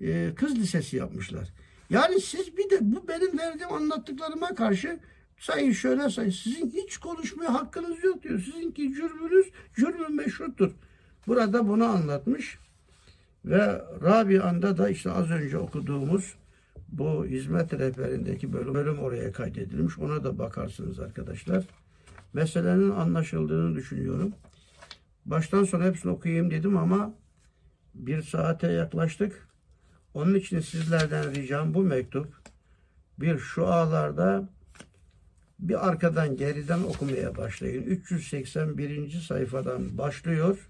e, 0.00 0.34
kız 0.34 0.58
lisesi 0.58 0.96
yapmışlar. 0.96 1.48
Yani 1.90 2.20
siz 2.20 2.56
bir 2.56 2.70
de 2.70 2.78
bu 2.80 3.08
benim 3.08 3.38
verdiğim 3.38 3.72
anlattıklarıma 3.72 4.54
karşı 4.54 4.98
sayın 5.38 5.72
şöyle 5.72 6.10
sayın 6.10 6.30
sizin 6.30 6.70
hiç 6.70 6.96
konuşmaya 6.96 7.54
hakkınız 7.54 8.04
yok 8.04 8.22
diyor. 8.22 8.40
Sizinki 8.40 8.94
cürmünüz 8.94 9.46
cürmü 9.76 10.08
meşruttur. 10.08 10.70
Burada 11.26 11.68
bunu 11.68 11.84
anlatmış 11.84 12.58
ve 13.44 13.82
Rabia'nda 14.02 14.78
da 14.78 14.88
işte 14.88 15.10
az 15.10 15.30
önce 15.30 15.58
okuduğumuz 15.58 16.34
bu 16.88 17.26
hizmet 17.26 17.72
rehberindeki 17.72 18.52
bölüm, 18.52 18.74
bölüm 18.74 18.98
oraya 18.98 19.32
kaydedilmiş. 19.32 19.98
Ona 19.98 20.24
da 20.24 20.38
bakarsınız 20.38 21.00
arkadaşlar. 21.00 21.64
Meselenin 22.32 22.90
anlaşıldığını 22.90 23.76
düşünüyorum. 23.76 24.32
Baştan 25.26 25.64
sona 25.64 25.84
hepsini 25.84 26.12
okuyayım 26.12 26.50
dedim 26.50 26.76
ama 26.76 27.14
bir 27.94 28.22
saate 28.22 28.66
yaklaştık. 28.66 29.49
Onun 30.14 30.34
için 30.34 30.60
sizlerden 30.60 31.34
ricam 31.34 31.74
bu 31.74 31.82
mektup 31.82 32.34
bir 33.18 33.38
şualarda 33.38 34.48
bir 35.58 35.88
arkadan 35.88 36.36
geriden 36.36 36.82
okumaya 36.82 37.36
başlayın. 37.36 37.82
381. 37.82 39.10
sayfadan 39.10 39.98
başlıyor. 39.98 40.68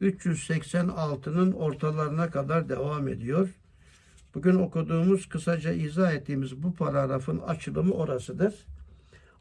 386'nın 0.00 1.52
ortalarına 1.52 2.30
kadar 2.30 2.68
devam 2.68 3.08
ediyor. 3.08 3.48
Bugün 4.34 4.54
okuduğumuz, 4.54 5.28
kısaca 5.28 5.72
izah 5.72 6.12
ettiğimiz 6.12 6.62
bu 6.62 6.74
paragrafın 6.74 7.38
açılımı 7.38 7.94
orasıdır. 7.94 8.54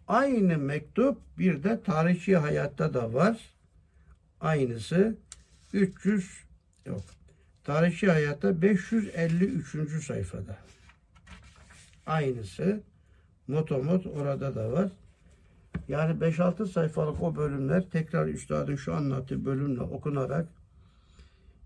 Aynı 0.07 0.57
mektup 0.57 1.17
bir 1.37 1.63
de 1.63 1.83
tarihçi 1.83 2.37
hayatta 2.37 2.93
da 2.93 3.13
var. 3.13 3.39
Aynısı 4.41 5.17
300 5.73 6.43
yok. 6.85 7.01
Tarihçi 7.69 8.11
hayatta 8.11 8.61
553. 8.61 10.05
sayfada. 10.05 10.57
Aynısı 12.05 12.81
motomot 13.47 14.05
orada 14.07 14.55
da 14.55 14.71
var. 14.71 14.91
Yani 15.87 16.19
5-6 16.19 16.67
sayfalık 16.67 17.23
o 17.23 17.35
bölümler 17.35 17.89
tekrar 17.89 18.27
üstadın 18.27 18.75
şu 18.75 18.95
anlattığı 18.95 19.45
bölümle 19.45 19.81
okunarak 19.81 20.47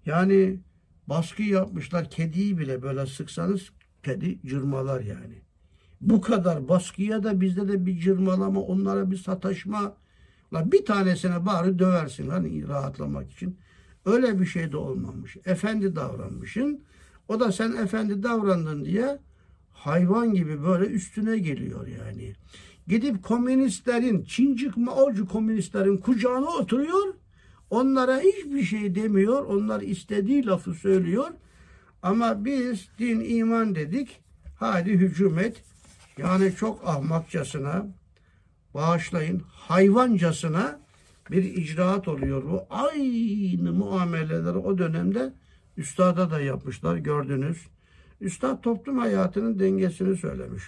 yani 0.06 0.60
baskı 1.08 1.44
yapmışlar. 1.44 2.10
Kediyi 2.10 2.58
bile 2.58 2.82
böyle 2.82 3.06
sıksanız 3.06 3.70
kedi 4.04 4.48
cırmalar 4.48 5.02
yani. 5.02 5.42
Bu 6.02 6.22
kadar 6.22 6.68
baskıya 6.68 7.24
da 7.24 7.42
bizde 7.42 7.68
de 7.68 7.86
bir 7.86 8.00
cırmalama, 8.00 8.62
onlara 8.62 9.12
bir 9.12 9.18
sataşma. 9.18 9.96
La 10.54 10.72
bir 10.72 10.86
tanesine 10.86 11.46
bari 11.46 11.80
döversin 11.80 12.30
hani 12.30 12.68
rahatlamak 12.68 13.32
için. 13.32 13.58
Öyle 14.06 14.40
bir 14.40 14.46
şey 14.46 14.72
de 14.72 14.78
olmamış. 14.78 15.38
Efendi 15.46 15.96
davranmışsın. 15.96 16.84
O 17.28 17.40
da 17.40 17.52
sen 17.52 17.72
efendi 17.72 18.24
davrandın 18.24 18.86
diye 18.86 19.20
hayvan 19.72 20.34
gibi 20.34 20.64
böyle 20.64 20.86
üstüne 20.86 21.38
geliyor 21.38 21.88
yani. 21.88 22.34
Gidip 22.88 23.24
komünistlerin, 23.24 24.24
Çincik 24.24 24.78
Maocu 24.78 25.28
komünistlerin 25.28 25.98
kucağına 25.98 26.48
oturuyor. 26.48 27.14
Onlara 27.70 28.20
hiçbir 28.20 28.64
şey 28.64 28.96
demiyor. 28.96 29.46
Onlar 29.46 29.82
istediği 29.82 30.46
lafı 30.46 30.74
söylüyor. 30.74 31.28
Ama 32.02 32.46
biz 32.46 32.88
din 33.00 33.20
iman 33.20 33.76
dedik. 33.76 34.20
Hadi 34.60 34.92
hücum 34.92 35.40
et. 35.40 35.64
Yani 36.18 36.56
çok 36.56 36.88
ahmakçasına, 36.88 37.88
bağışlayın, 38.74 39.42
hayvancasına 39.48 40.80
bir 41.32 41.44
icraat 41.44 42.08
oluyor 42.08 42.44
bu. 42.44 42.62
Aynı 42.70 43.74
muameleleri 43.74 44.58
o 44.58 44.78
dönemde 44.78 45.34
üstada 45.78 46.32
da 46.32 46.42
yapmışlar 46.42 46.96
gördünüz. 46.96 47.68
Üstad 48.22 48.62
toplum 48.62 48.98
hayatının 48.98 49.60
dengesini 49.60 50.18
söylemiş. 50.18 50.64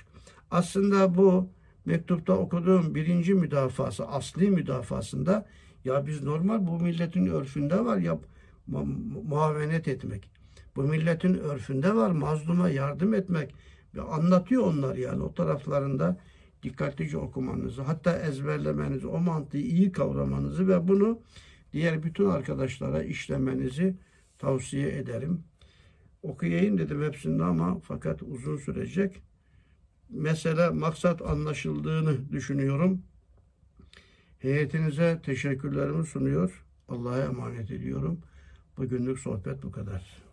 Aslında 0.51 1.15
bu 1.15 1.49
mektupta 1.85 2.33
okuduğum 2.33 2.95
birinci 2.95 3.33
müdafası, 3.33 4.07
asli 4.07 4.49
müdafasında 4.49 5.45
ya 5.85 6.07
biz 6.07 6.23
normal 6.23 6.67
bu 6.67 6.79
milletin 6.79 7.25
örfünde 7.25 7.85
var 7.85 7.97
ya 7.97 8.19
mu 8.67 8.85
muavenet 9.29 9.87
etmek. 9.87 10.29
Bu 10.75 10.83
milletin 10.83 11.33
örfünde 11.33 11.95
var 11.95 12.11
mazluma 12.11 12.69
yardım 12.69 13.13
etmek. 13.13 13.55
Anlatıyor 14.09 14.63
onlar 14.63 14.95
yani 14.95 15.23
o 15.23 15.33
taraflarında 15.33 16.17
dikkatlice 16.65 17.17
okumanızı, 17.17 17.81
hatta 17.81 18.19
ezberlemenizi, 18.19 19.07
o 19.07 19.19
mantığı 19.19 19.57
iyi 19.57 19.91
kavramanızı 19.91 20.67
ve 20.67 20.87
bunu 20.87 21.21
diğer 21.73 22.03
bütün 22.03 22.25
arkadaşlara 22.25 23.03
işlemenizi 23.03 23.95
tavsiye 24.39 24.97
ederim. 24.97 25.43
Okuyayım 26.23 26.77
dedim 26.77 27.03
hepsinde 27.03 27.43
ama 27.43 27.79
fakat 27.79 28.23
uzun 28.23 28.57
sürecek. 28.57 29.21
Mesele 30.09 30.69
maksat 30.69 31.21
anlaşıldığını 31.21 32.31
düşünüyorum. 32.31 33.01
Heyetinize 34.39 35.21
teşekkürlerimi 35.23 36.05
sunuyor. 36.05 36.65
Allah'a 36.87 37.23
emanet 37.23 37.71
ediyorum. 37.71 38.19
Bugünlük 38.77 39.19
sohbet 39.19 39.63
bu 39.63 39.71
kadar. 39.71 40.24